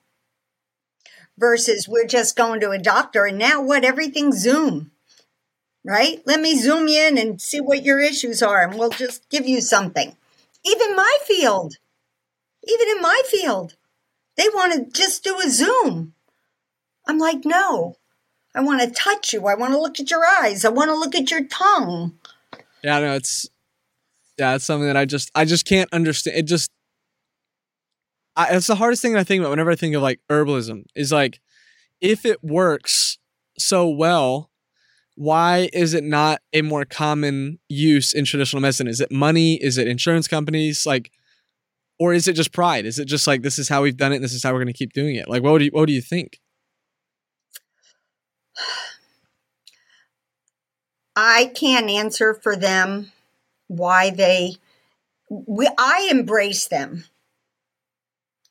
versus 1.40 1.88
we're 1.88 2.06
just 2.06 2.36
going 2.36 2.60
to 2.60 2.72
a 2.72 2.78
doctor 2.78 3.26
and 3.26 3.38
now 3.38 3.62
what? 3.62 3.86
Everything 3.86 4.32
Zoom, 4.32 4.92
right? 5.84 6.22
Let 6.26 6.42
me 6.42 6.56
zoom 6.56 6.88
in 6.88 7.18
and 7.18 7.42
see 7.42 7.62
what 7.62 7.84
your 7.84 8.00
issues 8.00 8.44
are 8.44 8.62
and 8.62 8.78
we'll 8.78 8.90
just 8.90 9.28
give 9.30 9.48
you 9.48 9.62
something. 9.62 10.16
Even 10.66 10.96
my 10.96 11.18
field, 11.26 11.78
even 12.68 12.90
in 12.90 13.02
my 13.02 13.22
field, 13.26 13.76
they 14.36 14.50
want 14.50 14.74
to 14.74 15.00
just 15.00 15.24
do 15.24 15.40
a 15.40 15.50
Zoom. 15.50 16.14
I'm 17.08 17.18
like, 17.18 17.46
no, 17.46 17.96
I 18.54 18.62
want 18.62 18.82
to 18.82 18.92
touch 18.92 19.34
you. 19.34 19.48
I 19.48 19.56
want 19.56 19.74
to 19.74 19.80
look 19.80 20.00
at 20.00 20.12
your 20.12 20.26
eyes. 20.26 20.66
I 20.66 20.70
want 20.70 20.90
to 20.90 20.96
look 20.96 21.16
at 21.16 21.32
your 21.32 21.46
tongue. 21.46 22.20
Yeah, 22.84 23.00
no, 23.00 23.16
it's 23.16 23.50
yeah, 24.38 24.56
it's 24.56 24.66
something 24.66 24.88
that 24.88 24.98
I 24.98 25.06
just 25.06 25.32
I 25.34 25.46
just 25.46 25.66
can't 25.66 25.92
understand. 25.94 26.38
It 26.38 26.44
just 26.44 26.70
I, 28.40 28.56
it's 28.56 28.68
the 28.68 28.76
hardest 28.76 29.02
thing 29.02 29.18
I 29.18 29.26
think 29.26 29.42
about 29.42 29.50
whenever 29.50 29.70
I 29.70 29.76
think 29.76 29.94
of 29.96 30.02
like 30.02 30.22
herbalism 30.30 30.86
is 30.96 31.12
like 31.12 31.42
if 32.00 32.26
it 32.26 32.42
works 32.42 33.18
so 33.58 33.90
well, 33.90 34.50
why 35.16 35.70
is 35.74 35.94
it 35.94 36.06
not 36.06 36.40
a 36.54 36.62
more 36.62 36.86
common 36.86 37.60
use 37.68 38.14
in 38.14 38.24
traditional 38.24 38.62
medicine? 38.62 38.88
Is 38.88 39.02
it 39.02 39.12
money? 39.12 39.56
Is 39.56 39.78
it 39.78 39.90
insurance 39.90 40.30
companies? 40.30 40.86
Like, 40.86 41.12
or 42.00 42.14
is 42.14 42.30
it 42.30 42.34
just 42.34 42.54
pride? 42.54 42.86
Is 42.86 42.98
it 42.98 43.10
just 43.10 43.28
like 43.28 43.42
this 43.42 43.60
is 43.60 43.68
how 43.68 43.82
we've 43.82 43.98
done 43.98 44.14
it? 44.14 44.16
and 44.16 44.24
This 44.24 44.34
is 44.34 44.42
how 44.42 44.54
we're 44.54 44.60
going 44.60 44.68
to 44.68 44.74
keep 44.74 44.94
doing 44.94 45.18
it? 45.18 45.28
Like, 45.28 45.44
what 45.44 45.58
do 45.58 45.66
you 45.66 45.72
what 45.72 45.88
do 45.88 45.94
you 45.94 46.02
think? 46.02 46.40
I 51.14 51.52
can't 51.54 51.90
answer 51.90 52.34
for 52.34 52.56
them 52.56 53.12
why 53.68 54.12
they. 54.12 54.56
We, 55.30 55.68
I 55.78 56.08
embrace 56.10 56.70
them. 56.70 57.04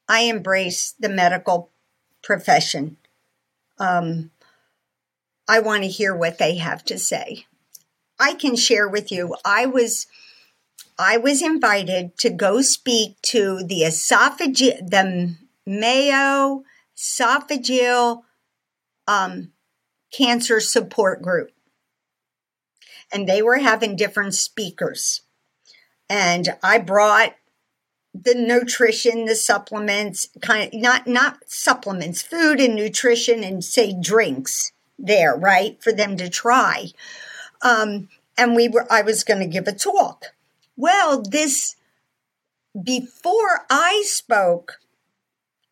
I 0.09 0.21
embrace 0.21 0.95
the 0.99 1.09
medical 1.09 1.71
profession. 2.23 2.97
Um, 3.79 4.31
I 5.47 5.61
want 5.61 5.83
to 5.83 5.89
hear 5.89 6.15
what 6.15 6.39
they 6.39 6.57
have 6.57 6.85
to 6.87 6.99
say. 6.99 7.47
I 8.19 8.35
can 8.35 8.57
share 8.57 8.89
with 8.89 9.13
you. 9.13 9.37
I 9.45 9.67
was 9.67 10.07
I 10.99 11.17
was 11.17 11.43
invited 11.43 12.17
to 12.19 12.31
go 12.31 12.61
speak 12.61 13.21
to 13.23 13.63
the 13.63 13.83
esophageal 13.83 14.91
the 14.91 15.37
Mayo 15.65 16.65
esophageal 16.97 18.23
um, 19.07 19.53
cancer 20.13 20.61
support 20.61 21.23
group, 21.23 21.51
and 23.13 23.29
they 23.29 23.43
were 23.43 23.59
having 23.59 23.95
different 23.95 24.35
speakers, 24.35 25.23
and 26.11 26.57
I 26.63 26.79
brought 26.79 27.35
the 28.15 28.35
nutrition, 28.35 29.27
the 29.27 29.35
supplements, 29.35 30.29
kind 30.41 30.73
of 30.73 30.81
not 30.81 31.07
not 31.07 31.39
supplements, 31.47 32.23
food 32.23 32.61
and 32.61 32.75
nutrition, 32.75 33.45
and 33.45 33.63
say 33.63 33.95
drinks 33.99 34.73
there, 34.99 35.37
right, 35.37 35.83
for 35.83 35.93
them 35.93 36.17
to 36.17 36.29
try. 36.29 36.89
Um, 37.63 38.09
and 38.37 38.55
we 38.55 38.69
were, 38.69 38.87
I 38.91 39.03
was 39.03 39.25
going 39.25 39.41
to 39.41 39.47
give 39.47 39.67
a 39.67 39.73
talk. 39.73 40.27
Well, 40.77 41.23
this 41.23 41.77
before 42.81 43.67
I 43.71 44.03
spoke, 44.07 44.79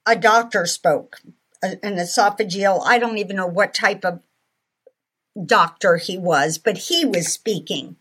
a 0.05 0.17
doctor 0.17 0.67
spoke, 0.67 1.21
an 1.63 1.79
esophageal. 1.83 2.83
I 2.85 2.99
don't 2.99 3.19
even 3.19 3.37
know 3.37 3.47
what 3.47 3.75
type 3.75 4.05
of 4.05 4.21
doctor 5.45 5.97
he 5.97 6.19
was, 6.19 6.59
but 6.59 6.79
he 6.79 7.05
was 7.05 7.33
speaking, 7.33 7.97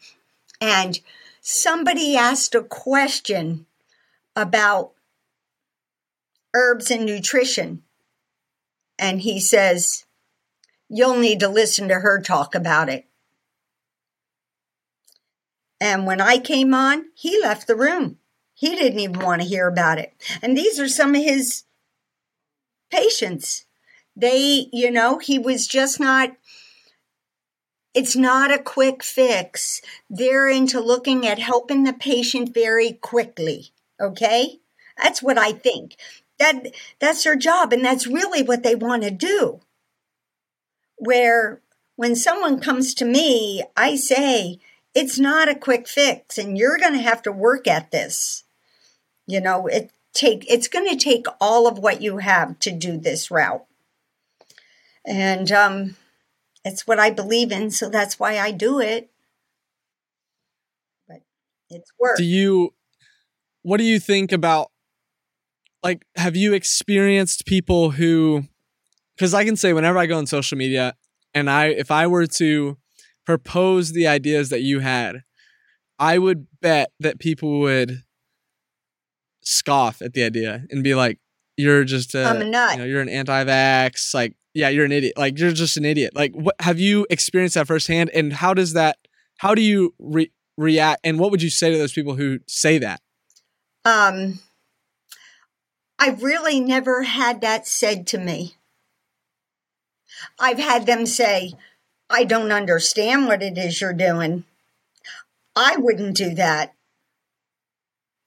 and 0.59 0.99
somebody 1.41 2.15
asked 2.15 2.55
a 2.55 2.63
question 2.63 3.65
about 4.35 4.93
herbs 6.53 6.91
and 6.91 7.05
nutrition. 7.05 7.83
And 8.97 9.21
he 9.21 9.39
says, 9.39 10.05
You'll 10.87 11.17
need 11.17 11.39
to 11.39 11.47
listen 11.49 11.87
to 11.87 11.95
her 11.95 12.21
talk 12.21 12.53
about 12.53 12.89
it. 12.89 13.05
And 15.81 16.05
when 16.05 16.21
I 16.21 16.37
came 16.37 16.73
on, 16.73 17.05
he 17.15 17.41
left 17.41 17.67
the 17.67 17.75
room. 17.75 18.17
He 18.53 18.75
didn't 18.75 18.99
even 18.99 19.19
want 19.19 19.41
to 19.41 19.47
hear 19.47 19.67
about 19.67 19.97
it. 19.97 20.13
And 20.41 20.57
these 20.57 20.79
are 20.79 20.87
some 20.87 21.15
of 21.15 21.23
his 21.23 21.63
patients. 22.91 23.65
They, 24.15 24.69
you 24.71 24.91
know, 24.91 25.17
he 25.17 25.37
was 25.37 25.67
just 25.67 25.99
not, 25.99 26.31
it's 27.93 28.15
not 28.15 28.53
a 28.53 28.63
quick 28.63 29.03
fix. 29.03 29.81
They're 30.09 30.47
into 30.47 30.79
looking 30.79 31.27
at 31.27 31.39
helping 31.39 31.83
the 31.83 31.93
patient 31.93 32.53
very 32.53 32.93
quickly. 32.93 33.73
Okay? 33.99 34.59
That's 35.01 35.21
what 35.21 35.37
I 35.37 35.51
think. 35.51 35.95
That 36.39 36.75
that's 36.99 37.23
their 37.23 37.35
job 37.35 37.71
and 37.71 37.83
that's 37.83 38.07
really 38.07 38.43
what 38.43 38.63
they 38.63 38.75
want 38.75 39.03
to 39.03 39.11
do. 39.11 39.61
Where 40.97 41.61
when 41.95 42.15
someone 42.15 42.59
comes 42.59 42.93
to 42.95 43.05
me, 43.05 43.63
I 43.77 43.95
say, 43.95 44.59
it's 44.93 45.17
not 45.17 45.49
a 45.49 45.55
quick 45.55 45.87
fix 45.87 46.37
and 46.37 46.57
you're 46.57 46.77
going 46.77 46.93
to 46.93 46.99
have 46.99 47.21
to 47.23 47.31
work 47.31 47.67
at 47.67 47.91
this. 47.91 48.43
You 49.27 49.41
know, 49.41 49.67
it 49.67 49.91
take 50.13 50.49
it's 50.49 50.67
going 50.67 50.89
to 50.89 50.95
take 50.95 51.25
all 51.39 51.67
of 51.67 51.77
what 51.77 52.01
you 52.01 52.17
have 52.17 52.57
to 52.59 52.71
do 52.71 52.97
this 52.97 53.29
route. 53.29 53.65
And 55.05 55.51
um 55.51 55.95
it's 56.63 56.87
what 56.87 56.99
I 56.99 57.11
believe 57.11 57.51
in, 57.51 57.69
so 57.69 57.89
that's 57.89 58.19
why 58.19 58.39
I 58.39 58.49
do 58.51 58.79
it. 58.79 59.11
But 61.07 61.21
it's 61.69 61.91
work. 61.99 62.17
Do 62.17 62.23
you 62.23 62.73
what 63.65 63.77
do 63.77 63.83
you 63.83 63.99
think 63.99 64.31
about 64.31 64.71
like 65.81 66.05
have 66.15 66.35
you 66.35 66.53
experienced 66.53 67.47
people 67.47 67.91
who 67.91 68.43
cuz 69.17 69.33
I 69.33 69.43
can 69.43 69.55
say 69.55 69.73
whenever 69.73 69.97
I 69.97 70.05
go 70.05 70.17
on 70.19 70.27
social 70.27 70.55
media 70.55 70.95
and 71.33 71.49
I 71.49 71.67
if 71.69 71.89
I 71.89 72.05
were 72.05 72.27
to 72.27 72.77
propose 73.25 73.91
the 73.91 74.05
ideas 74.05 74.49
that 74.49 74.61
you 74.61 74.81
had, 74.81 75.23
I 75.97 76.19
would 76.19 76.45
bet 76.61 76.91
that 76.99 77.19
people 77.19 77.59
would 77.61 78.03
scoff 79.41 79.99
at 79.99 80.13
the 80.13 80.23
idea 80.23 80.65
and 80.69 80.83
be 80.83 80.93
like, 80.93 81.17
"You're 81.57 81.85
just 81.85 82.13
a, 82.13 82.23
I'm 82.23 82.41
a 82.41 82.45
nut. 82.45 82.73
You 82.73 82.77
know, 82.79 82.85
you're 82.85 83.01
an 83.01 83.09
anti-vax. 83.09 84.13
Like, 84.13 84.35
yeah, 84.53 84.69
you're 84.69 84.85
an 84.85 84.91
idiot. 84.91 85.13
Like, 85.17 85.39
you're 85.39 85.51
just 85.51 85.75
an 85.77 85.85
idiot. 85.85 86.15
Like, 86.15 86.33
what 86.35 86.55
have 86.59 86.79
you 86.79 87.07
experienced 87.09 87.55
that 87.55 87.65
firsthand? 87.65 88.11
And 88.13 88.31
how 88.31 88.53
does 88.53 88.73
that? 88.73 88.97
How 89.37 89.55
do 89.55 89.63
you 89.63 89.95
re- 89.97 90.31
react? 90.55 91.01
And 91.03 91.17
what 91.19 91.31
would 91.31 91.41
you 91.41 91.49
say 91.49 91.71
to 91.71 91.77
those 91.79 91.93
people 91.93 92.15
who 92.15 92.39
say 92.47 92.77
that? 92.77 93.01
Um, 93.85 94.39
I've 95.99 96.23
really 96.23 96.59
never 96.59 97.03
had 97.03 97.41
that 97.41 97.67
said 97.67 98.07
to 98.07 98.17
me. 98.17 98.55
I've 100.39 100.57
had 100.57 100.85
them 100.85 101.05
say, 101.05 101.53
I 102.09 102.23
don't 102.23 102.51
understand 102.51 103.27
what 103.27 103.43
it 103.43 103.57
is 103.57 103.79
you're 103.79 103.93
doing. 103.93 104.43
I 105.55 105.77
wouldn't 105.77 106.17
do 106.17 106.33
that. 106.35 106.73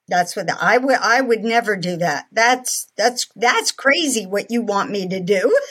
That's 0.06 0.34
what 0.34 0.46
the, 0.46 0.56
I 0.58 0.78
would 0.78 0.96
I 0.96 1.20
would 1.20 1.44
never 1.44 1.76
do 1.76 1.98
that. 1.98 2.26
That's 2.32 2.90
that's 2.96 3.26
that's 3.36 3.72
crazy 3.72 4.24
what 4.24 4.50
you 4.50 4.62
want 4.62 4.90
me 4.90 5.06
to 5.08 5.20
do. 5.20 5.58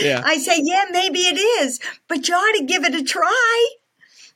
Yeah. 0.00 0.22
I 0.24 0.38
say, 0.38 0.60
yeah, 0.62 0.84
maybe 0.90 1.20
it 1.20 1.38
is, 1.38 1.80
but 2.08 2.28
you 2.28 2.34
ought 2.34 2.58
to 2.58 2.64
give 2.64 2.84
it 2.84 2.94
a 2.94 3.02
try. 3.02 3.68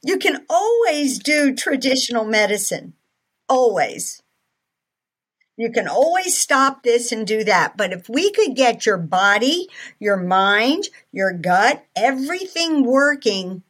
You 0.03 0.19
can 0.19 0.45
always 0.49 1.19
do 1.19 1.55
traditional 1.55 2.25
medicine. 2.25 2.95
Always. 3.51 4.23
You 5.57 5.73
can 5.73 5.89
always 5.89 6.39
stop 6.39 6.85
this 6.85 7.11
and 7.11 7.27
do 7.27 7.43
that. 7.45 7.77
But 7.77 7.93
if 7.93 8.09
we 8.09 8.31
could 8.31 8.55
get 8.55 8.87
your 8.87 8.97
body, 8.97 9.69
your 9.99 10.17
mind, 10.17 10.89
your 11.13 11.33
gut, 11.33 11.85
everything 11.97 12.85
working, 12.85 13.65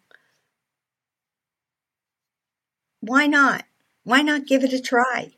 why 3.00 3.26
not? 3.26 3.64
Why 4.04 4.20
not 4.20 4.46
give 4.46 4.62
it 4.62 4.74
a 4.74 4.80
try? 4.80 5.32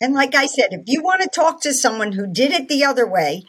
And 0.00 0.12
like 0.12 0.34
I 0.34 0.44
said, 0.44 0.68
if 0.72 0.82
you 0.86 1.02
want 1.02 1.22
to 1.22 1.28
talk 1.28 1.62
to 1.62 1.72
someone 1.72 2.12
who 2.12 2.26
did 2.26 2.52
it 2.52 2.68
the 2.68 2.84
other 2.84 3.06
way 3.06 3.44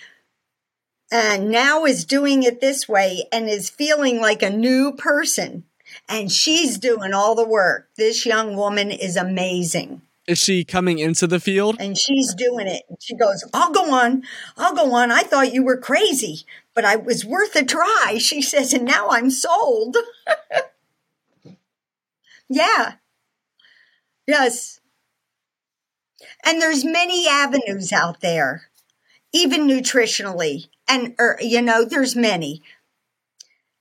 and 1.11 1.49
now 1.49 1.83
is 1.83 2.05
doing 2.05 2.43
it 2.43 2.61
this 2.61 2.87
way 2.87 3.27
and 3.33 3.49
is 3.49 3.69
feeling 3.69 4.21
like 4.21 4.41
a 4.41 4.49
new 4.49 4.93
person, 4.93 5.65
and 6.09 6.31
she's 6.31 6.77
doing 6.77 7.13
all 7.13 7.35
the 7.35 7.47
work, 7.47 7.89
this 7.97 8.25
young 8.25 8.55
woman 8.55 8.91
is 8.91 9.15
amazing. 9.15 10.01
Is 10.27 10.37
she 10.37 10.65
coming 10.65 10.99
into 10.99 11.25
the 11.25 11.39
field? 11.39 11.77
And 11.79 11.97
she's 11.97 12.33
doing 12.33 12.67
it. 12.67 12.83
She 12.99 13.15
goes, 13.15 13.45
I'll 13.53 13.71
go 13.71 13.93
on. 13.93 14.23
I'll 14.57 14.75
go 14.75 14.93
on. 14.93 15.09
I 15.09 15.21
thought 15.23 15.53
you 15.53 15.63
were 15.63 15.77
crazy, 15.77 16.45
but 16.73 16.83
I 16.83 16.97
was 16.97 17.23
worth 17.25 17.55
a 17.55 17.63
try. 17.63 18.17
She 18.19 18.41
says, 18.41 18.73
and 18.73 18.83
now 18.83 19.07
I'm 19.09 19.31
sold. 19.31 19.95
yeah. 22.49 22.95
Yes. 24.27 24.81
And 26.45 26.61
there's 26.61 26.83
many 26.83 27.27
avenues 27.27 27.93
out 27.93 28.19
there, 28.19 28.69
even 29.31 29.65
nutritionally. 29.65 30.67
And, 30.89 31.15
er, 31.19 31.37
you 31.41 31.61
know, 31.61 31.85
there's 31.85 32.15
many. 32.15 32.61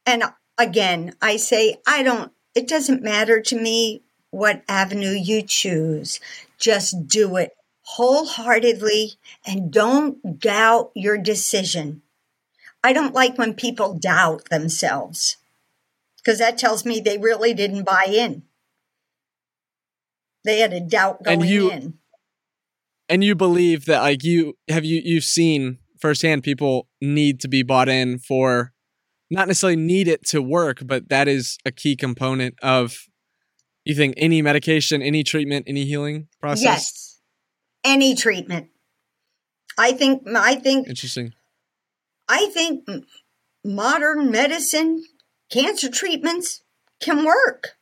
And 0.04 0.22
again, 0.58 1.14
I 1.20 1.36
say, 1.36 1.78
I 1.86 2.02
don't, 2.02 2.32
it 2.54 2.68
doesn't 2.68 3.02
matter 3.02 3.40
to 3.40 3.60
me 3.60 4.02
what 4.30 4.62
avenue 4.68 5.10
you 5.10 5.42
choose. 5.42 6.20
Just 6.58 7.06
do 7.08 7.36
it 7.36 7.52
wholeheartedly 7.82 9.12
and 9.46 9.72
don't 9.72 10.40
doubt 10.40 10.90
your 10.94 11.16
decision. 11.18 12.02
I 12.82 12.92
don't 12.92 13.14
like 13.14 13.38
when 13.38 13.54
people 13.54 13.94
doubt 13.94 14.48
themselves 14.50 15.36
because 16.18 16.38
that 16.38 16.58
tells 16.58 16.84
me 16.84 17.00
they 17.00 17.18
really 17.18 17.54
didn't 17.54 17.84
buy 17.84 18.06
in. 18.08 18.42
They 20.44 20.60
had 20.60 20.72
a 20.72 20.80
doubt 20.80 21.22
going 21.22 21.42
And 21.42 21.50
you- 21.50 21.70
in. 21.70 21.98
And 23.08 23.22
you 23.22 23.36
believe 23.36 23.84
that 23.84 24.02
like 24.02 24.24
you 24.24 24.54
have 24.68 24.84
you 24.84 25.00
you've 25.04 25.22
seen 25.22 25.78
firsthand 26.00 26.42
people 26.42 26.88
need 27.00 27.38
to 27.40 27.48
be 27.48 27.62
bought 27.62 27.88
in 27.88 28.18
for 28.18 28.72
not 29.30 29.48
necessarily 29.48 29.76
need 29.76 30.08
it 30.08 30.24
to 30.26 30.40
work, 30.40 30.82
but 30.84 31.08
that 31.08 31.28
is 31.28 31.58
a 31.64 31.72
key 31.72 31.96
component 31.96 32.54
of 32.62 32.96
you 33.84 33.94
think 33.94 34.14
any 34.16 34.42
medication, 34.42 35.00
any 35.00 35.22
treatment, 35.22 35.66
any 35.68 35.84
healing 35.84 36.28
process? 36.40 36.62
Yes. 36.62 37.20
Any 37.84 38.14
treatment. 38.16 38.68
I 39.78 39.92
think 39.92 40.22
I 40.34 40.56
think 40.56 40.88
Interesting. 40.88 41.32
I 42.28 42.46
think 42.46 42.84
modern 43.64 44.30
medicine, 44.30 45.04
cancer 45.50 45.88
treatments 45.88 46.62
can 47.00 47.24
work. 47.24 47.76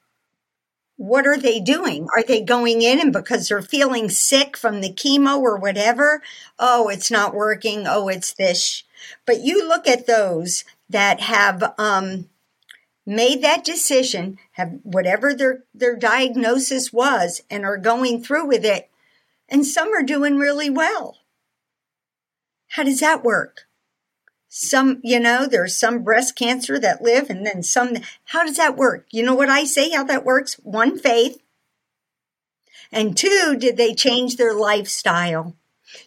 What 0.97 1.27
are 1.27 1.39
they 1.39 1.59
doing? 1.61 2.07
Are 2.15 2.23
they 2.23 2.43
going 2.43 2.83
in 2.83 3.01
and 3.01 3.13
because 3.13 3.49
they're 3.49 3.63
feeling 3.63 4.09
sick 4.09 4.57
from 4.57 4.81
the 4.81 4.93
chemo 4.93 5.39
or 5.39 5.57
whatever? 5.57 6.23
Oh, 6.59 6.89
it's 6.89 7.11
not 7.11 7.35
working. 7.35 7.87
Oh, 7.87 8.09
it's 8.09 8.35
this. 8.35 8.85
But 9.27 9.41
you 9.41 9.67
look 9.67 9.89
at 9.89 10.07
those 10.07 10.65
that 10.89 11.21
have 11.21 11.75
um, 11.79 12.29
made 13.07 13.43
that 13.43 13.65
decision, 13.65 14.39
have 14.53 14.79
whatever 14.83 15.35
their, 15.35 15.65
their 15.75 15.97
diagnosis 15.97 16.93
was, 16.93 17.43
and 17.51 17.65
are 17.65 17.79
going 17.79 18.23
through 18.23 18.47
with 18.47 18.65
it, 18.65 18.91
and 19.49 19.67
some 19.67 19.93
are 19.95 20.03
doing 20.03 20.37
really 20.37 20.71
well. 20.71 21.19
How 22.69 22.83
does 22.83 23.01
that 23.01 23.25
work? 23.25 23.67
some 24.57 25.01
you 25.03 25.19
know 25.19 25.49
there's 25.49 25.77
some 25.77 26.05
breast 26.05 26.37
cancer 26.37 26.79
that 26.79 27.03
live 27.03 27.29
and 27.29 27.45
then 27.45 27.61
some 27.61 27.97
how 28.27 28.47
does 28.47 28.57
that 28.57 28.77
work? 28.77 29.05
You 29.11 29.25
know 29.25 29.35
what 29.35 29.49
i 29.49 29.65
say 29.65 29.91
how 29.91 30.05
that 30.05 30.25
works? 30.25 30.55
One 30.63 30.97
faith. 30.97 31.43
And 32.93 33.17
two 33.17 33.57
did 33.59 33.77
they 33.77 33.95
change 33.95 34.37
their 34.37 34.55
lifestyle? 34.55 35.57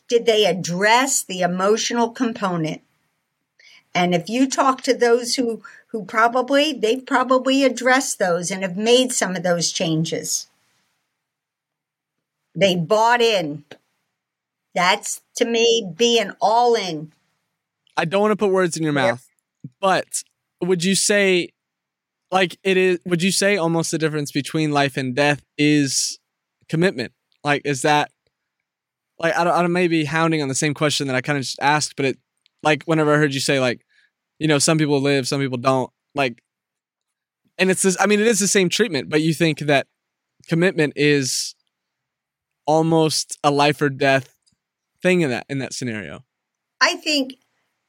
Did 0.07 0.25
they 0.25 0.45
address 0.45 1.23
the 1.23 1.41
emotional 1.41 2.11
component 2.11 2.81
and 3.97 4.13
if 4.13 4.29
you 4.29 4.47
talk 4.47 4.83
to 4.83 4.93
those 4.93 5.35
who 5.35 5.63
who 5.87 6.05
probably 6.05 6.71
they've 6.71 7.05
probably 7.05 7.63
addressed 7.63 8.19
those 8.19 8.51
and 8.51 8.61
have 8.61 8.77
made 8.77 9.11
some 9.11 9.35
of 9.35 9.41
those 9.41 9.71
changes. 9.71 10.47
They 12.53 12.75
bought 12.75 13.21
in. 13.21 13.63
That's 14.75 15.21
to 15.37 15.45
me 15.45 15.91
being 15.95 16.31
all 16.39 16.75
in. 16.75 17.11
I 17.95 18.05
don't 18.05 18.21
want 18.21 18.33
to 18.33 18.35
put 18.35 18.51
words 18.51 18.77
in 18.77 18.83
your 18.83 18.93
mouth, 18.93 19.27
but 19.81 20.23
would 20.61 20.83
you 20.83 20.93
say 20.93 21.49
like 22.31 22.59
it 22.61 22.77
is 22.77 22.99
would 23.03 23.23
you 23.23 23.31
say 23.31 23.57
almost 23.57 23.89
the 23.89 23.97
difference 23.97 24.31
between 24.31 24.71
life 24.71 24.95
and 24.95 25.15
death 25.15 25.41
is 25.57 26.19
commitment? 26.69 27.13
Like 27.43 27.63
is 27.65 27.81
that 27.81 28.11
like 29.17 29.35
I 29.35 29.43
don't, 29.43 29.53
I 29.53 29.61
don't 29.63 29.73
maybe 29.73 30.03
hounding 30.05 30.43
on 30.43 30.49
the 30.49 30.55
same 30.55 30.75
question 30.75 31.07
that 31.07 31.15
I 31.15 31.21
kind 31.21 31.39
of 31.39 31.43
just 31.43 31.59
asked, 31.59 31.95
but 31.95 32.05
it 32.05 32.19
like 32.61 32.83
whenever 32.83 33.15
I 33.15 33.17
heard 33.17 33.33
you 33.33 33.39
say 33.39 33.59
like 33.59 33.81
you 34.39 34.47
know 34.47 34.59
some 34.59 34.77
people 34.77 35.01
live, 35.01 35.27
some 35.27 35.41
people 35.41 35.57
don't, 35.57 35.91
like 36.15 36.41
and 37.57 37.71
it's 37.71 37.81
this 37.81 37.97
I 37.99 38.05
mean 38.05 38.19
it 38.19 38.27
is 38.27 38.39
the 38.39 38.47
same 38.47 38.69
treatment, 38.69 39.09
but 39.09 39.21
you 39.21 39.33
think 39.33 39.59
that 39.59 39.87
commitment 40.47 40.93
is 40.95 41.55
almost 42.65 43.37
a 43.43 43.51
life 43.51 43.81
or 43.81 43.89
death 43.89 44.35
thing 45.01 45.21
in 45.21 45.29
that 45.29 45.45
in 45.49 45.59
that 45.59 45.73
scenario. 45.73 46.23
I 46.79 46.95
think 46.95 47.35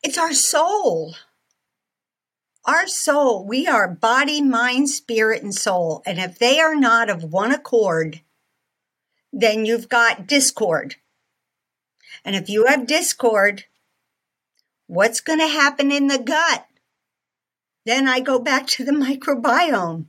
it's 0.03 0.19
our 0.19 0.33
soul. 0.33 1.15
Our 2.65 2.87
soul. 2.87 3.47
We 3.47 3.67
are 3.67 3.89
body, 3.89 4.43
mind, 4.43 4.91
spirit, 4.91 5.43
and 5.43 5.55
soul. 5.55 6.03
And 6.05 6.19
if 6.19 6.39
they 6.39 6.61
are 6.61 6.77
not 6.77 7.09
of 7.09 7.25
one 7.25 7.53
accord, 7.53 8.21
then 9.33 9.65
you've 9.65 9.89
got 9.89 10.27
discord. 10.27 10.97
And 12.25 12.37
if 12.37 12.49
you 12.49 12.67
have 12.67 12.87
discord, 12.87 13.65
what's 14.89 15.21
going 15.21 15.39
to 15.39 15.47
happen 15.47 15.93
in 15.93 16.09
the 16.09 16.19
gut? 16.19 16.67
Then 17.87 18.09
I 18.09 18.19
go 18.19 18.39
back 18.41 18.67
to 18.69 18.85
the 18.85 18.93
microbiome. 19.07 20.07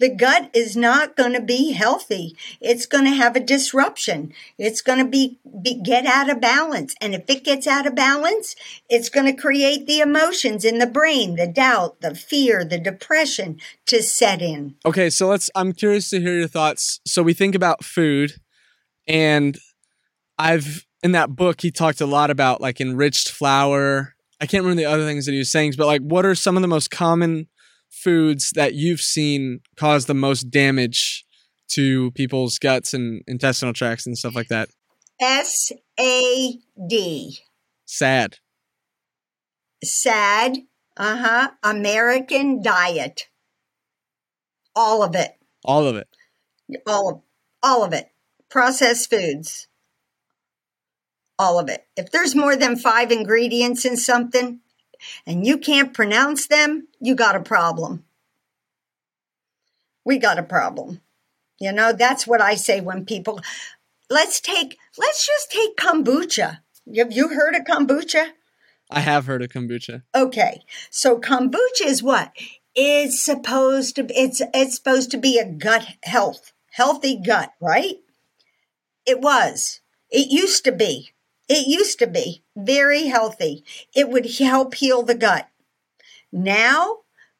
the 0.00 0.08
gut 0.08 0.50
is 0.54 0.76
not 0.76 1.16
going 1.16 1.32
to 1.32 1.40
be 1.40 1.72
healthy. 1.72 2.36
It's 2.60 2.86
going 2.86 3.04
to 3.04 3.10
have 3.10 3.34
a 3.36 3.40
disruption. 3.40 4.32
It's 4.56 4.80
going 4.80 5.00
to 5.00 5.04
be, 5.04 5.40
be, 5.60 5.74
get 5.74 6.06
out 6.06 6.30
of 6.30 6.40
balance. 6.40 6.94
And 7.00 7.14
if 7.14 7.24
it 7.28 7.44
gets 7.44 7.66
out 7.66 7.86
of 7.86 7.96
balance, 7.96 8.54
it's 8.88 9.08
going 9.08 9.26
to 9.26 9.32
create 9.32 9.86
the 9.86 9.98
emotions 9.98 10.64
in 10.64 10.78
the 10.78 10.86
brain, 10.86 11.34
the 11.34 11.48
doubt, 11.48 12.00
the 12.00 12.14
fear, 12.14 12.64
the 12.64 12.78
depression 12.78 13.60
to 13.86 14.02
set 14.02 14.40
in. 14.40 14.76
Okay, 14.86 15.10
so 15.10 15.26
let's 15.26 15.50
I'm 15.54 15.72
curious 15.72 16.10
to 16.10 16.20
hear 16.20 16.38
your 16.38 16.48
thoughts. 16.48 17.00
So 17.04 17.22
we 17.22 17.34
think 17.34 17.56
about 17.56 17.84
food 17.84 18.34
and 19.08 19.58
I've 20.38 20.86
in 21.02 21.12
that 21.12 21.34
book 21.34 21.60
he 21.60 21.70
talked 21.70 22.00
a 22.00 22.06
lot 22.06 22.30
about 22.30 22.60
like 22.60 22.80
enriched 22.80 23.30
flour. 23.30 24.14
I 24.40 24.46
can't 24.46 24.62
remember 24.62 24.80
the 24.82 24.90
other 24.90 25.04
things 25.04 25.26
that 25.26 25.32
he 25.32 25.38
was 25.38 25.50
saying, 25.50 25.74
but 25.76 25.86
like 25.86 26.02
what 26.02 26.24
are 26.24 26.34
some 26.34 26.56
of 26.56 26.62
the 26.62 26.68
most 26.68 26.90
common 26.90 27.48
foods 27.90 28.50
that 28.54 28.74
you've 28.74 29.00
seen 29.00 29.60
cause 29.76 30.06
the 30.06 30.14
most 30.14 30.50
damage 30.50 31.24
to 31.68 32.10
people's 32.12 32.58
guts 32.58 32.94
and 32.94 33.22
intestinal 33.26 33.74
tracts 33.74 34.06
and 34.06 34.16
stuff 34.16 34.34
like 34.34 34.48
that? 34.48 34.68
S 35.20 35.72
A 35.98 36.54
D. 36.88 37.38
Sad. 37.84 38.36
Sad. 39.82 40.58
Uh 40.96 41.16
huh. 41.16 41.50
American 41.62 42.62
diet. 42.62 43.28
All 44.74 45.02
of 45.02 45.14
it. 45.14 45.32
All 45.64 45.86
of 45.86 45.96
it. 45.96 46.08
All 46.86 47.10
of 47.10 47.20
all 47.62 47.84
of 47.84 47.92
it. 47.92 48.10
Processed 48.48 49.10
foods. 49.10 49.67
All 51.38 51.58
of 51.58 51.68
it. 51.68 51.86
If 51.96 52.10
there's 52.10 52.34
more 52.34 52.56
than 52.56 52.76
five 52.76 53.12
ingredients 53.12 53.84
in 53.84 53.96
something, 53.96 54.60
and 55.26 55.46
you 55.46 55.58
can't 55.58 55.94
pronounce 55.94 56.46
them, 56.46 56.88
you 57.00 57.14
got 57.14 57.36
a 57.36 57.40
problem. 57.40 58.04
We 60.04 60.18
got 60.18 60.38
a 60.38 60.42
problem. 60.42 61.00
You 61.60 61.72
know, 61.72 61.92
that's 61.92 62.26
what 62.26 62.40
I 62.40 62.54
say 62.54 62.80
when 62.80 63.04
people, 63.04 63.40
let's 64.10 64.40
take, 64.40 64.78
let's 64.96 65.26
just 65.26 65.50
take 65.50 65.76
kombucha. 65.76 66.60
Have 66.96 67.12
you 67.12 67.28
heard 67.28 67.54
of 67.54 67.62
kombucha? 67.62 68.30
I 68.90 69.00
have 69.00 69.26
heard 69.26 69.42
of 69.42 69.50
kombucha. 69.50 70.02
Okay. 70.14 70.62
So 70.90 71.20
kombucha 71.20 71.84
is 71.84 72.02
what? 72.02 72.32
It's 72.74 73.20
supposed 73.20 73.96
to 73.96 74.06
it's 74.08 74.40
it's 74.54 74.76
supposed 74.76 75.10
to 75.10 75.18
be 75.18 75.38
a 75.38 75.44
gut 75.44 75.96
health, 76.04 76.52
healthy 76.70 77.20
gut, 77.20 77.52
right? 77.60 77.96
It 79.04 79.20
was. 79.20 79.80
It 80.10 80.30
used 80.30 80.64
to 80.64 80.72
be. 80.72 81.10
It 81.48 81.66
used 81.66 81.98
to 82.00 82.06
be 82.06 82.44
very 82.54 83.06
healthy. 83.06 83.64
It 83.94 84.10
would 84.10 84.30
help 84.38 84.74
heal 84.74 85.02
the 85.02 85.14
gut. 85.14 85.48
Now, 86.30 86.98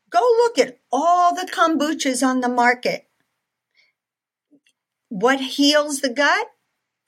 go 0.09 0.21
look 0.21 0.59
at 0.59 0.79
all 0.91 1.35
the 1.35 1.51
kombuchas 1.51 2.27
on 2.27 2.41
the 2.41 2.49
market. 2.49 3.07
What 5.11 5.41
heals 5.41 6.01
the 6.01 6.09
gut? 6.09 6.47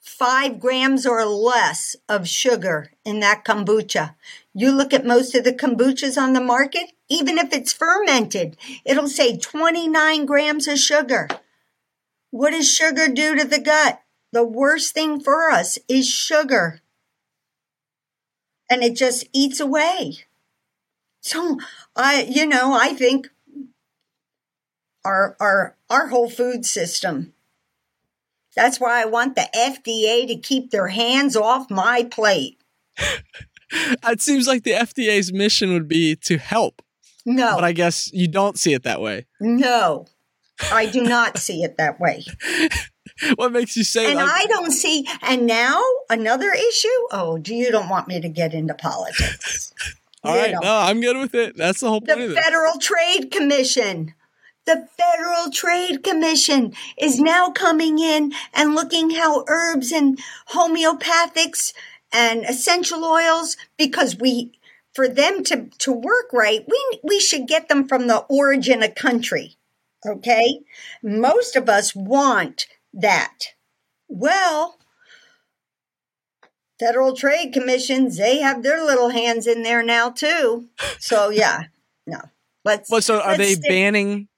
Five 0.00 0.60
grams 0.60 1.06
or 1.06 1.24
less 1.24 1.96
of 2.08 2.28
sugar 2.28 2.92
in 3.04 3.20
that 3.20 3.44
kombucha. 3.44 4.14
You 4.54 4.72
look 4.72 4.92
at 4.92 5.06
most 5.06 5.34
of 5.34 5.44
the 5.44 5.52
kombuchas 5.52 6.20
on 6.20 6.34
the 6.34 6.40
market, 6.40 6.92
even 7.08 7.38
if 7.38 7.52
it's 7.52 7.72
fermented, 7.72 8.56
it'll 8.84 9.08
say 9.08 9.36
29 9.36 10.26
grams 10.26 10.68
of 10.68 10.78
sugar. 10.78 11.28
What 12.30 12.50
does 12.50 12.70
sugar 12.70 13.08
do 13.08 13.36
to 13.36 13.44
the 13.44 13.60
gut? 13.60 14.02
The 14.32 14.44
worst 14.44 14.94
thing 14.94 15.20
for 15.20 15.50
us 15.50 15.78
is 15.88 16.08
sugar 16.08 16.79
and 18.70 18.82
it 18.84 18.96
just 18.96 19.28
eats 19.32 19.60
away. 19.60 20.18
So 21.20 21.58
I, 21.96 22.22
you 22.22 22.46
know, 22.46 22.72
I 22.72 22.94
think 22.94 23.28
our 25.04 25.36
our 25.40 25.76
our 25.90 26.06
whole 26.06 26.30
food 26.30 26.64
system. 26.64 27.34
That's 28.56 28.80
why 28.80 29.02
I 29.02 29.04
want 29.04 29.36
the 29.36 29.48
FDA 29.54 30.26
to 30.26 30.36
keep 30.36 30.70
their 30.70 30.88
hands 30.88 31.36
off 31.36 31.70
my 31.70 32.04
plate. 32.10 32.58
it 33.70 34.20
seems 34.20 34.46
like 34.46 34.64
the 34.64 34.72
FDA's 34.72 35.32
mission 35.32 35.72
would 35.72 35.86
be 35.86 36.16
to 36.24 36.36
help. 36.36 36.82
No. 37.24 37.54
But 37.54 37.64
I 37.64 37.72
guess 37.72 38.12
you 38.12 38.26
don't 38.26 38.58
see 38.58 38.74
it 38.74 38.82
that 38.82 39.00
way. 39.00 39.26
No. 39.40 40.06
I 40.72 40.86
do 40.86 41.02
not 41.02 41.38
see 41.38 41.62
it 41.62 41.76
that 41.78 42.00
way. 42.00 42.24
what 43.36 43.52
makes 43.52 43.76
you 43.76 43.84
say 43.84 44.04
that? 44.04 44.10
and 44.10 44.18
like, 44.18 44.30
I 44.30 44.46
don't 44.46 44.72
see 44.72 45.06
and 45.22 45.46
now 45.46 45.82
another 46.08 46.52
issue? 46.52 46.88
Oh, 47.10 47.38
do 47.38 47.54
you 47.54 47.70
don't 47.70 47.88
want 47.88 48.08
me 48.08 48.20
to 48.20 48.28
get 48.28 48.54
into 48.54 48.74
politics. 48.74 49.72
All 50.22 50.36
right, 50.36 50.52
know. 50.52 50.60
no, 50.62 50.76
I'm 50.76 51.00
good 51.00 51.16
with 51.16 51.34
it. 51.34 51.56
That's 51.56 51.80
the 51.80 51.88
whole 51.88 52.02
point. 52.02 52.20
The 52.20 52.34
Federal 52.34 52.78
Trade 52.78 53.30
Commission. 53.30 54.14
The 54.66 54.86
Federal 54.98 55.50
Trade 55.50 56.04
Commission 56.04 56.74
is 56.98 57.18
now 57.18 57.50
coming 57.50 57.98
in 57.98 58.32
and 58.52 58.74
looking 58.74 59.10
how 59.10 59.44
herbs 59.48 59.90
and 59.90 60.18
homeopathics 60.50 61.72
and 62.12 62.44
essential 62.44 63.04
oils 63.04 63.56
because 63.78 64.16
we 64.16 64.52
for 64.92 65.08
them 65.08 65.42
to 65.44 65.68
to 65.78 65.92
work 65.92 66.32
right, 66.32 66.64
we 66.68 67.00
we 67.02 67.20
should 67.20 67.48
get 67.48 67.68
them 67.68 67.88
from 67.88 68.06
the 68.06 68.18
origin 68.28 68.82
of 68.82 68.94
country. 68.94 69.56
Okay? 70.06 70.60
Most 71.02 71.56
of 71.56 71.68
us 71.68 71.94
want 71.94 72.66
that. 72.94 73.38
Well, 74.08 74.78
Federal 76.78 77.14
Trade 77.14 77.52
Commissions, 77.52 78.16
they 78.16 78.38
have 78.38 78.62
their 78.62 78.82
little 78.84 79.10
hands 79.10 79.46
in 79.46 79.62
there 79.62 79.82
now 79.82 80.10
too. 80.10 80.68
So 80.98 81.30
yeah, 81.30 81.64
no. 82.06 82.20
Let's 82.64 82.90
Well, 82.90 83.02
so 83.02 83.20
are 83.20 83.36
they 83.36 83.54
stick- 83.54 83.68
banning 83.68 84.28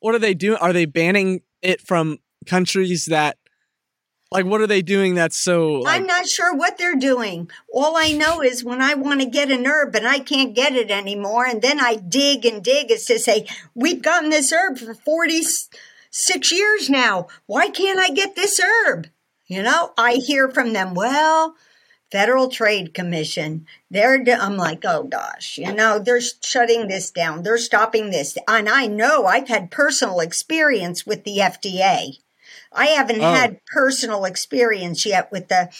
what 0.00 0.14
are 0.14 0.18
they 0.18 0.34
doing? 0.34 0.58
Are 0.58 0.72
they 0.72 0.86
banning 0.86 1.42
it 1.62 1.80
from 1.80 2.18
countries 2.46 3.06
that 3.06 3.36
like 4.32 4.46
what 4.46 4.60
are 4.60 4.66
they 4.66 4.80
doing 4.80 5.14
that's 5.14 5.36
so 5.36 5.80
like, 5.80 6.00
I'm 6.00 6.06
not 6.06 6.26
sure 6.26 6.54
what 6.54 6.78
they're 6.78 6.96
doing. 6.96 7.50
All 7.72 7.96
I 7.96 8.12
know 8.12 8.42
is 8.42 8.64
when 8.64 8.80
I 8.80 8.94
want 8.94 9.20
to 9.20 9.26
get 9.26 9.50
an 9.50 9.66
herb 9.66 9.94
and 9.94 10.06
I 10.06 10.20
can't 10.20 10.54
get 10.54 10.74
it 10.74 10.90
anymore, 10.90 11.44
and 11.44 11.60
then 11.60 11.80
I 11.80 11.96
dig 11.96 12.46
and 12.46 12.62
dig, 12.62 12.90
it's 12.90 13.06
to 13.06 13.18
say, 13.18 13.46
we've 13.74 14.02
gotten 14.02 14.30
this 14.30 14.52
herb 14.52 14.78
for 14.78 14.94
46 16.12 16.52
years 16.52 16.90
now. 16.90 17.28
Why 17.46 17.68
can't 17.68 17.98
I 17.98 18.10
get 18.10 18.34
this 18.36 18.60
herb? 18.60 19.08
You 19.46 19.62
know, 19.62 19.92
I 19.98 20.14
hear 20.14 20.48
from 20.50 20.72
them, 20.72 20.94
well, 20.94 21.54
Federal 22.12 22.48
Trade 22.48 22.94
Commission, 22.94 23.66
they're, 23.90 24.22
I'm 24.40 24.56
like, 24.56 24.84
oh 24.84 25.04
gosh, 25.04 25.58
you 25.58 25.72
know, 25.72 25.98
they're 25.98 26.20
shutting 26.20 26.88
this 26.88 27.10
down. 27.10 27.42
They're 27.42 27.58
stopping 27.58 28.10
this. 28.10 28.36
And 28.48 28.68
I 28.68 28.86
know 28.86 29.26
I've 29.26 29.48
had 29.48 29.70
personal 29.70 30.20
experience 30.20 31.06
with 31.06 31.24
the 31.24 31.38
FDA. 31.38 32.18
I 32.72 32.86
haven't 32.86 33.20
Oh. 33.20 33.32
had 33.32 33.60
personal 33.66 34.24
experience 34.24 35.06
yet 35.06 35.30
with 35.30 35.48
the 35.48 35.70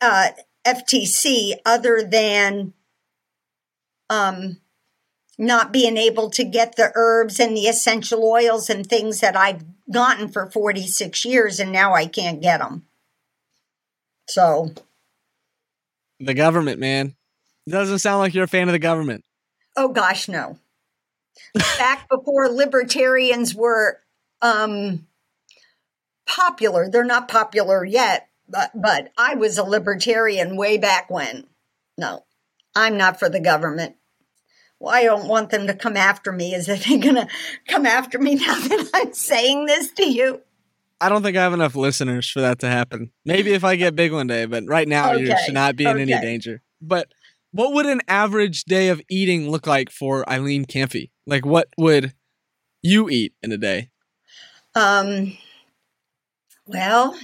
uh, 0.00 0.28
FTC 0.64 1.54
other 1.64 2.02
than 2.02 2.72
um, 4.10 4.58
not 5.38 5.72
being 5.72 5.96
able 5.96 6.30
to 6.30 6.44
get 6.44 6.76
the 6.76 6.92
herbs 6.94 7.38
and 7.38 7.56
the 7.56 7.66
essential 7.66 8.24
oils 8.24 8.70
and 8.70 8.86
things 8.86 9.20
that 9.20 9.36
I've 9.36 9.64
gotten 9.90 10.28
for 10.28 10.50
46 10.50 11.24
years 11.24 11.60
and 11.60 11.70
now 11.70 11.94
I 11.94 12.06
can't 12.06 12.40
get 12.40 12.58
them. 12.58 12.86
So, 14.28 14.72
the 16.18 16.34
government, 16.34 16.80
man. 16.80 17.14
It 17.66 17.70
doesn't 17.70 17.98
sound 17.98 18.20
like 18.20 18.34
you're 18.34 18.44
a 18.44 18.48
fan 18.48 18.68
of 18.68 18.72
the 18.72 18.78
government. 18.78 19.24
oh 19.76 19.88
gosh, 19.88 20.28
no. 20.28 20.58
Back 21.78 22.08
before 22.08 22.48
libertarians 22.48 23.54
were 23.54 24.00
um, 24.40 25.06
popular, 26.26 26.88
they're 26.88 27.04
not 27.04 27.28
popular 27.28 27.84
yet, 27.84 28.28
but, 28.48 28.70
but 28.74 29.12
I 29.18 29.34
was 29.34 29.58
a 29.58 29.64
libertarian 29.64 30.56
way 30.56 30.78
back 30.78 31.10
when. 31.10 31.46
No, 31.98 32.24
I'm 32.74 32.96
not 32.96 33.18
for 33.18 33.28
the 33.28 33.40
government. 33.40 33.96
Well, 34.78 34.94
I 34.94 35.04
don't 35.04 35.28
want 35.28 35.50
them 35.50 35.66
to 35.66 35.74
come 35.74 35.96
after 35.96 36.32
me. 36.32 36.54
Is 36.54 36.68
it 36.68 36.84
going 37.00 37.14
to 37.16 37.28
come 37.68 37.86
after 37.86 38.18
me 38.18 38.34
now 38.34 38.58
that 38.58 38.90
I'm 38.94 39.12
saying 39.12 39.66
this 39.66 39.90
to 39.92 40.08
you? 40.08 40.42
I 41.00 41.08
don't 41.08 41.22
think 41.22 41.36
I 41.36 41.42
have 41.42 41.52
enough 41.52 41.74
listeners 41.74 42.28
for 42.28 42.40
that 42.40 42.58
to 42.60 42.68
happen. 42.68 43.12
Maybe 43.24 43.52
if 43.52 43.64
I 43.64 43.76
get 43.76 43.96
big 43.96 44.12
one 44.12 44.26
day, 44.26 44.46
but 44.46 44.64
right 44.66 44.88
now 44.88 45.12
you 45.12 45.34
should 45.44 45.54
not 45.54 45.76
be 45.76 45.84
in 45.84 45.98
any 45.98 46.18
danger. 46.18 46.62
But 46.80 47.12
what 47.52 47.74
would 47.74 47.86
an 47.86 48.00
average 48.08 48.64
day 48.64 48.88
of 48.88 49.02
eating 49.10 49.50
look 49.50 49.66
like 49.66 49.90
for 49.90 50.28
Eileen 50.28 50.64
Kampfe? 50.64 51.10
Like 51.26 51.44
what 51.44 51.68
would 51.76 52.14
you 52.82 53.10
eat 53.10 53.34
in 53.42 53.52
a 53.52 53.58
day? 53.58 53.90
Um, 54.74 55.36
well, 56.66 57.18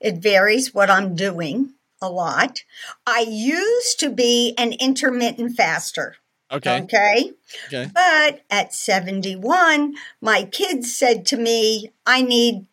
it 0.00 0.18
varies 0.18 0.72
what 0.72 0.90
I'm 0.90 1.14
doing 1.14 1.74
a 2.00 2.08
lot. 2.08 2.64
I 3.06 3.26
used 3.28 4.00
to 4.00 4.10
be 4.10 4.54
an 4.56 4.72
intermittent 4.72 5.56
faster. 5.56 6.16
Okay. 6.50 6.82
Okay. 6.82 7.32
Okay. 7.66 7.90
But 7.92 8.42
at 8.50 8.74
71, 8.74 9.94
my 10.20 10.44
kids 10.44 10.96
said 10.96 11.26
to 11.26 11.36
me, 11.36 11.92
I 12.04 12.22
need 12.22 12.66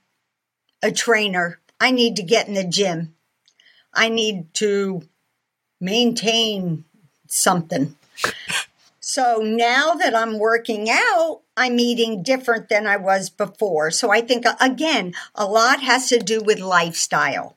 a 0.82 0.92
trainer. 0.92 1.60
I 1.80 1.92
need 1.92 2.16
to 2.16 2.24
get 2.24 2.48
in 2.48 2.56
the 2.56 2.64
gym. 2.64 3.16
I 3.94 4.10
need 4.10 4.54
to 4.56 5.04
maintain 5.80 6.86
something. 7.28 7.96
So 9.10 9.38
now 9.38 9.94
that 9.94 10.14
I'm 10.14 10.38
working 10.38 10.90
out, 10.90 11.40
I'm 11.56 11.80
eating 11.80 12.24
different 12.24 12.68
than 12.68 12.86
I 12.86 12.98
was 12.98 13.30
before. 13.30 13.90
So 13.90 14.12
I 14.12 14.20
think, 14.20 14.44
again, 14.60 15.14
a 15.34 15.46
lot 15.46 15.80
has 15.82 16.10
to 16.10 16.20
do 16.20 16.42
with 16.42 16.60
lifestyle. 16.60 17.56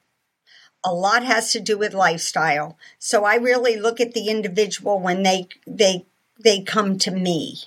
A 0.84 0.94
lot 0.94 1.24
has 1.24 1.50
to 1.50 1.58
do 1.58 1.76
with 1.76 1.92
lifestyle. 1.92 2.78
So 3.00 3.24
I 3.24 3.34
really 3.34 3.76
look 3.76 4.00
at 4.00 4.14
the 4.14 4.28
individual 4.28 5.00
when 5.00 5.24
they 5.24 5.48
they 5.66 6.06
they 6.42 6.62
come 6.62 6.98
to 6.98 7.10
me. 7.10 7.58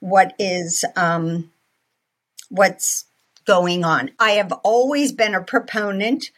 What 0.00 0.34
is 0.38 0.84
um, 0.96 1.50
what's 2.48 3.04
going 3.44 3.84
on? 3.84 4.10
I 4.18 4.32
have 4.32 4.52
always 4.62 5.12
been 5.12 5.34
a 5.34 5.42
proponent 5.42 6.30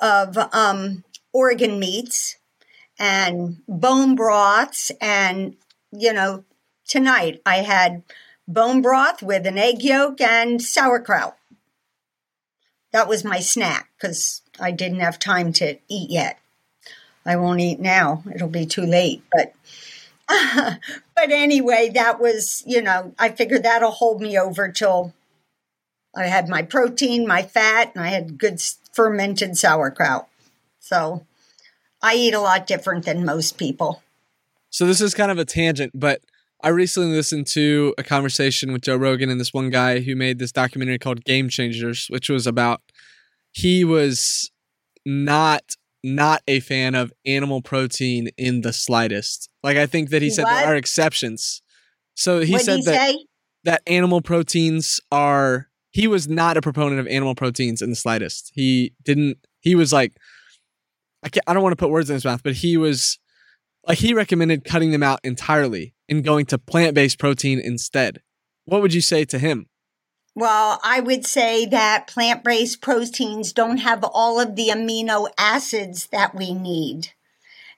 of 0.00 0.36
um, 0.52 1.04
organ 1.32 1.78
meats 1.78 2.36
and 2.98 3.56
bone 3.66 4.14
broths 4.14 4.92
and 5.00 5.56
you 5.90 6.12
know 6.12 6.44
tonight 6.86 7.42
i 7.44 7.56
had 7.56 8.02
bone 8.46 8.80
broth 8.80 9.22
with 9.22 9.46
an 9.46 9.58
egg 9.58 9.82
yolk 9.82 10.20
and 10.20 10.62
sauerkraut 10.62 11.36
that 12.92 13.08
was 13.08 13.24
my 13.24 13.40
snack 13.40 13.88
because 13.96 14.42
i 14.60 14.70
didn't 14.70 15.00
have 15.00 15.18
time 15.18 15.52
to 15.52 15.76
eat 15.88 16.10
yet 16.10 16.38
i 17.26 17.34
won't 17.34 17.60
eat 17.60 17.80
now 17.80 18.22
it'll 18.32 18.48
be 18.48 18.66
too 18.66 18.86
late 18.86 19.22
but 19.32 19.52
but 21.14 21.30
anyway 21.30 21.90
that 21.92 22.20
was 22.20 22.62
you 22.66 22.80
know 22.80 23.14
i 23.18 23.28
figured 23.28 23.62
that'll 23.62 23.90
hold 23.90 24.20
me 24.22 24.38
over 24.38 24.70
till 24.70 25.12
i 26.16 26.26
had 26.26 26.48
my 26.48 26.62
protein 26.62 27.26
my 27.26 27.42
fat 27.42 27.92
and 27.94 28.04
i 28.04 28.08
had 28.08 28.38
good 28.38 28.60
fermented 28.92 29.56
sauerkraut 29.56 30.28
so 30.80 31.26
I 32.04 32.16
eat 32.16 32.34
a 32.34 32.40
lot 32.40 32.66
different 32.66 33.06
than 33.06 33.24
most 33.24 33.56
people. 33.56 34.02
So 34.68 34.86
this 34.86 35.00
is 35.00 35.14
kind 35.14 35.30
of 35.30 35.38
a 35.38 35.46
tangent, 35.46 35.92
but 35.94 36.20
I 36.62 36.68
recently 36.68 37.16
listened 37.16 37.46
to 37.48 37.94
a 37.96 38.02
conversation 38.02 38.74
with 38.74 38.82
Joe 38.82 38.96
Rogan 38.96 39.30
and 39.30 39.40
this 39.40 39.54
one 39.54 39.70
guy 39.70 40.00
who 40.00 40.14
made 40.14 40.38
this 40.38 40.52
documentary 40.52 40.98
called 40.98 41.24
Game 41.24 41.48
Changers, 41.48 42.06
which 42.10 42.28
was 42.28 42.46
about 42.46 42.82
he 43.52 43.84
was 43.84 44.50
not 45.06 45.76
not 46.04 46.42
a 46.46 46.60
fan 46.60 46.94
of 46.94 47.12
animal 47.24 47.62
protein 47.62 48.28
in 48.36 48.60
the 48.60 48.72
slightest. 48.72 49.48
Like 49.62 49.76
I 49.76 49.86
think 49.86 50.10
that 50.10 50.22
he 50.22 50.30
said 50.30 50.44
what? 50.44 50.60
there 50.60 50.72
are 50.72 50.76
exceptions. 50.76 51.62
So 52.14 52.40
he 52.40 52.52
What'd 52.52 52.66
said 52.66 52.76
he 52.76 52.84
that 52.84 53.10
say? 53.10 53.26
that 53.64 53.82
animal 53.86 54.20
proteins 54.20 55.00
are 55.10 55.68
he 55.90 56.06
was 56.06 56.28
not 56.28 56.56
a 56.56 56.62
proponent 56.62 57.00
of 57.00 57.06
animal 57.06 57.34
proteins 57.34 57.80
in 57.80 57.90
the 57.90 57.96
slightest. 57.96 58.52
He 58.54 58.92
didn't 59.02 59.38
he 59.60 59.74
was 59.74 59.92
like 59.92 60.12
I 61.24 61.30
can't, 61.30 61.44
I 61.46 61.54
don't 61.54 61.62
want 61.62 61.72
to 61.72 61.82
put 61.82 61.90
words 61.90 62.10
in 62.10 62.14
his 62.14 62.24
mouth, 62.24 62.42
but 62.42 62.54
he 62.54 62.76
was 62.76 63.18
like 63.86 63.98
he 63.98 64.12
recommended 64.12 64.64
cutting 64.64 64.90
them 64.90 65.02
out 65.02 65.20
entirely 65.24 65.94
and 66.08 66.22
going 66.22 66.44
to 66.46 66.58
plant-based 66.58 67.18
protein 67.18 67.58
instead. 67.58 68.20
What 68.66 68.82
would 68.82 68.92
you 68.92 69.00
say 69.00 69.24
to 69.26 69.38
him? 69.38 69.66
Well, 70.34 70.80
I 70.82 71.00
would 71.00 71.24
say 71.24 71.64
that 71.66 72.08
plant 72.08 72.42
based 72.42 72.80
proteins 72.80 73.52
don't 73.52 73.78
have 73.78 74.02
all 74.02 74.40
of 74.40 74.56
the 74.56 74.68
amino 74.68 75.28
acids 75.38 76.06
that 76.08 76.34
we 76.34 76.52
need 76.52 77.12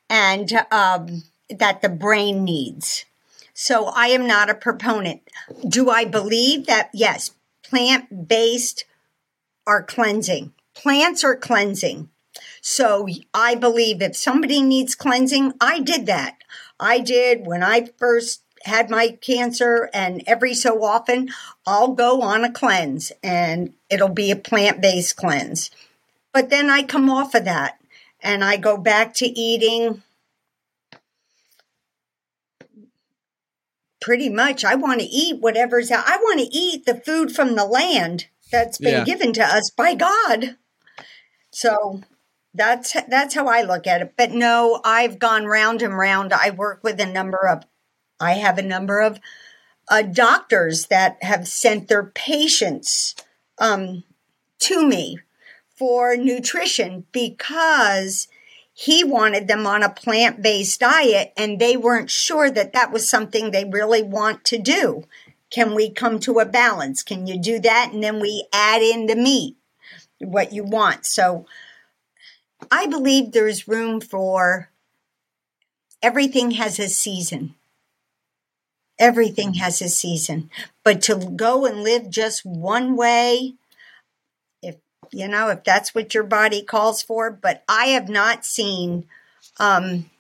and 0.09 0.51
um, 0.71 1.25
that 1.51 1.83
the 1.83 1.91
brain 1.91 2.45
needs. 2.45 3.05
So 3.53 3.87
I 3.87 4.07
am 4.09 4.27
not 4.27 4.49
a 4.49 4.55
proponent. 4.55 5.23
Do 5.69 5.91
I 5.91 6.07
believe 6.07 6.67
that, 6.67 6.91
yes, 6.95 7.33
plant 7.63 8.29
based 8.29 8.85
are 9.67 9.83
cleansing? 9.83 10.53
Plants 10.75 11.25
are 11.25 11.37
cleansing. 11.37 12.09
So 12.63 13.07
I 13.35 13.55
believe 13.55 14.01
if 14.01 14.17
somebody 14.17 14.63
needs 14.63 14.95
cleansing, 14.95 15.55
I 15.61 15.81
did 15.81 16.07
that. 16.07 16.39
I 16.81 17.01
did 17.01 17.47
when 17.47 17.63
I 17.63 17.89
first 17.99 18.43
had 18.67 18.91
my 18.91 19.17
cancer 19.21 19.89
and 19.95 20.23
every 20.27 20.55
so 20.55 20.85
often 20.85 21.31
I'll 21.67 21.93
go 21.93 22.23
on 22.23 22.45
a 22.45 22.53
cleanse 22.53 23.13
and 23.23 23.73
it'll 23.89 24.09
be 24.09 24.31
a 24.31 24.37
plant-based 24.37 25.17
cleanse. 25.17 25.71
But 26.33 26.51
then 26.51 26.69
I 26.69 26.83
come 26.83 27.09
off 27.09 27.35
of 27.35 27.45
that 27.45 27.79
and 28.21 28.45
I 28.45 28.57
go 28.57 28.77
back 28.77 29.15
to 29.15 29.27
eating 29.27 30.03
pretty 34.01 34.29
much 34.29 34.65
I 34.65 34.75
want 34.75 35.01
to 35.01 35.07
eat 35.07 35.41
whatever's 35.41 35.91
out. 35.91 36.05
I 36.07 36.17
want 36.19 36.41
to 36.41 36.47
eat 36.47 36.87
the 36.87 36.95
food 36.95 37.33
from 37.33 37.57
the 37.57 37.65
land 37.65 38.27
that's 38.53 38.79
been 38.79 38.99
yeah. 38.99 39.05
given 39.05 39.33
to 39.33 39.43
us 39.43 39.71
by 39.71 39.95
God. 39.95 40.57
So 41.51 42.03
that's 42.55 42.97
that's 43.09 43.35
how 43.35 43.47
I 43.47 43.63
look 43.63 43.87
at 43.87 44.03
it. 44.03 44.15
But 44.17 44.31
no, 44.31 44.81
I've 44.85 45.19
gone 45.19 45.47
round 45.47 45.83
and 45.83 45.97
round. 45.97 46.33
I 46.33 46.51
work 46.51 46.85
with 46.85 47.01
a 47.01 47.07
number 47.07 47.49
of 47.49 47.65
I 48.21 48.35
have 48.35 48.59
a 48.59 48.63
number 48.63 49.01
of 49.01 49.21
uh, 49.89 50.03
doctors 50.03 50.87
that 50.87 51.23
have 51.23 51.47
sent 51.47 51.89
their 51.89 52.05
patients 52.05 53.15
um, 53.59 54.05
to 54.61 54.87
me 54.87 55.21
for 55.77 56.17
nutrition 56.17 57.07
because 57.13 58.29
he 58.73 59.05
wanted 59.05 59.49
them 59.49 59.67
on 59.67 59.83
a 59.83 59.91
plant 59.91 60.43
based 60.43 60.81
diet 60.81 61.33
and 61.37 61.59
they 61.59 61.77
weren't 61.77 62.11
sure 62.11 62.51
that 62.51 62.73
that 62.73 62.93
was 62.93 63.09
something 63.09 63.51
they 63.51 63.65
really 63.65 64.03
want 64.03 64.45
to 64.45 64.59
do. 64.59 65.05
Can 65.51 65.75
we 65.75 65.91
come 65.91 66.19
to 66.21 66.41
a 66.41 66.45
balance? 66.45 67.03
Can 67.03 67.27
you 67.27 67.39
do 67.39 67.59
that? 67.61 67.91
And 67.93 68.03
then 68.03 68.21
we 68.21 68.47
add 68.53 68.83
in 68.83 69.07
the 69.07 69.17
meat, 69.17 69.57
what 70.19 70.53
you 70.53 70.65
want. 70.65 71.07
So 71.07 71.47
I 72.71 72.87
believe 72.87 73.33
there's 73.33 73.69
room 73.69 74.01
for 74.01 74.71
everything 76.03 76.53
has 76.53 76.79
a 76.79 76.89
season. 76.89 77.55
Everything 78.99 79.55
has 79.55 79.83
a 79.83 79.89
season. 79.89 80.51
But 80.85 81.03
to 81.03 81.17
go 81.17 81.67
and 81.67 81.83
live 81.83 82.11
just 82.11 82.45
one 82.47 82.97
way, 82.97 83.55
if 84.63 84.77
you 85.13 85.29
know, 85.29 85.49
if 85.49 85.65
that's 85.65 85.95
what 85.95 86.15
your 86.15 86.25
body 86.25 86.63
calls 86.63 87.03
for, 87.03 87.31
but 87.31 87.63
I 87.69 87.87
have 87.87 88.09
not 88.09 88.45
seen 88.45 89.07
um, 89.59 90.11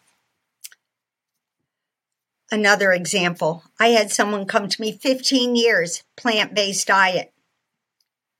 another 2.51 2.93
example. 2.93 3.64
I 3.81 3.89
had 3.89 4.12
someone 4.12 4.47
come 4.47 4.68
to 4.68 4.81
me 4.81 4.93
15 4.93 5.57
years, 5.57 6.05
plant 6.16 6.55
based 6.55 6.87
diet. 6.87 7.33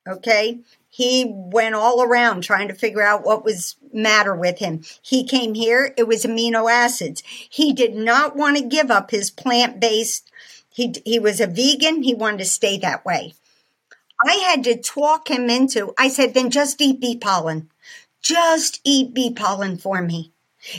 Okay 0.07 0.61
he 0.97 1.27
went 1.29 1.75
all 1.75 2.03
around 2.03 2.41
trying 2.41 2.69
to 2.69 2.75
figure 2.75 3.03
out 3.03 3.23
what 3.23 3.45
was 3.45 3.77
matter 3.97 4.35
with 4.35 4.59
him. 4.59 4.83
He 5.03 5.25
came 5.25 5.55
here, 5.55 5.95
it 5.97 6.07
was 6.07 6.25
amino 6.25 6.71
acids. 6.71 7.23
He 7.27 7.73
did 7.73 7.95
not 7.95 8.37
want 8.37 8.57
to 8.59 8.65
give 8.65 8.91
up 8.91 9.11
his 9.11 9.31
plant-based 9.31 10.31
he 10.77 10.95
he 11.07 11.19
was 11.19 11.41
a 11.41 11.47
vegan, 11.47 12.03
he 12.03 12.15
wanted 12.15 12.41
to 12.41 12.45
stay 12.45 12.77
that 12.77 13.03
way. 13.07 13.33
I 14.27 14.35
had 14.35 14.63
to 14.65 14.77
talk 14.77 15.31
him 15.31 15.49
into 15.49 15.95
I 15.97 16.09
said 16.11 16.35
then 16.35 16.51
just 16.51 16.83
eat 16.83 17.01
bee 17.01 17.17
pollen. 17.17 17.71
Just 18.21 18.83
eat 18.85 19.15
bee 19.15 19.33
pollen 19.33 19.79
for 19.79 20.03
me. 20.03 20.35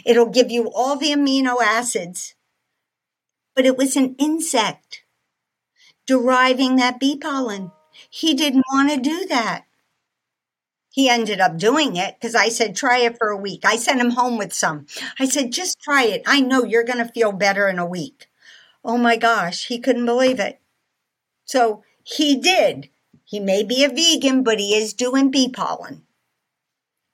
It'll 0.06 0.30
give 0.30 0.52
you 0.52 0.72
all 0.72 0.98
the 0.98 1.14
amino 1.14 1.64
acids. 1.64 2.36
But 3.56 3.66
it 3.66 3.76
was 3.76 3.96
an 3.96 4.16
insect 4.20 5.02
deriving 6.06 6.76
that 6.76 7.00
bee 7.00 7.18
pollen. 7.18 7.72
He 8.08 8.36
didn't 8.36 8.66
want 8.72 8.92
to 8.92 8.98
do 8.98 9.26
that 9.30 9.66
he 10.98 11.10
ended 11.10 11.40
up 11.40 11.60
doing 11.60 11.96
it 11.96 12.16
because 12.16 12.34
I 12.34 12.50
said, 12.50 12.76
try 12.76 13.02
it 13.02 13.20
for 13.20 13.28
a 13.28 13.38
week. 13.38 13.64
I 13.64 13.76
sent 13.76 14.02
him 14.02 14.10
home 14.10 14.40
with 14.40 14.52
some. 14.52 14.88
I 15.20 15.28
said, 15.28 15.52
just 15.52 15.80
try 15.80 16.06
it. 16.06 16.24
I 16.26 16.42
know 16.42 16.64
you're 16.64 16.84
going 16.84 16.98
to 16.98 17.14
feel 17.14 17.32
better 17.32 17.68
in 17.68 17.78
a 17.78 17.86
week. 17.86 18.26
Oh 18.84 18.98
my 18.98 19.16
gosh, 19.16 19.68
he 19.68 19.78
couldn't 19.78 20.08
believe 20.08 20.40
it. 20.40 20.60
So 21.46 21.84
he 22.02 22.36
did. 22.36 22.90
He 23.26 23.40
may 23.40 23.62
be 23.62 23.84
a 23.84 23.90
vegan, 23.90 24.42
but 24.42 24.58
he 24.58 24.74
is 24.74 24.96
doing 24.96 25.30
bee 25.30 25.50
pollen. 25.50 26.02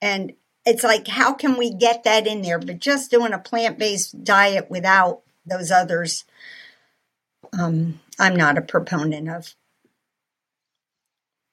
And 0.00 0.32
it's 0.64 0.82
like, 0.82 1.06
how 1.06 1.34
can 1.34 1.58
we 1.58 1.70
get 1.70 2.04
that 2.04 2.26
in 2.26 2.40
there? 2.40 2.58
But 2.58 2.78
just 2.78 3.10
doing 3.10 3.34
a 3.34 3.38
plant 3.38 3.78
based 3.78 4.24
diet 4.24 4.70
without 4.70 5.20
those 5.44 5.70
others, 5.70 6.24
um, 7.52 8.00
I'm 8.18 8.34
not 8.34 8.56
a 8.56 8.62
proponent 8.62 9.28
of. 9.28 9.54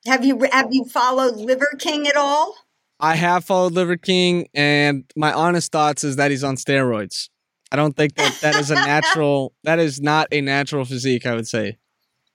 Have 0.05 0.25
you 0.25 0.39
have 0.51 0.73
you 0.73 0.85
followed 0.85 1.35
Liver 1.35 1.69
King 1.77 2.07
at 2.07 2.15
all? 2.15 2.55
I 2.99 3.15
have 3.15 3.45
followed 3.45 3.73
Liver 3.73 3.97
King, 3.97 4.47
and 4.53 5.03
my 5.15 5.31
honest 5.33 5.71
thoughts 5.71 6.03
is 6.03 6.15
that 6.15 6.31
he's 6.31 6.43
on 6.43 6.55
steroids. 6.55 7.29
I 7.71 7.75
don't 7.75 7.95
think 7.95 8.15
that 8.15 8.37
that 8.41 8.55
is 8.55 8.71
a 8.71 8.75
natural. 8.75 9.53
that 9.63 9.79
is 9.79 10.01
not 10.01 10.27
a 10.31 10.41
natural 10.41 10.85
physique. 10.85 11.25
I 11.25 11.35
would 11.35 11.47
say, 11.47 11.77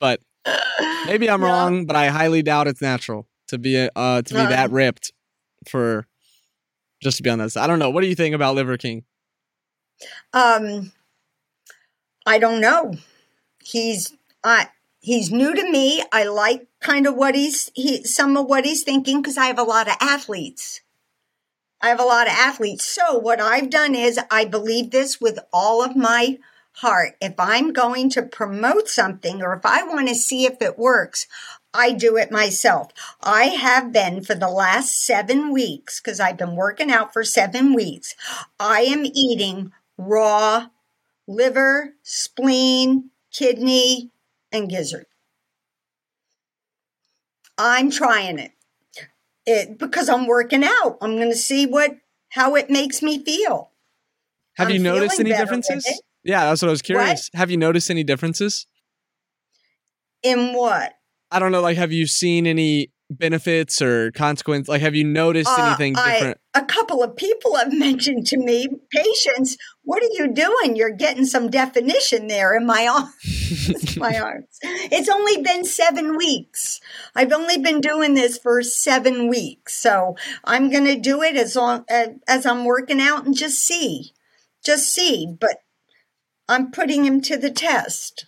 but 0.00 0.20
maybe 1.06 1.28
I'm 1.28 1.42
wrong. 1.42 1.86
But 1.86 1.96
I 1.96 2.08
highly 2.08 2.42
doubt 2.42 2.68
it's 2.68 2.82
natural 2.82 3.26
to 3.48 3.58
be 3.58 3.76
a, 3.76 3.90
uh, 3.96 4.22
to 4.22 4.34
be 4.34 4.40
uh, 4.40 4.48
that 4.48 4.70
ripped 4.70 5.12
for 5.68 6.06
just 7.02 7.16
to 7.18 7.22
be 7.22 7.30
on 7.30 7.38
that 7.38 7.50
side. 7.50 7.64
I 7.64 7.66
don't 7.66 7.78
know. 7.78 7.90
What 7.90 8.02
do 8.02 8.06
you 8.06 8.14
think 8.14 8.34
about 8.34 8.54
Liver 8.54 8.76
King? 8.76 9.04
Um, 10.32 10.92
I 12.26 12.38
don't 12.38 12.60
know. 12.60 12.94
He's 13.62 14.12
I 14.44 14.68
he's 15.00 15.30
new 15.30 15.54
to 15.54 15.70
me. 15.70 16.02
I 16.12 16.24
like 16.24 16.66
kind 16.86 17.06
of 17.06 17.16
what 17.16 17.34
he's 17.34 17.70
he 17.74 18.04
some 18.04 18.36
of 18.36 18.46
what 18.46 18.64
he's 18.64 18.84
thinking 18.84 19.20
because 19.20 19.36
I 19.36 19.46
have 19.46 19.58
a 19.58 19.64
lot 19.64 19.88
of 19.88 19.96
athletes. 20.00 20.82
I 21.82 21.88
have 21.88 22.00
a 22.00 22.04
lot 22.04 22.28
of 22.28 22.32
athletes. 22.32 22.84
So 22.84 23.18
what 23.18 23.40
I've 23.40 23.68
done 23.68 23.94
is 23.94 24.20
I 24.30 24.44
believe 24.44 24.90
this 24.90 25.20
with 25.20 25.38
all 25.52 25.84
of 25.84 25.96
my 25.96 26.38
heart. 26.76 27.16
If 27.20 27.34
I'm 27.38 27.72
going 27.72 28.08
to 28.10 28.22
promote 28.22 28.88
something 28.88 29.42
or 29.42 29.54
if 29.54 29.66
I 29.66 29.82
want 29.82 30.08
to 30.08 30.14
see 30.14 30.46
if 30.46 30.62
it 30.62 30.78
works, 30.78 31.26
I 31.74 31.92
do 31.92 32.16
it 32.16 32.30
myself. 32.30 32.92
I 33.20 33.44
have 33.44 33.92
been 33.92 34.22
for 34.22 34.34
the 34.34 34.48
last 34.48 35.04
seven 35.04 35.52
weeks, 35.52 36.00
because 36.00 36.20
I've 36.20 36.38
been 36.38 36.56
working 36.56 36.90
out 36.90 37.12
for 37.12 37.24
seven 37.24 37.74
weeks. 37.74 38.14
I 38.58 38.80
am 38.82 39.04
eating 39.04 39.72
raw 39.98 40.68
liver, 41.26 41.94
spleen, 42.02 43.10
kidney, 43.30 44.10
and 44.50 44.70
gizzard. 44.70 45.06
I'm 47.58 47.90
trying 47.90 48.38
it. 48.38 48.52
It 49.46 49.78
because 49.78 50.08
I'm 50.08 50.26
working 50.26 50.64
out. 50.64 50.98
I'm 51.00 51.16
going 51.16 51.30
to 51.30 51.36
see 51.36 51.66
what 51.66 51.92
how 52.30 52.56
it 52.56 52.68
makes 52.68 53.02
me 53.02 53.24
feel. 53.24 53.70
Have 54.56 54.68
I'm 54.68 54.74
you 54.74 54.80
noticed 54.80 55.20
any 55.20 55.30
differences? 55.30 56.02
Yeah, 56.24 56.46
that's 56.46 56.62
what 56.62 56.68
I 56.68 56.72
was 56.72 56.82
curious. 56.82 57.30
Have 57.34 57.50
you 57.50 57.56
noticed 57.56 57.90
any 57.90 58.02
differences? 58.02 58.66
In 60.22 60.54
what? 60.54 60.94
I 61.30 61.38
don't 61.38 61.52
know. 61.52 61.60
Like, 61.60 61.76
have 61.76 61.92
you 61.92 62.06
seen 62.06 62.46
any 62.46 62.90
benefits 63.10 63.80
or 63.80 64.10
consequence? 64.12 64.68
Like, 64.68 64.80
have 64.82 64.94
you 64.94 65.04
noticed 65.04 65.50
Uh, 65.50 65.66
anything 65.66 65.94
different? 65.94 66.38
a 66.54 66.62
couple 66.64 67.02
of 67.02 67.16
people 67.16 67.56
have 67.56 67.72
mentioned 67.76 68.26
to 68.28 68.38
me, 68.38 68.66
patients, 68.90 69.56
what 69.82 70.02
are 70.02 70.08
you 70.12 70.32
doing? 70.32 70.74
You're 70.76 70.90
getting 70.90 71.24
some 71.26 71.48
definition 71.50 72.26
there 72.26 72.56
in 72.56 72.66
my 72.66 72.86
arms. 72.92 73.96
my 73.96 74.18
arms. 74.20 74.46
It's 74.62 75.08
only 75.08 75.42
been 75.42 75.64
seven 75.64 76.16
weeks. 76.16 76.80
I've 77.14 77.32
only 77.32 77.58
been 77.58 77.80
doing 77.80 78.14
this 78.14 78.38
for 78.38 78.62
seven 78.62 79.28
weeks. 79.28 79.76
So 79.76 80.16
I'm 80.44 80.70
going 80.70 80.86
to 80.86 80.98
do 80.98 81.22
it 81.22 81.36
as 81.36 81.54
long 81.56 81.84
uh, 81.90 82.08
as 82.26 82.46
I'm 82.46 82.64
working 82.64 83.00
out 83.00 83.24
and 83.26 83.36
just 83.36 83.60
see, 83.60 84.12
just 84.64 84.92
see. 84.92 85.26
But 85.38 85.58
I'm 86.48 86.70
putting 86.70 87.04
him 87.04 87.20
to 87.22 87.36
the 87.36 87.50
test. 87.50 88.26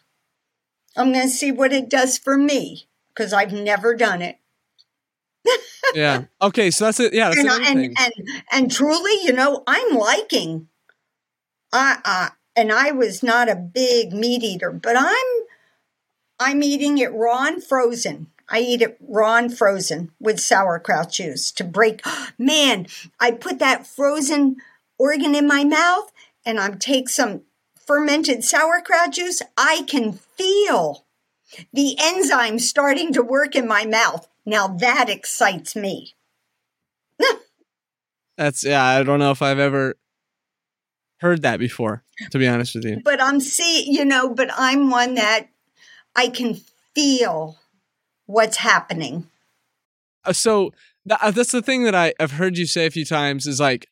I'm 0.97 1.13
going 1.13 1.27
to 1.27 1.31
see 1.31 1.53
what 1.53 1.73
it 1.73 1.89
does 1.89 2.19
for 2.19 2.37
me 2.37 2.89
because 3.15 3.33
I've 3.33 3.53
never 3.53 3.95
done 3.95 4.21
it. 4.23 4.39
Yeah. 5.95 6.25
Okay. 6.41 6.71
So 6.71 6.87
that's 6.87 7.01
it. 7.01 7.15
Yeah. 7.15 7.31
That's 7.31 7.41
and, 7.41 7.79
and, 7.79 7.97
and 7.99 8.13
and 8.51 8.71
truly, 8.71 9.25
you 9.25 9.33
know, 9.33 9.63
I'm 9.67 9.97
liking. 9.97 10.69
I 11.73 11.99
uh, 12.05 12.29
and 12.57 12.73
I 12.73 12.91
was 12.91 13.23
not 13.23 13.49
a 13.49 13.55
big 13.55 14.13
meat 14.13 14.43
eater, 14.43 14.73
but 14.73 14.97
I'm 14.97 15.47
I'm 16.41 16.63
eating 16.63 16.99
it 16.99 17.13
raw 17.13 17.47
and 17.47 17.63
frozen. 17.63 18.29
I 18.49 18.61
eat 18.61 18.83
it 18.83 18.97
raw 19.01 19.37
and 19.37 19.57
frozen 19.57 20.13
with 20.19 20.41
sauerkraut 20.41 21.13
juice 21.13 21.53
to 21.53 21.65
break. 21.65 22.03
Man, 22.39 22.87
I 23.21 23.33
put 23.33 23.59
that 23.59 23.87
frozen 23.87 24.57
organ 24.99 25.35
in 25.35 25.47
my 25.47 25.65
mouth, 25.65 26.13
and 26.45 26.59
I 26.59 26.71
take 26.71 27.09
some 27.09 27.43
fermented 27.87 28.45
sauerkraut 28.45 29.13
juice. 29.13 29.43
I 29.57 29.83
can 29.87 30.13
feel 30.13 31.07
the 31.73 31.97
enzymes 31.99 32.61
starting 32.63 33.13
to 33.15 33.23
work 33.23 33.57
in 33.57 33.67
my 33.67 33.85
mouth. 33.85 34.28
Now 34.49 34.67
that 34.67 35.11
excites 35.11 35.77
me. 35.77 36.15
That's 38.39 38.65
yeah. 38.65 38.83
I 38.83 39.03
don't 39.03 39.19
know 39.19 39.31
if 39.31 39.43
I've 39.43 39.59
ever 39.59 39.99
heard 41.19 41.43
that 41.43 41.59
before. 41.59 42.03
To 42.31 42.39
be 42.39 42.49
honest 42.49 42.75
with 42.75 42.85
you. 42.85 43.01
but 43.05 43.23
I'm 43.23 43.41
see, 43.41 43.89
you 43.89 44.05
know, 44.05 44.35
but 44.35 44.49
I'm 44.57 44.91
one 44.91 45.15
that 45.15 45.49
I 46.17 46.29
can 46.29 46.55
feel 46.95 47.59
what's 48.27 48.57
happening. 48.57 49.29
Uh, 50.25 50.33
so 50.33 50.73
tha- 51.05 51.19
uh, 51.23 51.31
that's 51.31 51.53
the 51.53 51.63
thing 51.63 51.85
that 51.85 51.95
I, 51.95 52.15
I've 52.19 52.33
heard 52.33 52.57
you 52.57 52.67
say 52.67 52.87
a 52.87 52.91
few 52.91 53.05
times 53.05 53.47
is 53.47 53.61
like 53.61 53.89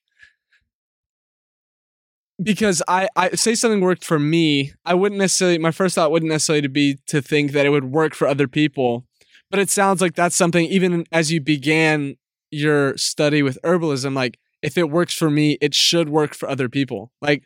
because 2.42 2.82
I, 2.88 3.08
I 3.14 3.30
say 3.30 3.54
something 3.54 3.80
worked 3.82 4.04
for 4.04 4.18
me, 4.18 4.72
I 4.86 4.94
wouldn't 4.94 5.18
necessarily 5.18 5.58
my 5.58 5.70
first 5.70 5.94
thought 5.94 6.10
wouldn't 6.10 6.32
necessarily 6.32 6.66
be 6.66 6.98
to 7.08 7.20
think 7.20 7.52
that 7.52 7.66
it 7.66 7.70
would 7.70 7.92
work 7.92 8.14
for 8.14 8.26
other 8.26 8.48
people. 8.48 9.04
But 9.50 9.60
it 9.60 9.70
sounds 9.70 10.00
like 10.00 10.14
that's 10.14 10.36
something 10.36 10.66
even 10.66 11.06
as 11.12 11.30
you 11.30 11.40
began 11.40 12.16
your 12.50 12.96
study 12.96 13.42
with 13.42 13.58
herbalism, 13.62 14.14
like 14.14 14.38
if 14.62 14.76
it 14.76 14.90
works 14.90 15.14
for 15.14 15.30
me, 15.30 15.58
it 15.60 15.74
should 15.74 16.08
work 16.08 16.34
for 16.34 16.48
other 16.48 16.68
people. 16.68 17.12
Like 17.20 17.44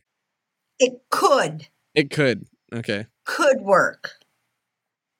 It 0.78 1.00
could, 1.10 1.68
it 1.94 2.10
could. 2.10 2.46
Okay. 2.72 3.06
could 3.24 3.60
work. 3.60 4.12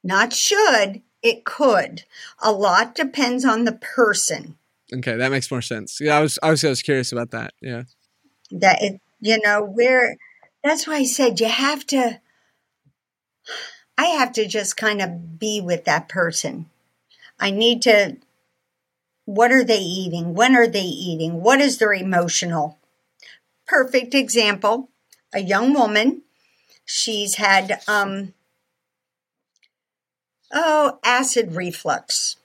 Not 0.03 0.33
should, 0.33 1.03
it 1.22 1.45
could. 1.45 2.05
A 2.39 2.53
lot 2.53 2.95
depends 2.95 3.45
on 3.45 3.64
the 3.64 3.72
person. 3.72 4.57
Okay, 4.93 5.16
that 5.16 5.31
makes 5.31 5.51
more 5.51 5.62
sense. 5.62 6.01
Yeah, 6.01 6.16
I 6.16 6.20
was 6.20 6.39
I 6.43 6.51
was 6.51 6.64
I 6.64 6.68
was 6.68 6.83
curious 6.83 7.12
about 7.12 7.31
that. 7.31 7.53
Yeah. 7.61 7.85
That 8.51 8.83
it, 8.83 9.01
you 9.20 9.39
know, 9.45 9.62
where 9.62 10.16
that's 10.64 10.87
why 10.87 10.97
I 10.97 11.05
said 11.05 11.39
you 11.39 11.49
have 11.49 11.87
to 11.89 12.20
I 14.01 14.07
have 14.07 14.32
to 14.32 14.48
just 14.48 14.78
kind 14.78 15.03
of 15.03 15.38
be 15.38 15.61
with 15.61 15.84
that 15.84 16.09
person. 16.09 16.70
I 17.38 17.51
need 17.51 17.82
to 17.82 18.16
what 19.26 19.53
are 19.53 19.62
they 19.62 19.80
eating? 19.80 20.32
When 20.32 20.57
are 20.57 20.66
they 20.66 20.80
eating? 20.80 21.42
What 21.42 21.61
is 21.61 21.76
their 21.76 21.92
emotional? 21.92 22.78
Perfect 23.66 24.14
example. 24.14 24.88
A 25.34 25.40
young 25.40 25.74
woman, 25.74 26.22
she's 26.86 27.34
had 27.34 27.82
um 27.86 28.32
oh, 30.51 30.98
acid 31.05 31.55
reflux 31.55 32.38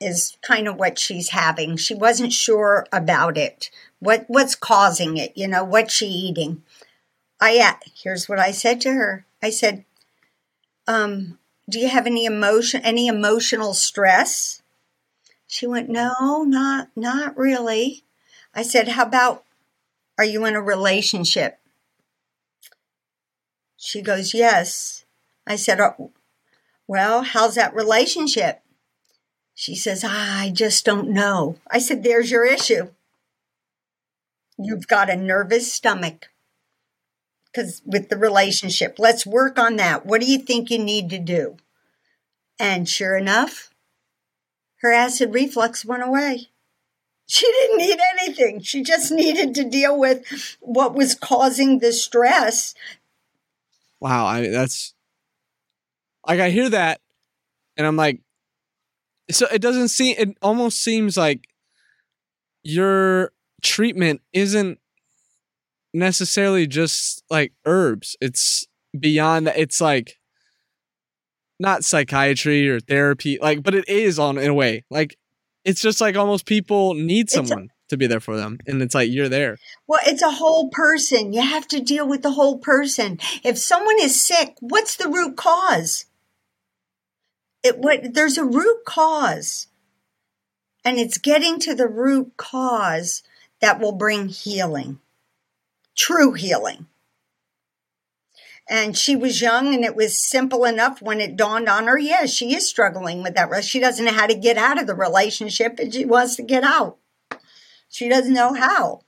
is 0.00 0.38
kind 0.40 0.66
of 0.66 0.76
what 0.76 0.98
she's 0.98 1.28
having. 1.28 1.76
She 1.76 1.94
wasn't 1.94 2.32
sure 2.32 2.86
about 2.90 3.36
it. 3.36 3.70
What 3.98 4.24
what's 4.28 4.54
causing 4.54 5.18
it? 5.18 5.36
You 5.36 5.46
know, 5.46 5.62
what's 5.62 5.92
she 5.92 6.06
eating? 6.06 6.62
I 7.38 7.58
uh, 7.58 7.74
here's 8.02 8.30
what 8.30 8.38
I 8.38 8.50
said 8.50 8.80
to 8.80 8.92
her. 8.94 9.26
I 9.42 9.50
said, 9.50 9.84
um, 10.86 11.38
do 11.68 11.78
you 11.78 11.88
have 11.88 12.06
any 12.06 12.24
emotion 12.24 12.80
any 12.84 13.06
emotional 13.06 13.74
stress? 13.74 14.62
She 15.46 15.66
went, 15.66 15.88
"No, 15.88 16.44
not 16.44 16.88
not 16.96 17.36
really." 17.36 18.04
I 18.54 18.62
said, 18.62 18.88
"How 18.88 19.04
about 19.04 19.44
are 20.18 20.24
you 20.24 20.44
in 20.44 20.54
a 20.54 20.62
relationship?" 20.62 21.58
She 23.76 24.02
goes, 24.02 24.34
"Yes." 24.34 25.04
I 25.46 25.56
said, 25.56 25.80
"Oh, 25.80 26.12
"Well, 26.86 27.22
how's 27.22 27.54
that 27.56 27.74
relationship?" 27.74 28.62
She 29.54 29.76
says, 29.76 30.04
I 30.04 30.50
just 30.52 30.84
don't 30.84 31.10
know. 31.10 31.56
I 31.70 31.78
said, 31.78 32.02
There's 32.02 32.30
your 32.30 32.44
issue. 32.44 32.90
You've 34.58 34.88
got 34.88 35.10
a 35.10 35.16
nervous 35.16 35.72
stomach. 35.72 36.31
Because 37.52 37.82
with 37.84 38.08
the 38.08 38.16
relationship, 38.16 38.96
let's 38.98 39.26
work 39.26 39.58
on 39.58 39.76
that. 39.76 40.06
What 40.06 40.20
do 40.20 40.26
you 40.26 40.38
think 40.38 40.70
you 40.70 40.78
need 40.78 41.10
to 41.10 41.18
do? 41.18 41.58
And 42.58 42.88
sure 42.88 43.16
enough, 43.16 43.70
her 44.80 44.92
acid 44.92 45.34
reflux 45.34 45.84
went 45.84 46.02
away. 46.02 46.48
She 47.26 47.46
didn't 47.46 47.78
need 47.78 47.98
anything. 48.18 48.60
She 48.60 48.82
just 48.82 49.10
needed 49.12 49.54
to 49.54 49.68
deal 49.68 49.98
with 49.98 50.56
what 50.60 50.94
was 50.94 51.14
causing 51.14 51.78
the 51.78 51.92
stress. 51.92 52.74
Wow, 54.00 54.26
I 54.26 54.40
mean, 54.40 54.52
that's 54.52 54.94
like 56.26 56.40
I 56.40 56.50
hear 56.50 56.68
that 56.68 57.00
and 57.76 57.86
I'm 57.86 57.96
like 57.96 58.20
so 59.30 59.46
it 59.52 59.60
doesn't 59.62 59.88
seem 59.88 60.16
it 60.18 60.36
almost 60.42 60.82
seems 60.82 61.16
like 61.16 61.48
your 62.62 63.32
treatment 63.62 64.20
isn't 64.32 64.78
necessarily 65.94 66.66
just 66.66 67.22
like 67.30 67.52
herbs. 67.64 68.16
It's 68.20 68.66
beyond 68.98 69.46
that. 69.46 69.58
It's 69.58 69.80
like 69.80 70.18
not 71.58 71.84
psychiatry 71.84 72.68
or 72.68 72.80
therapy, 72.80 73.38
like, 73.40 73.62
but 73.62 73.74
it 73.74 73.88
is 73.88 74.18
on 74.18 74.38
in 74.38 74.50
a 74.50 74.54
way. 74.54 74.84
Like 74.90 75.16
it's 75.64 75.80
just 75.80 76.00
like 76.00 76.16
almost 76.16 76.46
people 76.46 76.94
need 76.94 77.26
It's 77.26 77.34
a- 77.34 77.46
someone 77.46 77.68
to 77.88 77.96
be 77.98 78.06
there 78.06 78.20
for 78.20 78.36
them. 78.36 78.58
And 78.66 78.80
it's 78.80 78.94
like 78.94 79.10
you're 79.10 79.28
there. 79.28 79.58
Well, 79.86 80.00
it's 80.06 80.22
a 80.22 80.30
whole 80.30 80.70
person. 80.70 81.32
You 81.34 81.42
have 81.42 81.68
to 81.68 81.80
deal 81.80 82.08
with 82.08 82.22
the 82.22 82.30
whole 82.30 82.56
person. 82.58 83.18
If 83.44 83.58
someone 83.58 83.96
is 84.00 84.20
sick, 84.20 84.56
what's 84.60 84.96
the 84.96 85.08
root 85.08 85.36
cause? 85.36 86.06
It 87.62 87.78
what 87.78 88.14
there's 88.14 88.38
a 88.38 88.44
root 88.44 88.84
cause. 88.86 89.66
And 90.84 90.98
it's 90.98 91.18
getting 91.18 91.60
to 91.60 91.74
the 91.74 91.86
root 91.86 92.32
cause 92.36 93.22
that 93.60 93.78
will 93.78 93.92
bring 93.92 94.28
healing. 94.28 94.98
True 95.96 96.32
healing. 96.32 96.86
And 98.68 98.96
she 98.96 99.16
was 99.16 99.42
young 99.42 99.74
and 99.74 99.84
it 99.84 99.96
was 99.96 100.18
simple 100.18 100.64
enough 100.64 101.02
when 101.02 101.20
it 101.20 101.36
dawned 101.36 101.68
on 101.68 101.86
her, 101.88 101.98
yeah, 101.98 102.26
she 102.26 102.54
is 102.54 102.68
struggling 102.68 103.22
with 103.22 103.34
that. 103.34 103.64
She 103.64 103.80
doesn't 103.80 104.04
know 104.04 104.12
how 104.12 104.26
to 104.26 104.34
get 104.34 104.56
out 104.56 104.80
of 104.80 104.86
the 104.86 104.94
relationship 104.94 105.78
and 105.78 105.92
she 105.92 106.04
wants 106.04 106.36
to 106.36 106.42
get 106.42 106.64
out. 106.64 106.96
She 107.88 108.08
doesn't 108.08 108.32
know 108.32 108.54
how. 108.54 109.02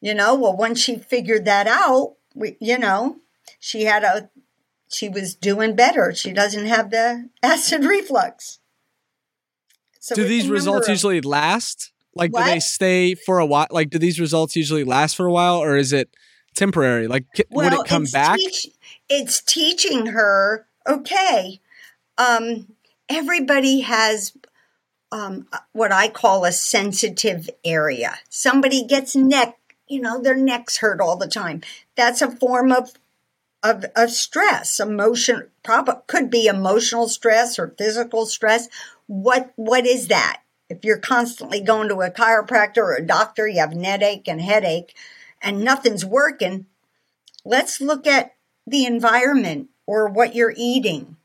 You 0.00 0.14
know, 0.14 0.34
well, 0.34 0.56
once 0.56 0.80
she 0.80 0.96
figured 0.96 1.44
that 1.44 1.66
out, 1.66 2.16
we, 2.34 2.56
you 2.60 2.78
know, 2.78 3.16
she 3.58 3.84
had 3.84 4.02
a, 4.02 4.30
she 4.88 5.08
was 5.08 5.34
doing 5.34 5.76
better. 5.76 6.12
She 6.14 6.32
doesn't 6.32 6.66
have 6.66 6.90
the 6.90 7.28
acid 7.42 7.84
reflux. 7.84 8.58
So 10.00 10.14
do 10.14 10.24
these 10.24 10.48
results 10.48 10.88
usually 10.88 11.20
last? 11.20 11.92
Like, 12.14 12.32
do 12.32 12.42
they 12.42 12.60
stay 12.60 13.14
for 13.14 13.38
a 13.38 13.46
while? 13.46 13.68
Like, 13.70 13.90
do 13.90 13.98
these 13.98 14.20
results 14.20 14.56
usually 14.56 14.84
last 14.84 15.16
for 15.16 15.26
a 15.26 15.32
while, 15.32 15.56
or 15.56 15.76
is 15.76 15.92
it 15.92 16.10
temporary? 16.54 17.06
Like, 17.06 17.24
c- 17.36 17.44
would 17.50 17.72
it 17.72 17.86
come 17.86 18.02
it's 18.02 18.12
back? 18.12 18.38
teach- 18.38 18.68
it's 19.08 19.40
teaching 19.40 20.06
her, 20.06 20.66
okay, 20.86 21.60
um, 22.18 22.66
everybody 23.08 23.80
has 23.80 24.32
um, 25.12 25.48
what 25.72 25.92
I 25.92 26.08
call 26.08 26.44
a 26.44 26.52
sensitive 26.52 27.50
area. 27.64 28.18
Somebody 28.28 28.84
gets 28.84 29.16
neck, 29.16 29.58
you 29.88 30.00
know, 30.00 30.20
their 30.20 30.36
necks 30.36 30.78
hurt 30.78 31.00
all 31.00 31.16
the 31.16 31.26
time. 31.26 31.62
That's 31.96 32.22
a 32.22 32.30
form 32.30 32.72
of 32.72 32.92
of, 33.62 33.84
of 33.94 34.10
stress, 34.10 34.80
emotion, 34.80 35.50
probably 35.62 35.94
could 36.06 36.30
be 36.30 36.46
emotional 36.46 37.08
stress 37.08 37.58
or 37.58 37.74
physical 37.76 38.24
stress. 38.24 38.68
What 39.06 39.52
what 39.56 39.86
is 39.86 40.08
that? 40.08 40.40
If 40.70 40.84
you're 40.84 40.98
constantly 40.98 41.60
going 41.60 41.88
to 41.88 42.00
a 42.00 42.10
chiropractor 42.10 42.78
or 42.78 42.94
a 42.94 43.04
doctor, 43.06 43.48
you 43.48 43.58
have 43.58 43.72
an 43.72 43.82
headache 43.82 44.28
and 44.28 44.40
headache, 44.40 44.96
and 45.42 45.64
nothing's 45.64 46.04
working. 46.04 46.66
Let's 47.44 47.80
look 47.80 48.06
at 48.06 48.34
the 48.66 48.86
environment 48.86 49.70
or 49.84 50.08
what 50.08 50.36
you're 50.36 50.54
eating 50.56 51.16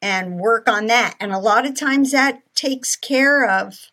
and 0.00 0.38
work 0.38 0.66
on 0.66 0.86
that. 0.86 1.14
And 1.20 1.30
a 1.30 1.38
lot 1.38 1.66
of 1.66 1.76
times 1.76 2.12
that 2.12 2.42
takes 2.54 2.96
care 2.96 3.46
of 3.46 3.90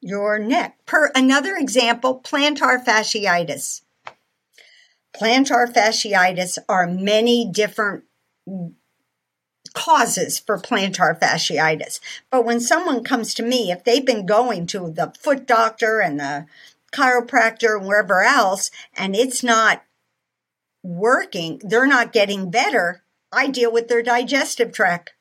your 0.00 0.38
neck. 0.38 0.78
Per 0.86 1.10
another 1.14 1.56
example, 1.56 2.20
plantar 2.20 2.84
fasciitis. 2.84 3.82
Plantar 5.12 5.72
fasciitis 5.72 6.58
are 6.68 6.86
many 6.86 7.50
different 7.50 8.04
causes 9.72 10.38
for 10.38 10.58
plantar 10.58 11.18
fasciitis. 11.18 12.00
But 12.30 12.44
when 12.44 12.60
someone 12.60 13.04
comes 13.04 13.34
to 13.34 13.42
me, 13.42 13.70
if 13.70 13.84
they've 13.84 14.04
been 14.04 14.26
going 14.26 14.66
to 14.68 14.90
the 14.90 15.12
foot 15.18 15.46
doctor 15.46 16.00
and 16.00 16.20
the 16.20 16.46
chiropractor 16.92 17.78
and 17.78 17.86
wherever 17.86 18.22
else, 18.22 18.70
and 18.96 19.16
it's 19.16 19.42
not 19.42 19.82
working, 20.82 21.60
they're 21.64 21.86
not 21.86 22.12
getting 22.12 22.50
better, 22.50 23.02
I 23.32 23.48
deal 23.48 23.72
with 23.72 23.88
their 23.88 24.02
digestive 24.02 24.72
tract. 24.72 25.14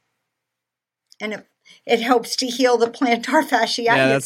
And 1.19 1.33
it, 1.33 1.47
it 1.85 2.01
helps 2.01 2.35
to 2.37 2.47
heal 2.47 2.77
the 2.77 2.87
plantar 2.87 3.43
fasciitis, 3.47 3.85
yeah, 3.85 4.19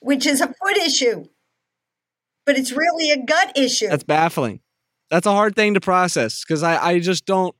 which 0.00 0.26
is 0.26 0.40
a 0.40 0.48
foot 0.48 0.76
issue. 0.76 1.26
But 2.46 2.58
it's 2.58 2.72
really 2.72 3.10
a 3.10 3.24
gut 3.24 3.56
issue. 3.56 3.88
That's 3.88 4.04
baffling. 4.04 4.60
That's 5.10 5.26
a 5.26 5.32
hard 5.32 5.54
thing 5.54 5.74
to 5.74 5.80
process 5.80 6.44
because 6.44 6.62
I, 6.62 6.76
I 6.76 6.98
just 6.98 7.24
don't 7.24 7.54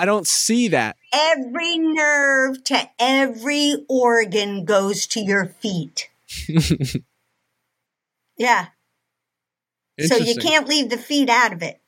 I 0.00 0.06
don't 0.06 0.26
see 0.26 0.68
that. 0.68 0.96
Every 1.12 1.78
nerve 1.78 2.62
to 2.64 2.88
every 2.98 3.84
organ 3.88 4.64
goes 4.64 5.06
to 5.08 5.20
your 5.20 5.46
feet. 5.46 6.08
yeah. 8.38 8.66
So 10.00 10.16
you 10.16 10.36
can't 10.36 10.68
leave 10.68 10.88
the 10.88 10.96
feet 10.96 11.28
out 11.28 11.52
of 11.52 11.62
it. 11.62 11.80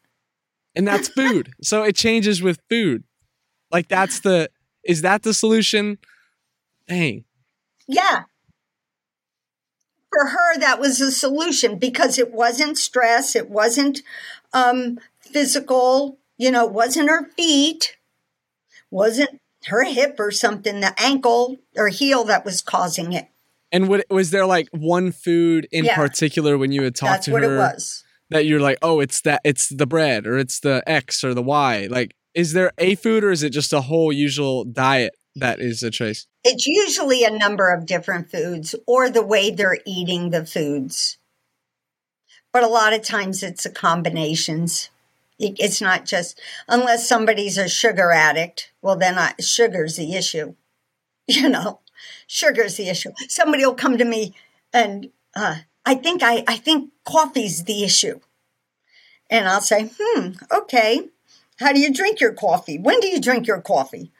And 0.75 0.87
that's 0.87 1.09
food. 1.09 1.53
so 1.63 1.85
it 1.85 1.97
changes 1.97 2.43
with 2.43 2.61
food. 2.69 3.05
Like 3.71 3.89
that's 3.89 4.21
the 4.21 4.51
is 4.85 5.03
that 5.03 5.23
the 5.23 5.35
solution? 5.35 5.99
Dang. 6.89 7.25
Yeah. 7.87 8.25
For 10.11 10.27
her, 10.27 10.59
that 10.59 10.79
was 10.79 10.99
the 10.99 11.11
solution 11.11 11.79
because 11.79 12.19
it 12.19 12.33
wasn't 12.33 12.77
stress, 12.77 13.35
it 13.35 13.49
wasn't 13.49 14.03
um, 14.53 14.99
physical, 15.21 16.19
you 16.37 16.51
know, 16.51 16.67
it 16.67 16.73
wasn't 16.73 17.09
her 17.09 17.31
feet 17.31 17.97
wasn't 18.93 19.41
her 19.67 19.85
hip 19.85 20.17
or 20.19 20.31
something, 20.31 20.81
the 20.81 20.95
ankle 21.01 21.57
or 21.77 21.89
heel 21.89 22.25
that 22.25 22.45
was 22.45 22.61
causing 22.61 23.13
it. 23.13 23.27
And 23.73 23.89
what, 23.89 24.05
was 24.11 24.31
there 24.31 24.47
like 24.47 24.69
one 24.73 25.13
food 25.13 25.67
in 25.73 25.87
yeah. 25.87 25.97
particular 25.97 26.59
when 26.59 26.73
you 26.73 26.83
had 26.83 26.95
talked 26.95 27.25
to 27.25 27.33
her 27.33 27.77
that 28.31 28.47
you're 28.47 28.61
like, 28.61 28.79
oh, 28.83 29.01
it's 29.01 29.23
that 29.23 29.41
it's 29.45 29.69
the 29.69 29.87
bread 29.87 30.27
or 30.27 30.39
it's 30.39 30.61
the 30.61 30.83
X 30.87 31.25
or 31.25 31.33
the 31.33 31.43
Y? 31.43 31.89
Like, 31.91 32.15
is 32.35 32.53
there 32.53 32.73
a 32.79 32.95
food 32.97 33.25
or 33.25 33.31
is 33.31 33.43
it 33.43 33.51
just 33.51 33.73
a 33.73 33.81
whole 33.81 34.13
usual 34.13 34.65
diet 34.65 35.15
that 35.37 35.61
is 35.61 35.83
a 35.83 35.91
choice? 35.91 36.27
It's 36.45 36.67
usually 36.67 37.25
a 37.25 37.31
number 37.31 37.71
of 37.73 37.87
different 37.87 38.31
foods 38.31 38.75
or 38.87 39.09
the 39.09 39.25
way 39.25 39.51
they're 39.51 39.79
eating 39.87 40.31
the 40.31 40.45
foods. 40.45 41.19
But 42.53 42.63
a 42.63 42.69
lot 42.69 42.93
of 42.93 43.03
times 43.03 43.43
it's 43.43 43.65
a 43.65 43.71
combinations. 43.71 44.91
It's 45.43 45.81
not 45.81 46.05
just 46.05 46.41
unless 46.69 47.09
somebody's 47.09 47.59
a 47.59 47.69
sugar 47.69 48.13
addict. 48.13 48.73
Well, 48.81 48.97
then 48.97 49.19
I, 49.19 49.35
sugar's 49.41 49.97
the 49.97 50.15
issue. 50.15 50.55
You 51.29 51.49
know, 51.49 51.79
sugar's 52.27 52.77
the 52.77 52.89
issue. 52.89 53.13
Somebody 53.29 53.65
will 53.65 53.77
come 53.77 53.97
to 53.97 54.05
me 54.05 54.35
and 54.73 55.11
uh, 55.37 55.59
I 55.85 55.95
think 55.95 56.23
I, 56.23 56.45
I 56.47 56.57
think 56.57 56.91
coffee's 57.05 57.65
the 57.65 57.85
issue, 57.85 58.21
and 59.31 59.49
I'll 59.49 59.61
say, 59.61 59.91
hmm, 59.99 60.31
okay. 60.51 61.09
How 61.59 61.73
do 61.73 61.79
you 61.79 61.93
drink 61.93 62.21
your 62.21 62.33
coffee? 62.33 62.79
When 62.79 62.99
do 63.01 63.07
you 63.07 63.21
drink 63.21 63.47
your 63.47 63.61
coffee? 63.61 64.11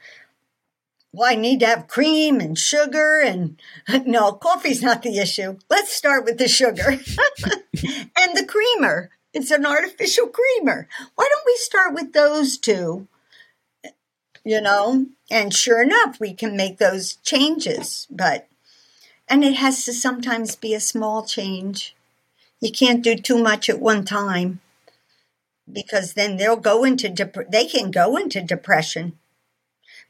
Well, 1.11 1.29
I 1.29 1.35
need 1.35 1.59
to 1.59 1.65
have 1.65 1.87
cream 1.87 2.39
and 2.39 2.57
sugar 2.57 3.19
and 3.19 3.59
no, 4.05 4.31
coffee's 4.33 4.81
not 4.81 5.03
the 5.03 5.17
issue. 5.19 5.57
Let's 5.69 5.91
start 5.91 6.25
with 6.25 6.37
the 6.37 6.47
sugar 6.47 6.87
and 6.89 6.99
the 8.37 8.45
creamer. 8.47 9.09
It's 9.33 9.51
an 9.51 9.65
artificial 9.65 10.27
creamer. 10.27 10.87
Why 11.15 11.27
don't 11.29 11.45
we 11.45 11.55
start 11.55 11.93
with 11.93 12.13
those 12.13 12.57
two? 12.57 13.07
You 14.45 14.61
know, 14.61 15.07
and 15.31 15.53
sure 15.53 15.81
enough, 15.81 16.19
we 16.19 16.33
can 16.33 16.55
make 16.55 16.77
those 16.77 17.15
changes. 17.15 18.05
But, 18.11 18.47
and 19.27 19.43
it 19.43 19.55
has 19.55 19.85
to 19.85 19.93
sometimes 19.93 20.55
be 20.55 20.73
a 20.73 20.79
small 20.79 21.25
change. 21.25 21.95
You 22.61 22.71
can't 22.71 23.03
do 23.03 23.15
too 23.15 23.41
much 23.41 23.69
at 23.69 23.79
one 23.79 24.05
time 24.05 24.61
because 25.71 26.13
then 26.13 26.37
they'll 26.37 26.57
go 26.57 26.83
into, 26.83 27.09
dep- 27.09 27.49
they 27.49 27.65
can 27.65 27.89
go 27.89 28.15
into 28.17 28.41
depression 28.41 29.17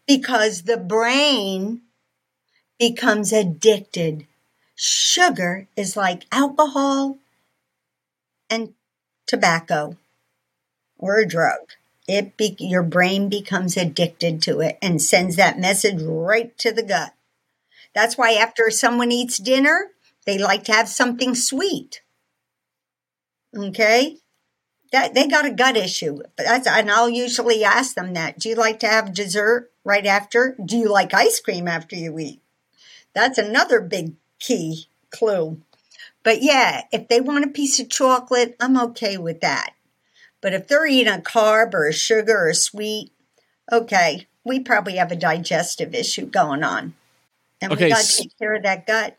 because 0.08 0.64
the 0.64 0.78
brain 0.78 1.82
becomes 2.78 3.32
addicted. 3.32 4.28
Sugar 4.76 5.68
is 5.78 5.96
like 5.96 6.26
alcohol 6.32 7.18
and 8.50 8.74
tobacco 9.28 9.98
or 10.98 11.18
a 11.18 11.28
drug, 11.28 11.60
it 12.08 12.36
be, 12.38 12.56
your 12.60 12.84
brain 12.84 13.30
becomes 13.30 13.78
addicted 13.78 14.42
to 14.44 14.60
it 14.60 14.78
and 14.82 15.02
sends 15.02 15.36
that 15.36 15.60
message 15.60 16.02
right 16.02 16.58
to 16.58 16.72
the 16.72 16.84
gut. 16.84 17.14
That's 17.94 18.18
why 18.18 18.34
after 18.34 18.70
someone 18.70 19.12
eats 19.12 19.38
dinner, 19.38 19.92
they 20.26 20.38
like 20.38 20.64
to 20.66 20.74
have 20.74 20.90
something 20.90 21.36
sweet. 21.36 22.02
Okay? 23.56 24.18
That 24.92 25.14
they 25.14 25.28
got 25.28 25.46
a 25.46 25.52
gut 25.52 25.78
issue. 25.78 26.22
But 26.36 26.46
That's, 26.46 26.68
and 26.68 26.92
I'll 26.92 27.10
usually 27.10 27.64
ask 27.64 27.96
them 27.96 28.14
that. 28.14 28.40
Do 28.40 28.50
you 28.50 28.56
like 28.56 28.80
to 28.80 28.88
have 28.88 29.14
dessert 29.14 29.72
right 29.84 30.06
after? 30.06 30.56
Do 30.64 30.78
you 30.78 30.90
like 30.90 31.14
ice 31.14 31.40
cream 31.40 31.68
after 31.68 31.96
you 31.96 32.18
eat? 32.20 32.42
That's 33.14 33.38
another 33.38 33.80
big 33.80 34.14
key 34.40 34.88
clue. 35.10 35.62
But 36.24 36.42
yeah, 36.42 36.84
if 36.92 37.10
they 37.10 37.20
want 37.20 37.46
a 37.46 37.50
piece 37.50 37.80
of 37.80 37.90
chocolate, 37.90 38.56
I'm 38.60 38.78
okay 38.80 39.18
with 39.18 39.42
that. 39.42 39.74
But 40.42 40.54
if 40.54 40.68
they're 40.68 40.86
eating 40.86 41.14
a 41.14 41.18
carb 41.18 41.74
or 41.74 41.88
a 41.88 41.94
sugar 41.94 42.38
or 42.38 42.50
a 42.50 42.56
sweet, 42.56 43.12
okay, 43.72 44.28
we 44.44 44.60
probably 44.60 44.96
have 44.96 45.12
a 45.12 45.16
digestive 45.16 45.94
issue 45.94 46.26
going 46.26 46.64
on. 46.64 46.96
And 47.62 47.72
okay, 47.72 47.86
we 47.86 47.92
got 47.92 48.04
to 48.04 48.18
take 48.24 48.38
care 48.38 48.56
of 48.56 48.64
that 48.64 48.86
gut. 48.86 49.18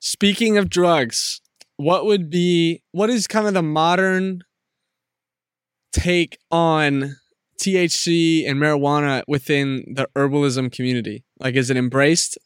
Speaking 0.00 0.56
of 0.56 0.70
drugs, 0.70 1.40
what 1.76 2.04
would 2.04 2.30
be 2.30 2.82
what 2.92 3.10
is 3.10 3.26
kind 3.26 3.46
of 3.46 3.54
the 3.54 3.62
modern 3.62 4.42
take 5.92 6.38
on 6.50 7.16
THC 7.60 8.48
and 8.48 8.58
marijuana 8.58 9.22
within 9.28 9.84
the 9.94 10.08
herbalism 10.16 10.72
community? 10.72 11.24
Like 11.38 11.54
is 11.54 11.70
it 11.70 11.76
embraced? 11.76 12.38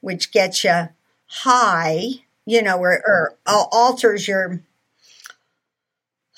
which 0.00 0.32
gets 0.32 0.64
you 0.64 0.88
high, 1.26 2.23
you 2.46 2.62
know, 2.62 2.78
or, 2.78 3.02
or 3.06 3.36
alters 3.46 4.28
your 4.28 4.60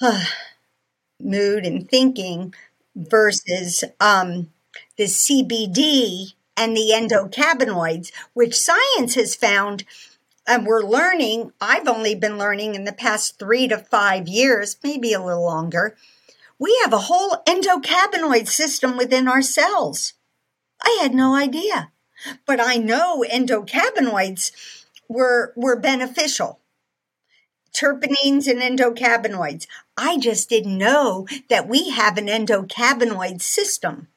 uh, 0.00 0.24
mood 1.20 1.64
and 1.64 1.88
thinking 1.88 2.54
versus 2.94 3.84
um, 4.00 4.50
the 4.96 5.04
CBD 5.04 6.32
and 6.56 6.76
the 6.76 6.92
endocannabinoids, 6.94 8.12
which 8.32 8.58
science 8.58 9.14
has 9.14 9.34
found 9.34 9.84
and 10.46 10.66
we're 10.66 10.82
learning. 10.82 11.52
I've 11.60 11.88
only 11.88 12.14
been 12.14 12.38
learning 12.38 12.74
in 12.74 12.84
the 12.84 12.92
past 12.92 13.38
three 13.38 13.66
to 13.68 13.78
five 13.78 14.28
years, 14.28 14.76
maybe 14.82 15.12
a 15.12 15.22
little 15.22 15.44
longer. 15.44 15.96
We 16.58 16.78
have 16.82 16.92
a 16.92 16.98
whole 16.98 17.42
endocannabinoid 17.46 18.46
system 18.48 18.96
within 18.96 19.28
our 19.28 19.42
cells. 19.42 20.14
I 20.82 20.98
had 21.02 21.14
no 21.14 21.34
idea, 21.34 21.90
but 22.46 22.60
I 22.60 22.76
know 22.76 23.24
endocannabinoids 23.28 24.52
were, 25.08 25.52
were 25.56 25.76
beneficial. 25.76 26.60
Terpenes 27.72 28.48
and 28.48 28.60
endocannabinoids. 28.60 29.66
I 29.96 30.18
just 30.18 30.48
didn't 30.48 30.78
know 30.78 31.26
that 31.48 31.68
we 31.68 31.90
have 31.90 32.16
an 32.16 32.26
endocannabinoid 32.26 33.42
system. 33.42 34.08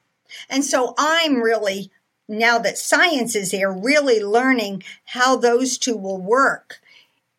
And 0.48 0.64
so 0.64 0.94
I'm 0.98 1.42
really, 1.42 1.90
now 2.28 2.58
that 2.58 2.78
science 2.78 3.34
is 3.34 3.50
here, 3.50 3.72
really 3.72 4.22
learning 4.22 4.82
how 5.06 5.36
those 5.36 5.76
two 5.76 5.96
will 5.96 6.20
work 6.20 6.80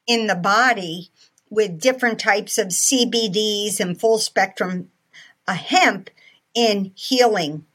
in 0.06 0.28
the 0.28 0.36
body 0.36 1.10
with 1.50 1.80
different 1.80 2.20
types 2.20 2.58
of 2.58 2.68
CBDs 2.68 3.80
and 3.80 4.00
full 4.00 4.20
spectrum 4.20 4.90
uh, 5.48 5.54
hemp 5.54 6.10
in 6.54 6.92
healing. 6.96 7.66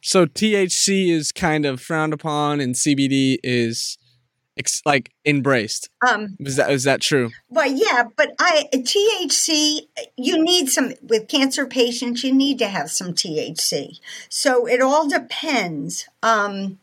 So 0.00 0.26
THC 0.26 1.08
is 1.08 1.32
kind 1.32 1.64
of 1.64 1.80
frowned 1.80 2.12
upon 2.12 2.60
and 2.60 2.74
CBD 2.74 3.38
is 3.42 3.98
ex- 4.56 4.82
like 4.84 5.12
embraced. 5.24 5.90
Um, 6.06 6.36
is 6.40 6.56
that 6.56 6.70
is 6.70 6.84
that 6.84 7.00
true? 7.00 7.30
Well, 7.48 7.70
yeah, 7.70 8.04
but 8.16 8.34
I 8.38 8.68
THC. 8.72 9.88
You 10.16 10.42
need 10.42 10.68
some 10.68 10.92
with 11.02 11.28
cancer 11.28 11.66
patients. 11.66 12.24
You 12.24 12.32
need 12.32 12.58
to 12.58 12.68
have 12.68 12.90
some 12.90 13.12
THC. 13.12 13.98
So 14.28 14.66
it 14.66 14.80
all 14.80 15.08
depends. 15.08 16.08
Um, 16.22 16.78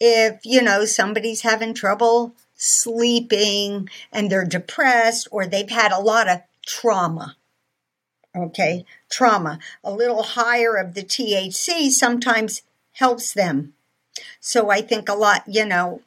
if 0.00 0.44
you 0.44 0.62
know 0.62 0.84
somebody's 0.84 1.42
having 1.42 1.74
trouble 1.74 2.34
sleeping 2.54 3.88
and 4.12 4.30
they're 4.30 4.44
depressed 4.44 5.28
or 5.30 5.46
they've 5.46 5.70
had 5.70 5.92
a 5.92 6.00
lot 6.00 6.28
of 6.28 6.40
trauma 6.66 7.36
okay 8.36 8.84
trauma 9.10 9.58
a 9.84 9.92
little 9.92 10.22
higher 10.22 10.74
of 10.76 10.94
the 10.94 11.02
thc 11.02 11.90
sometimes 11.90 12.62
helps 12.92 13.32
them 13.32 13.72
so 14.40 14.70
I 14.70 14.80
think 14.80 15.08
a 15.08 15.14
lot, 15.14 15.42
you 15.46 15.64
know, 15.64 16.02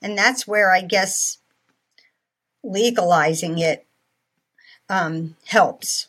and 0.00 0.16
that's 0.16 0.46
where 0.46 0.72
I 0.72 0.82
guess 0.82 1.38
legalizing 2.62 3.58
it 3.58 3.86
um, 4.88 5.36
helps. 5.46 6.08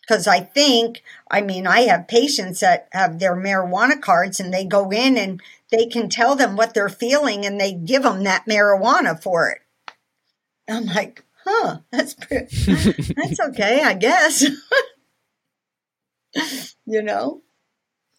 Because 0.00 0.26
I 0.26 0.40
think, 0.40 1.02
I 1.30 1.40
mean, 1.40 1.66
I 1.66 1.82
have 1.82 2.08
patients 2.08 2.60
that 2.60 2.88
have 2.92 3.18
their 3.18 3.36
marijuana 3.36 4.00
cards 4.00 4.40
and 4.40 4.52
they 4.52 4.64
go 4.64 4.90
in 4.90 5.16
and 5.16 5.40
they 5.70 5.86
can 5.86 6.08
tell 6.08 6.34
them 6.34 6.56
what 6.56 6.74
they're 6.74 6.88
feeling 6.88 7.46
and 7.46 7.60
they 7.60 7.72
give 7.72 8.02
them 8.02 8.24
that 8.24 8.46
marijuana 8.46 9.20
for 9.20 9.48
it. 9.48 9.60
I'm 10.68 10.86
like, 10.86 11.24
huh, 11.44 11.78
that's 11.90 12.14
pretty, 12.14 12.56
that's 13.14 13.40
okay, 13.40 13.82
I 13.82 13.94
guess. 13.94 14.44
you 16.86 17.02
know? 17.02 17.42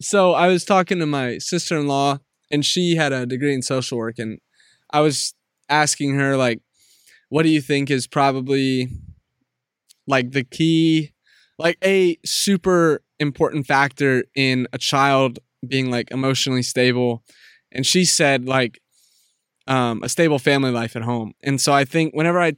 So 0.03 0.33
I 0.33 0.47
was 0.47 0.65
talking 0.65 0.99
to 0.99 1.05
my 1.05 1.37
sister 1.37 1.77
in 1.77 1.87
law, 1.87 2.19
and 2.51 2.65
she 2.65 2.95
had 2.95 3.13
a 3.13 3.25
degree 3.25 3.53
in 3.53 3.61
social 3.61 3.97
work, 3.97 4.19
and 4.19 4.39
I 4.91 4.99
was 4.99 5.33
asking 5.69 6.15
her 6.15 6.35
like, 6.35 6.59
what 7.29 7.43
do 7.43 7.49
you 7.49 7.61
think 7.61 7.89
is 7.89 8.05
probably 8.05 8.89
like 10.05 10.31
the 10.31 10.43
key, 10.43 11.13
like 11.57 11.77
a 11.83 12.17
super 12.25 13.01
important 13.17 13.65
factor 13.65 14.25
in 14.35 14.67
a 14.73 14.77
child 14.77 15.39
being 15.65 15.89
like 15.89 16.11
emotionally 16.11 16.63
stable, 16.63 17.23
and 17.71 17.85
she 17.85 18.03
said 18.03 18.45
like 18.45 18.81
um, 19.67 20.03
a 20.03 20.09
stable 20.09 20.37
family 20.37 20.71
life 20.71 20.97
at 20.97 21.03
home. 21.03 21.33
And 21.41 21.61
so 21.61 21.71
I 21.71 21.85
think 21.85 22.13
whenever 22.13 22.41
I 22.41 22.53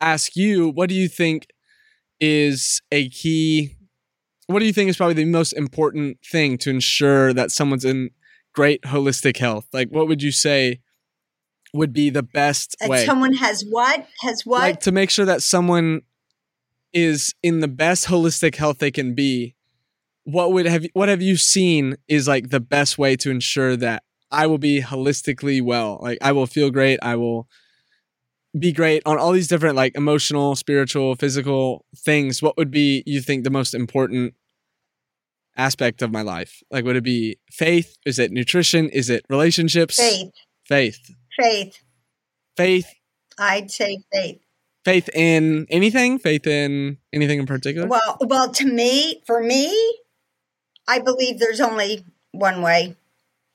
ask 0.00 0.36
you, 0.36 0.68
what 0.68 0.88
do 0.88 0.94
you 0.94 1.08
think 1.08 1.48
is 2.20 2.80
a 2.92 3.08
key 3.08 3.76
what 4.46 4.60
do 4.60 4.66
you 4.66 4.72
think 4.72 4.90
is 4.90 4.96
probably 4.96 5.14
the 5.14 5.24
most 5.24 5.52
important 5.52 6.18
thing 6.24 6.58
to 6.58 6.70
ensure 6.70 7.32
that 7.32 7.50
someone's 7.50 7.84
in 7.84 8.10
great 8.52 8.82
holistic 8.82 9.38
health? 9.38 9.66
Like, 9.72 9.88
what 9.88 10.08
would 10.08 10.22
you 10.22 10.32
say 10.32 10.80
would 11.72 11.92
be 11.92 12.10
the 12.10 12.22
best 12.22 12.76
that 12.80 12.88
way? 12.88 13.04
Someone 13.04 13.34
has 13.34 13.64
what? 13.68 14.06
Has 14.20 14.42
what? 14.44 14.60
Like 14.60 14.80
to 14.80 14.92
make 14.92 15.10
sure 15.10 15.26
that 15.26 15.42
someone 15.42 16.02
is 16.92 17.34
in 17.42 17.60
the 17.60 17.68
best 17.68 18.06
holistic 18.06 18.54
health 18.54 18.78
they 18.78 18.90
can 18.90 19.14
be. 19.14 19.56
What 20.22 20.52
would 20.52 20.64
have 20.66 20.86
what 20.94 21.10
have 21.10 21.20
you 21.20 21.36
seen 21.36 21.96
is 22.08 22.26
like 22.26 22.48
the 22.48 22.60
best 22.60 22.96
way 22.96 23.16
to 23.16 23.30
ensure 23.30 23.76
that 23.76 24.04
I 24.30 24.46
will 24.46 24.58
be 24.58 24.80
holistically 24.80 25.60
well? 25.60 25.98
Like 26.00 26.18
I 26.22 26.32
will 26.32 26.46
feel 26.46 26.70
great. 26.70 26.98
I 27.02 27.16
will 27.16 27.48
be 28.58 28.72
great 28.72 29.02
on 29.04 29.18
all 29.18 29.32
these 29.32 29.48
different 29.48 29.76
like 29.76 29.96
emotional, 29.96 30.54
spiritual, 30.56 31.16
physical 31.16 31.84
things, 31.96 32.42
what 32.42 32.56
would 32.56 32.70
be 32.70 33.02
you 33.06 33.20
think 33.20 33.44
the 33.44 33.50
most 33.50 33.74
important 33.74 34.34
aspect 35.56 36.02
of 36.02 36.12
my 36.12 36.22
life? 36.22 36.62
Like 36.70 36.84
would 36.84 36.96
it 36.96 37.04
be 37.04 37.38
faith? 37.50 37.96
Is 38.06 38.18
it 38.18 38.30
nutrition? 38.30 38.88
Is 38.88 39.10
it 39.10 39.24
relationships? 39.28 39.96
Faith. 39.96 40.32
Faith. 40.66 41.10
Faith. 41.36 41.78
Faith. 42.56 42.94
I'd 43.38 43.70
say 43.70 44.04
faith. 44.12 44.40
Faith 44.84 45.08
in 45.14 45.66
anything? 45.70 46.18
Faith 46.18 46.46
in 46.46 46.98
anything 47.12 47.38
in 47.38 47.46
particular? 47.46 47.88
Well, 47.88 48.18
well 48.20 48.50
to 48.52 48.66
me, 48.66 49.22
for 49.26 49.42
me, 49.42 49.74
I 50.86 50.98
believe 50.98 51.38
there's 51.38 51.60
only 51.60 52.04
one 52.32 52.60
way. 52.62 52.96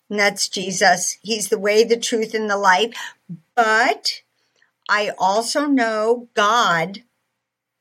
And 0.10 0.20
that's 0.20 0.50
Jesus. 0.50 1.20
He's 1.22 1.50
the 1.50 1.60
way, 1.60 1.84
the 1.84 2.00
truth, 2.00 2.34
and 2.34 2.50
the 2.50 2.58
life. 2.58 2.95
But 3.56 4.24
I 4.89 5.11
also 5.19 5.67
know 5.67 6.27
God 6.33 7.03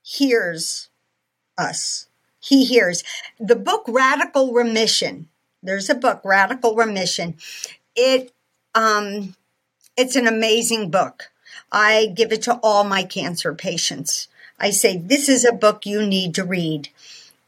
hears 0.03 0.91
us. 1.57 2.07
He 2.39 2.65
hears. 2.67 3.03
The 3.41 3.57
book 3.57 3.85
Radical 3.89 4.53
Remission. 4.53 5.29
There's 5.63 5.91
a 5.91 5.95
book, 5.95 6.21
Radical 6.25 6.77
Remission. 6.77 7.37
It 7.97 8.33
um 8.75 9.35
it's 9.97 10.17
an 10.17 10.29
amazing 10.29 10.91
book. 10.91 11.31
I 11.73 12.13
give 12.15 12.31
it 12.31 12.43
to 12.43 12.61
all 12.63 12.85
my 12.85 13.03
cancer 13.03 13.55
patients. 13.55 14.29
I 14.61 14.71
say 14.71 14.97
this 14.97 15.29
is 15.29 15.45
a 15.45 15.53
book 15.53 15.87
you 15.87 16.07
need 16.07 16.35
to 16.37 16.45
read. 16.45 16.91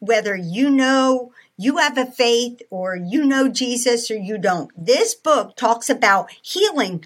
Whether 0.01 0.35
you 0.35 0.71
know 0.71 1.33
you 1.57 1.77
have 1.77 1.99
a 1.99 2.07
faith 2.07 2.63
or 2.71 2.97
you 2.97 3.25
know 3.25 3.47
Jesus 3.49 4.11
or 4.11 4.17
you 4.17 4.39
don't. 4.39 4.71
This 4.77 5.15
book 5.15 5.57
talks 5.57 5.91
about 5.91 6.31
healing 6.43 7.05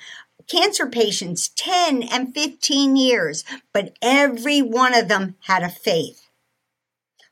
cancer 0.49 0.87
patients 0.87 1.49
10 1.49 2.03
and 2.03 2.35
15 2.35 2.97
years, 2.97 3.45
but 3.73 3.97
every 4.03 4.63
one 4.63 4.95
of 4.95 5.09
them 5.09 5.37
had 5.43 5.63
a 5.63 5.69
faith. 5.69 6.29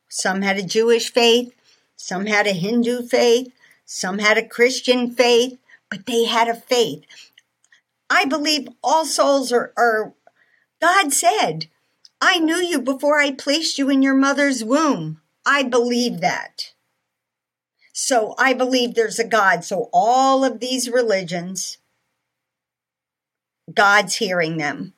Some 0.09 0.43
had 0.43 0.59
a 0.59 0.63
Jewish 0.63 1.13
faith, 1.13 1.55
some 1.97 2.27
had 2.27 2.47
a 2.47 2.53
Hindu 2.53 3.03
faith, 3.07 3.53
some 3.85 4.19
had 4.19 4.39
a 4.39 4.47
Christian 4.47 5.11
faith, 5.11 5.59
but 5.91 6.07
they 6.07 6.25
had 6.25 6.49
a 6.49 6.55
faith. 6.55 7.05
I 8.11 8.25
believe 8.25 8.69
all 8.83 9.07
souls 9.07 9.53
are, 9.53 9.73
are 9.77 10.13
God 10.81 11.13
said, 11.13 11.69
I 12.21 12.39
knew 12.39 12.57
you 12.57 12.81
before 12.81 13.19
I 13.19 13.33
placed 13.33 13.79
you 13.79 13.89
in 13.89 14.03
your 14.03 14.15
mother's 14.15 14.63
womb. 14.63 15.21
I 15.47 15.63
believe 15.63 16.21
that. 16.21 16.73
So 17.93 18.35
I 18.39 18.53
believe 18.55 18.95
there's 18.95 19.19
a 19.19 19.27
God. 19.27 19.65
So 19.65 19.89
all 19.93 20.45
of 20.45 20.61
these 20.61 20.91
religions, 20.91 21.79
God's 23.75 24.17
hearing 24.17 24.57
them. 24.57 24.95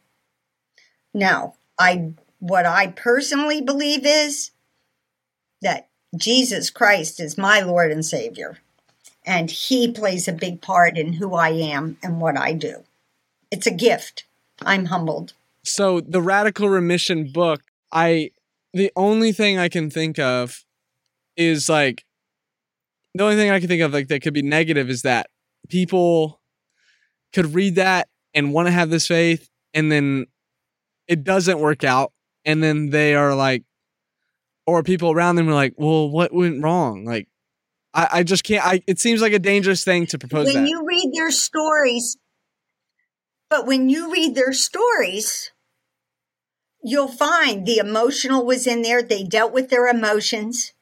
Now, 1.12 1.54
I 1.78 2.12
what 2.40 2.66
I 2.66 2.88
personally 2.88 3.60
believe 3.60 4.04
is 4.04 4.50
that 5.62 5.88
Jesus 6.16 6.70
Christ 6.70 7.20
is 7.20 7.38
my 7.38 7.60
Lord 7.60 7.90
and 7.90 8.04
Savior, 8.04 8.58
and 9.24 9.50
He 9.50 9.90
plays 9.90 10.28
a 10.28 10.32
big 10.32 10.60
part 10.60 10.98
in 10.98 11.14
who 11.14 11.34
I 11.34 11.50
am 11.50 11.96
and 12.02 12.20
what 12.20 12.36
I 12.36 12.52
do. 12.52 12.84
It's 13.50 13.66
a 13.66 13.70
gift. 13.70 14.24
I'm 14.62 14.86
humbled. 14.86 15.32
So, 15.62 16.00
the 16.00 16.20
Radical 16.20 16.68
Remission 16.68 17.30
book, 17.32 17.62
I 17.92 18.30
the 18.72 18.92
only 18.96 19.32
thing 19.32 19.58
I 19.58 19.68
can 19.68 19.88
think 19.88 20.18
of 20.18 20.64
is 21.36 21.68
like 21.68 22.04
the 23.14 23.22
only 23.22 23.36
thing 23.36 23.50
I 23.50 23.60
can 23.60 23.68
think 23.68 23.82
of 23.82 23.92
like 23.92 24.08
that 24.08 24.22
could 24.22 24.34
be 24.34 24.42
negative 24.42 24.90
is 24.90 25.02
that 25.02 25.30
people 25.68 26.40
could 27.32 27.54
read 27.54 27.76
that 27.76 28.08
and 28.34 28.52
want 28.52 28.66
to 28.68 28.72
have 28.72 28.90
this 28.90 29.06
faith 29.06 29.48
and 29.72 29.90
then 29.90 30.26
it 31.06 31.24
doesn't 31.24 31.58
work 31.58 31.84
out 31.84 32.12
and 32.44 32.62
then 32.62 32.90
they 32.90 33.14
are 33.14 33.34
like 33.34 33.64
or 34.66 34.82
people 34.82 35.10
around 35.10 35.36
them 35.36 35.48
are 35.48 35.54
like, 35.54 35.74
well, 35.76 36.08
what 36.08 36.32
went 36.32 36.62
wrong? 36.62 37.04
Like, 37.04 37.28
I, 37.92 38.08
I 38.12 38.22
just 38.22 38.44
can't. 38.44 38.66
I 38.66 38.82
it 38.86 38.98
seems 38.98 39.20
like 39.20 39.32
a 39.32 39.38
dangerous 39.38 39.84
thing 39.84 40.06
to 40.06 40.18
propose. 40.18 40.46
When 40.46 40.64
that. 40.64 40.68
you 40.68 40.84
read 40.86 41.12
their 41.14 41.30
stories, 41.30 42.16
but 43.50 43.66
when 43.66 43.88
you 43.88 44.12
read 44.12 44.34
their 44.34 44.52
stories, 44.52 45.52
you'll 46.82 47.08
find 47.08 47.66
the 47.66 47.78
emotional 47.78 48.44
was 48.44 48.66
in 48.66 48.82
there. 48.82 49.02
They 49.02 49.22
dealt 49.22 49.52
with 49.52 49.70
their 49.70 49.86
emotions. 49.86 50.72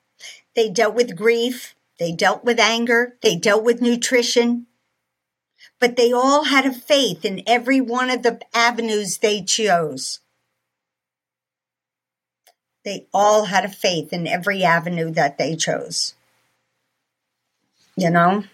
They 0.55 0.71
dealt 0.71 0.95
with 0.95 1.17
grief. 1.17 1.75
They 1.99 2.13
dealt 2.13 2.45
with 2.45 2.59
anger. 2.59 3.17
They 3.23 3.37
dealt 3.37 3.65
with 3.65 3.83
nutrition. 3.83 4.67
But 5.83 5.97
they 5.97 6.13
all 6.13 6.45
had 6.45 6.65
a 6.65 6.73
faith 6.73 7.25
in 7.25 7.43
every 7.45 7.81
one 7.81 8.09
of 8.09 8.23
the 8.23 8.41
avenues 8.55 9.19
they 9.19 9.43
chose. 9.43 10.21
They 12.85 13.09
all 13.13 13.47
had 13.47 13.65
a 13.65 13.69
faith 13.69 14.13
in 14.13 14.29
every 14.29 14.63
avenue 14.63 15.11
that 15.11 15.39
they 15.39 15.57
chose. 15.57 16.15
You 17.97 18.11
know? 18.11 18.45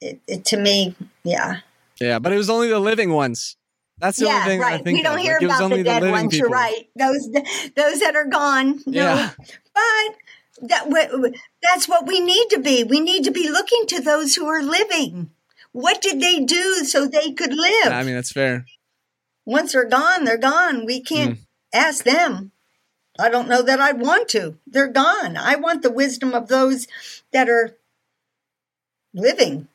It, 0.00 0.20
it 0.26 0.44
to 0.46 0.56
me, 0.56 0.96
yeah. 1.22 1.60
yeah, 2.00 2.18
but 2.18 2.32
it 2.32 2.38
was 2.38 2.50
only 2.50 2.70
the 2.70 2.80
living 2.80 3.12
ones. 3.12 3.56
That's 3.98 4.18
the 4.18 4.26
yeah, 4.26 4.38
only 4.38 4.48
thing 4.48 4.60
I 4.60 4.64
right. 4.64 4.84
think 4.84 4.96
We 4.96 5.02
don't 5.04 5.18
of. 5.18 5.20
hear 5.20 5.38
Like, 5.40 5.60
about 5.60 5.70
the 5.70 5.84
dead 5.84 6.02
living 6.02 6.10
ones. 6.10 6.36
You're 6.36 6.48
right. 6.48 6.88
Those 6.96 7.28
those 7.76 8.00
that 8.00 8.16
are 8.16 8.26
gone. 8.26 8.80
No. 8.84 9.00
Yeah. 9.00 9.30
But 9.74 10.16
that 10.62 11.32
that's 11.62 11.88
what 11.88 12.06
we 12.06 12.20
need 12.20 12.48
to 12.50 12.58
be. 12.60 12.84
We 12.84 13.00
need 13.00 13.24
to 13.24 13.30
be 13.30 13.48
looking 13.50 13.86
to 13.88 14.00
those 14.00 14.34
who 14.34 14.46
are 14.46 14.62
living. 14.62 15.30
What 15.72 16.00
did 16.02 16.20
they 16.20 16.40
do 16.40 16.84
so 16.84 17.06
they 17.06 17.32
could 17.32 17.52
live? 17.54 17.92
I 17.92 18.02
mean, 18.02 18.14
that's 18.14 18.32
fair. 18.32 18.64
Once 19.44 19.72
they're 19.72 19.88
gone, 19.88 20.24
they're 20.24 20.36
gone. 20.38 20.84
We 20.86 21.00
can't 21.00 21.38
Mm. 21.38 21.42
ask 21.72 22.04
them. 22.04 22.52
I 23.18 23.28
don't 23.28 23.48
know 23.48 23.62
that 23.62 23.80
I'd 23.80 24.00
want 24.00 24.28
to. 24.30 24.58
They're 24.66 24.88
gone. 24.92 25.36
I 25.36 25.56
want 25.56 25.82
the 25.82 25.90
wisdom 25.90 26.34
of 26.34 26.48
those 26.48 26.86
that 27.32 27.48
are 27.48 27.76
living. 29.12 29.68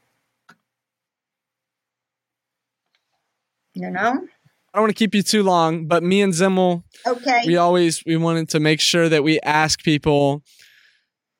You 3.74 3.90
know? 3.90 4.28
I 4.74 4.78
don't 4.78 4.84
want 4.84 4.90
to 4.92 4.94
keep 5.00 5.14
you 5.14 5.22
too 5.24 5.44
long, 5.44 5.88
but 5.88 6.04
me 6.04 6.22
and 6.22 6.34
Zimmel, 6.34 6.84
Okay. 7.06 7.44
we 7.46 7.58
always 7.58 8.04
we 8.06 8.18
wanted 8.18 8.50
to 8.50 8.60
make 8.60 8.80
sure 8.80 9.10
that 9.10 9.24
we 9.24 9.40
ask 9.42 9.84
people 9.84 10.42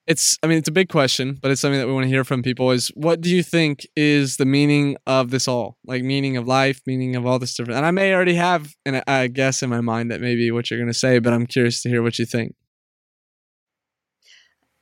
it's 0.06 0.38
i 0.44 0.48
mean 0.48 0.58
it's 0.58 0.68
a 0.68 0.74
big 0.74 0.90
question 0.90 1.38
but 1.42 1.50
it's 1.50 1.62
something 1.62 1.80
that 1.80 1.88
we 1.88 1.94
want 1.94 2.04
to 2.04 2.10
hear 2.10 2.24
from 2.24 2.44
people 2.44 2.72
is 2.72 2.90
what 2.90 3.22
do 3.22 3.30
you 3.30 3.42
think 3.42 3.88
is 3.96 4.38
the 4.38 4.46
meaning 4.46 4.98
of 5.08 5.30
this 5.30 5.48
all 5.48 5.78
like 5.86 6.04
meaning 6.04 6.36
of 6.36 6.48
life 6.48 6.82
meaning 6.86 7.16
of 7.16 7.26
all 7.26 7.40
this 7.40 7.54
different 7.54 7.78
and 7.78 7.86
i 7.86 7.92
may 7.92 8.14
already 8.14 8.36
have 8.36 8.74
and 8.86 9.02
i 9.08 9.28
guess 9.28 9.64
in 9.64 9.70
my 9.70 9.82
mind 9.82 10.12
that 10.12 10.20
maybe 10.20 10.52
what 10.52 10.70
you're 10.70 10.80
going 10.80 10.92
to 10.92 10.94
say 10.94 11.20
but 11.20 11.32
i'm 11.32 11.46
curious 11.46 11.82
to 11.82 11.90
hear 11.90 12.04
what 12.04 12.20
you 12.20 12.26
think 12.26 12.54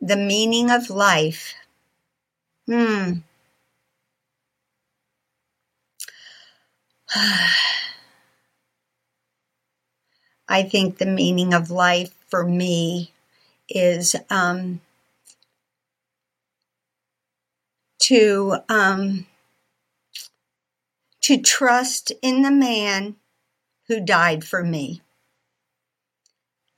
the 0.01 0.17
meaning 0.17 0.71
of 0.71 0.89
life. 0.89 1.53
Hmm. 2.67 3.19
I 10.47 10.63
think 10.63 10.97
the 10.97 11.05
meaning 11.05 11.53
of 11.53 11.69
life 11.69 12.13
for 12.27 12.43
me 12.43 13.11
is 13.69 14.15
um, 14.29 14.81
to 18.11 18.57
um, 18.67 19.25
to 21.21 21.37
trust 21.41 22.11
in 22.21 22.41
the 22.41 22.51
man 22.51 23.15
who 23.87 23.99
died 23.99 24.43
for 24.43 24.63
me, 24.63 25.01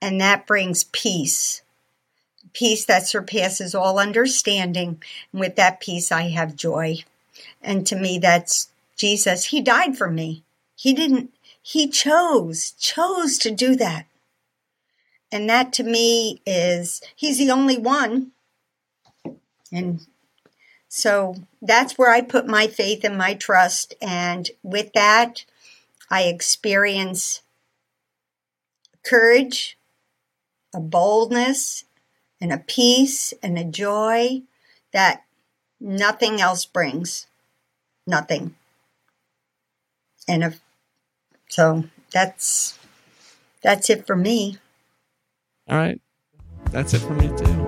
and 0.01 0.21
that 0.21 0.45
brings 0.45 0.83
peace 0.83 1.63
peace 2.53 2.85
that 2.85 3.07
surpasses 3.07 3.75
all 3.75 3.99
understanding. 3.99 5.01
And 5.31 5.39
with 5.39 5.55
that 5.55 5.79
peace, 5.79 6.11
I 6.11 6.29
have 6.29 6.55
joy. 6.55 6.97
And 7.61 7.85
to 7.87 7.95
me, 7.95 8.19
that's 8.19 8.69
Jesus. 8.95 9.45
He 9.45 9.61
died 9.61 9.97
for 9.97 10.09
me. 10.09 10.43
He 10.75 10.93
didn't, 10.93 11.33
he 11.61 11.87
chose, 11.87 12.71
chose 12.71 13.37
to 13.39 13.51
do 13.51 13.75
that. 13.75 14.05
And 15.31 15.49
that 15.49 15.73
to 15.73 15.83
me 15.83 16.41
is, 16.45 17.01
he's 17.15 17.39
the 17.39 17.49
only 17.49 17.77
one. 17.77 18.31
And 19.71 20.05
so 20.95 21.33
that's 21.59 21.97
where 21.97 22.11
I 22.11 22.21
put 22.21 22.45
my 22.45 22.67
faith 22.67 23.03
and 23.03 23.17
my 23.17 23.33
trust. 23.33 23.95
And 23.99 24.47
with 24.61 24.93
that, 24.93 25.43
I 26.11 26.25
experience 26.25 27.41
courage, 29.03 29.75
a 30.71 30.79
boldness, 30.79 31.85
and 32.39 32.53
a 32.53 32.59
peace 32.59 33.33
and 33.41 33.57
a 33.57 33.63
joy 33.63 34.43
that 34.93 35.23
nothing 35.81 36.39
else 36.39 36.63
brings. 36.63 37.25
Nothing. 38.05 38.53
And 40.27 40.43
if, 40.43 40.61
so 41.49 41.85
that's 42.11 42.77
that's 43.63 43.89
it 43.89 44.05
for 44.05 44.15
me. 44.15 44.59
all 45.67 45.77
right 45.77 45.99
that's 46.69 46.93
it 46.93 46.99
for 46.99 47.13
me 47.13 47.29
too 47.35 47.62